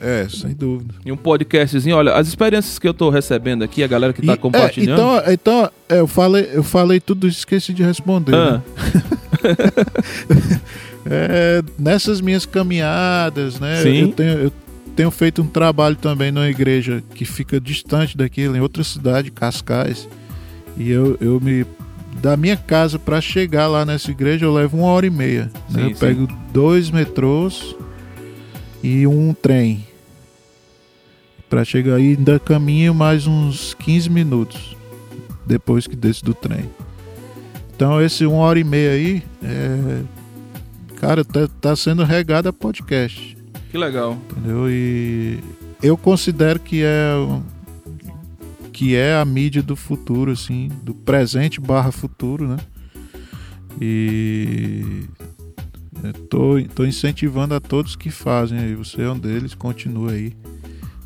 é, 0.00 0.28
sem 0.28 0.52
dúvida. 0.54 0.94
E 1.04 1.10
um 1.10 1.16
podcastzinho, 1.16 1.96
olha, 1.96 2.12
as 2.14 2.28
experiências 2.28 2.78
que 2.78 2.86
eu 2.86 2.94
tô 2.94 3.10
recebendo 3.10 3.64
aqui, 3.64 3.82
a 3.82 3.86
galera 3.86 4.12
que 4.12 4.24
tá 4.24 4.34
E- 4.34 4.36
compartilhando. 4.36 5.00
É, 5.26 5.32
então, 5.32 5.32
então 5.32 5.70
é, 5.88 5.98
eu 6.00 6.06
falei, 6.06 6.48
eu 6.52 6.62
falei 6.62 7.00
tudo 7.00 7.26
isso, 7.26 7.38
esqueci 7.38 7.72
de 7.72 7.82
responder. 7.82 8.34
Ah, 8.34 8.52
né? 8.52 8.62
É, 11.10 11.62
nessas 11.78 12.20
minhas 12.20 12.44
caminhadas, 12.44 13.58
né? 13.58 13.82
Sim. 13.82 14.00
Eu 14.02 14.12
tenho, 14.12 14.30
eu 14.38 14.52
tenho 14.94 15.10
feito 15.10 15.40
um 15.40 15.46
trabalho 15.46 15.96
também 15.96 16.30
numa 16.30 16.48
igreja 16.48 17.02
que 17.14 17.24
fica 17.24 17.58
distante 17.58 18.14
daquilo, 18.14 18.54
em 18.54 18.60
outra 18.60 18.84
cidade, 18.84 19.30
Cascais. 19.30 20.06
E 20.78 20.90
eu, 20.90 21.16
eu 21.20 21.40
me. 21.40 21.66
Da 22.22 22.36
minha 22.36 22.56
casa 22.56 22.98
para 22.98 23.20
chegar 23.20 23.66
lá 23.68 23.84
nessa 23.84 24.10
igreja, 24.10 24.44
eu 24.46 24.52
levo 24.52 24.78
uma 24.78 24.86
hora 24.88 25.06
e 25.06 25.10
meia. 25.10 25.50
né? 25.70 25.82
Sim, 25.84 25.90
Eu 25.90 25.96
pego 25.96 26.28
dois 26.52 26.90
metrôs 26.90 27.76
e 28.82 29.06
um 29.06 29.32
trem. 29.34 29.86
Para 31.48 31.64
chegar 31.64 31.94
aí, 31.94 32.16
ainda 32.16 32.38
caminho 32.38 32.94
mais 32.94 33.26
uns 33.26 33.74
15 33.74 34.10
minutos 34.10 34.76
depois 35.46 35.86
que 35.86 35.96
desço 35.96 36.24
do 36.24 36.34
trem. 36.34 36.68
Então, 37.74 38.02
esse 38.02 38.26
uma 38.26 38.38
hora 38.38 38.58
e 38.58 38.64
meia 38.64 38.90
aí, 38.90 39.22
é, 39.42 40.02
cara, 40.96 41.24
tá, 41.24 41.48
tá 41.60 41.76
sendo 41.76 42.02
regado 42.04 42.48
a 42.48 42.52
podcast, 42.52 43.36
que 43.70 43.78
legal. 43.78 44.18
entendeu? 44.30 44.68
E 44.68 45.38
eu 45.82 45.96
considero 45.96 46.58
que 46.58 46.82
é 46.82 47.12
que 48.78 48.94
é 48.94 49.16
a 49.16 49.24
mídia 49.24 49.60
do 49.60 49.74
futuro, 49.74 50.30
assim, 50.30 50.68
do 50.84 50.94
presente 50.94 51.60
barra 51.60 51.90
futuro, 51.90 52.46
né? 52.46 52.58
E 53.80 55.02
tô 56.30 56.84
incentivando 56.84 57.56
a 57.56 57.60
todos 57.60 57.96
que 57.96 58.08
fazem 58.08 58.56
aí. 58.56 58.76
Você 58.76 59.02
é 59.02 59.10
um 59.10 59.18
deles, 59.18 59.52
continua 59.52 60.12
aí. 60.12 60.32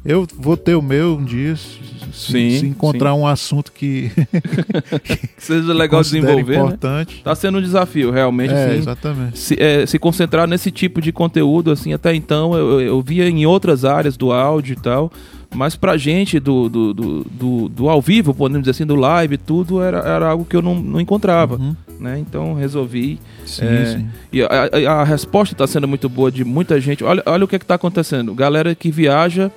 Eu 0.05 0.27
vou 0.37 0.57
ter 0.57 0.74
o 0.74 0.83
meu 0.83 1.16
um 1.16 1.24
dia, 1.24 1.55
se, 1.55 1.79
Sim, 2.12 2.59
se 2.59 2.66
encontrar 2.66 3.15
um 3.15 3.24
assunto 3.27 3.70
que, 3.73 4.11
Que 5.05 5.19
seja 5.39 5.73
legal 5.73 6.03
desenvolver, 6.03 6.59
né? 6.59 6.65
importante. 6.65 7.23
Tá 7.23 7.35
sendo 7.35 7.59
um 7.59 7.62
desafio, 7.62 8.11
realmente, 8.11 8.53
É, 8.53 8.66
assim. 8.66 8.79
exatamente. 8.79 9.39
se, 9.39 9.57
é, 9.62 9.87
se 9.87 9.99
concentrar 9.99 10.49
nesse 10.49 10.70
tipo 10.73 11.01
de 11.01 11.12
conteúdo, 11.12 11.70
assim, 11.70 11.93
até 11.93 12.15
então 12.15 12.55
eu, 12.55 12.81
eu 12.81 13.01
via 13.01 13.29
em 13.29 13.47
outras 13.47 13.85
áreas 13.85 14.16
do 14.16 14.33
áudio 14.33 14.73
e 14.73 14.77
tal, 14.77 15.11
mas 15.55 15.77
pra 15.77 15.97
gente 15.97 16.41
do, 16.41 16.69
do, 16.69 16.93
do, 16.95 17.24
do, 17.24 17.69
do 17.69 17.89
ao 17.89 18.03
vivo, 18.03 18.35
podemos 18.35 18.62
dizer 18.62 18.73
assim, 18.73 18.87
do 18.87 18.97
live, 18.97 19.37
tudo 19.39 19.81
era, 19.81 19.99
era 19.99 20.29
algo 20.29 20.45
que 20.45 20.57
eu 20.57 20.62
não, 20.62 20.74
não 20.83 21.01
encontrava, 21.01 21.57
Uhum. 21.57 21.77
né? 22.01 22.19
Então 22.19 22.55
resolvi. 22.55 23.20
Sim, 23.47 23.65
É, 23.66 23.87
sim. 23.87 24.09
E 24.33 24.43
a, 24.43 24.49
a- 24.49 25.01
a 25.03 25.05
resposta 25.05 25.55
está 25.55 25.66
sendo 25.66 25.87
muito 25.87 26.09
boa 26.09 26.31
de 26.33 26.45
muita 26.45 26.81
gente. 26.81 27.05
Olha, 27.05 27.23
olha 27.24 27.45
o 27.45 27.49
que 27.49 27.55
está 27.57 27.74
acontecendo. 27.77 28.35
Galera 28.35 28.74
que 28.74 28.91
viaja, 28.91 29.51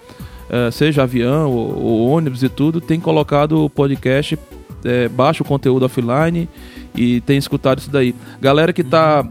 eh, 0.50 0.72
seja 0.72 1.04
avião 1.04 1.52
ou, 1.52 1.84
ou 1.84 2.10
ônibus 2.10 2.44
e 2.44 2.50
tudo, 2.50 2.80
tem 2.80 3.00
colocado 3.00 3.64
o 3.64 3.70
podcast, 3.70 4.38
eh, 4.84 5.08
baixa 5.10 5.44
o 5.44 5.46
conteúdo 5.46 5.86
offline 5.86 6.48
e 6.96 7.22
tem 7.22 7.38
escutado 7.38 7.80
isso 7.80 7.90
daí. 7.90 8.16
Galera 8.40 8.72
que 8.72 8.82
está 8.82 9.28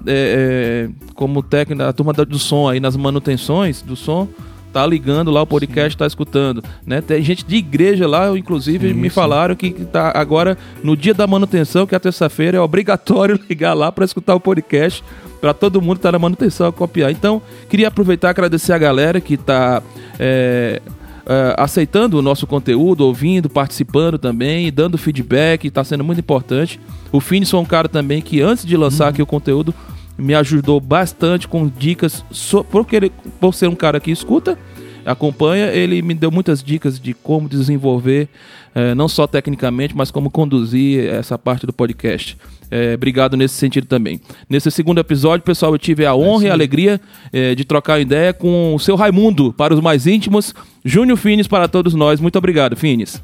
como 1.14 1.42
técnica, 1.42 1.88
a 1.88 1.92
turma 1.92 2.12
do 2.12 2.38
som 2.38 2.68
aí 2.68 2.80
nas 2.80 2.96
manutenções 2.96 3.82
do 3.82 3.96
som. 3.96 4.28
Tá 4.72 4.84
ligando 4.84 5.30
lá 5.30 5.40
o 5.40 5.46
podcast, 5.46 5.96
tá 5.96 6.04
escutando, 6.04 6.60
né? 6.84 7.00
Tem 7.00 7.22
gente 7.22 7.44
de 7.44 7.54
igreja 7.54 8.08
lá, 8.08 8.36
inclusive, 8.36 8.88
Sim, 8.88 8.94
me 8.94 9.08
sim. 9.08 9.14
falaram 9.14 9.54
que 9.54 9.70
que 9.70 9.84
tá 9.84 10.10
agora 10.12 10.58
no 10.82 10.96
dia 10.96 11.14
da 11.14 11.28
manutenção, 11.28 11.86
que 11.86 11.94
é 11.94 11.98
terça-feira, 12.00 12.58
é 12.58 12.60
obrigatório 12.60 13.38
ligar 13.48 13.72
lá 13.72 13.92
para 13.92 14.04
escutar 14.04 14.34
o 14.34 14.40
podcast 14.40 15.04
para 15.40 15.54
todo 15.54 15.80
mundo 15.80 15.98
que 15.98 16.02
tá 16.02 16.10
na 16.10 16.18
manutenção 16.18 16.72
copiar. 16.72 17.12
Então, 17.12 17.40
queria 17.68 17.86
aproveitar 17.86 18.28
e 18.28 18.30
agradecer 18.30 18.72
a 18.72 18.78
galera 18.78 19.20
que 19.20 19.36
tá 19.36 19.80
é, 20.18 20.82
é, 21.26 21.54
aceitando 21.58 22.18
o 22.18 22.22
nosso 22.22 22.46
conteúdo, 22.46 23.06
ouvindo, 23.06 23.48
participando 23.48 24.18
também, 24.18 24.72
dando 24.72 24.98
feedback, 24.98 25.66
está 25.66 25.82
sendo 25.82 26.04
muito 26.04 26.20
importante. 26.20 26.80
O 27.10 27.20
Finis 27.20 27.52
é 27.52 27.56
um 27.56 27.64
cara 27.64 27.88
também 27.88 28.20
que 28.20 28.40
antes 28.40 28.64
de 28.64 28.76
lançar 28.76 29.08
aqui 29.08 29.22
o 29.22 29.26
conteúdo 29.26 29.74
me 30.16 30.34
ajudou 30.34 30.80
bastante 30.80 31.48
com 31.48 31.66
dicas, 31.68 32.24
so, 32.30 32.64
ele, 32.92 33.10
por 33.40 33.54
ser 33.54 33.68
um 33.68 33.74
cara 33.74 33.98
que 33.98 34.10
escuta, 34.10 34.58
acompanha, 35.04 35.66
ele 35.66 36.02
me 36.02 36.14
deu 36.14 36.30
muitas 36.30 36.62
dicas 36.62 36.98
de 36.98 37.14
como 37.14 37.48
desenvolver, 37.48 38.28
eh, 38.74 38.94
não 38.94 39.08
só 39.08 39.26
tecnicamente, 39.26 39.96
mas 39.96 40.10
como 40.10 40.30
conduzir 40.30 41.06
essa 41.06 41.38
parte 41.38 41.66
do 41.66 41.72
podcast. 41.72 42.36
Eh, 42.70 42.94
obrigado 42.94 43.36
nesse 43.36 43.54
sentido 43.54 43.86
também. 43.86 44.20
Nesse 44.48 44.70
segundo 44.70 44.98
episódio, 44.98 45.44
pessoal, 45.44 45.72
eu 45.72 45.78
tive 45.78 46.04
a 46.04 46.14
honra 46.14 46.46
e 46.46 46.50
a 46.50 46.52
alegria 46.52 47.00
eh, 47.32 47.54
de 47.54 47.64
trocar 47.64 48.00
ideia 48.00 48.32
com 48.32 48.74
o 48.74 48.78
seu 48.80 48.96
Raimundo, 48.96 49.52
para 49.52 49.72
os 49.72 49.80
mais 49.80 50.06
íntimos, 50.06 50.54
Júnior 50.84 51.16
Fines 51.16 51.46
para 51.46 51.68
todos 51.68 51.94
nós. 51.94 52.18
Muito 52.20 52.36
obrigado, 52.36 52.76
Fines. 52.76 53.22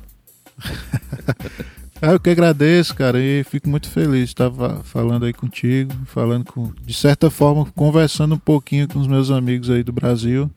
Ah, 2.01 2.13
eu 2.13 2.21
que 2.21 2.31
agradeço, 2.31 2.95
cara, 2.95 3.19
e 3.19 3.43
fico 3.43 3.69
muito 3.69 3.89
feliz. 3.89 4.29
Estava 4.29 4.83
falando 4.85 5.25
aí 5.25 5.33
contigo, 5.33 5.93
falando 6.07 6.45
com, 6.45 6.73
de 6.87 6.95
certa 6.95 7.29
forma, 7.29 7.67
conversando 7.75 8.37
um 8.37 8.39
pouquinho 8.39 8.87
com 8.87 8.99
os 8.99 9.09
meus 9.09 9.31
amigos 9.31 9.69
aí 9.69 9.83
do 9.83 9.93
Brasil. 9.93 10.51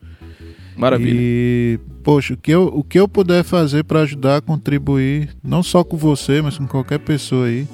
Maravilha. 0.76 1.18
E, 1.20 1.78
poxa, 2.02 2.34
o 2.34 2.36
que 2.36 2.50
eu, 2.50 2.66
o 2.66 2.82
que 2.82 2.98
eu 2.98 3.08
puder 3.08 3.44
fazer 3.44 3.84
para 3.84 4.00
ajudar, 4.00 4.42
contribuir, 4.42 5.30
não 5.42 5.62
só 5.62 5.84
com 5.84 5.96
você, 5.96 6.42
mas 6.42 6.58
com 6.58 6.66
qualquer 6.66 6.98
pessoa 6.98 7.46
aí, 7.46 7.66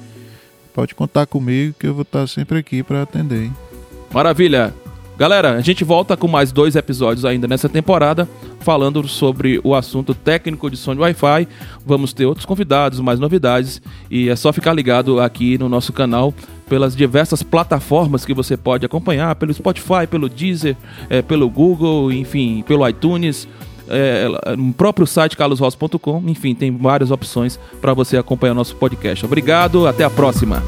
pode 0.73 0.95
contar 0.95 1.25
comigo 1.25 1.75
que 1.79 1.87
eu 1.87 1.93
vou 1.93 2.03
estar 2.03 2.27
sempre 2.27 2.59
aqui 2.59 2.83
para 2.83 3.01
atender. 3.01 3.45
Hein? 3.45 3.53
Maravilha. 4.13 4.73
Galera, 5.21 5.51
a 5.51 5.61
gente 5.61 5.83
volta 5.83 6.17
com 6.17 6.27
mais 6.27 6.51
dois 6.51 6.75
episódios 6.75 7.25
ainda 7.25 7.47
nessa 7.47 7.69
temporada, 7.69 8.27
falando 8.61 9.07
sobre 9.07 9.61
o 9.63 9.75
assunto 9.75 10.15
técnico 10.15 10.67
de 10.67 10.75
som 10.75 10.95
de 10.95 11.01
Wi-Fi. 11.01 11.47
Vamos 11.85 12.11
ter 12.11 12.25
outros 12.25 12.43
convidados, 12.43 12.99
mais 12.99 13.19
novidades, 13.19 13.79
e 14.09 14.29
é 14.29 14.35
só 14.35 14.51
ficar 14.51 14.73
ligado 14.73 15.19
aqui 15.19 15.59
no 15.59 15.69
nosso 15.69 15.93
canal 15.93 16.33
pelas 16.67 16.95
diversas 16.95 17.43
plataformas 17.43 18.25
que 18.25 18.33
você 18.33 18.57
pode 18.57 18.83
acompanhar, 18.83 19.35
pelo 19.35 19.53
Spotify, 19.53 20.07
pelo 20.09 20.27
Deezer, 20.27 20.75
eh, 21.07 21.21
pelo 21.21 21.47
Google, 21.47 22.11
enfim, 22.11 22.63
pelo 22.67 22.89
iTunes, 22.89 23.47
eh, 23.89 24.27
no 24.57 24.73
próprio 24.73 25.05
site 25.05 25.37
carlosross.com, 25.37 26.23
enfim, 26.25 26.55
tem 26.55 26.75
várias 26.75 27.11
opções 27.11 27.59
para 27.79 27.93
você 27.93 28.17
acompanhar 28.17 28.55
nosso 28.55 28.75
podcast. 28.75 29.23
Obrigado, 29.23 29.85
até 29.85 30.03
a 30.03 30.09
próxima. 30.09 30.63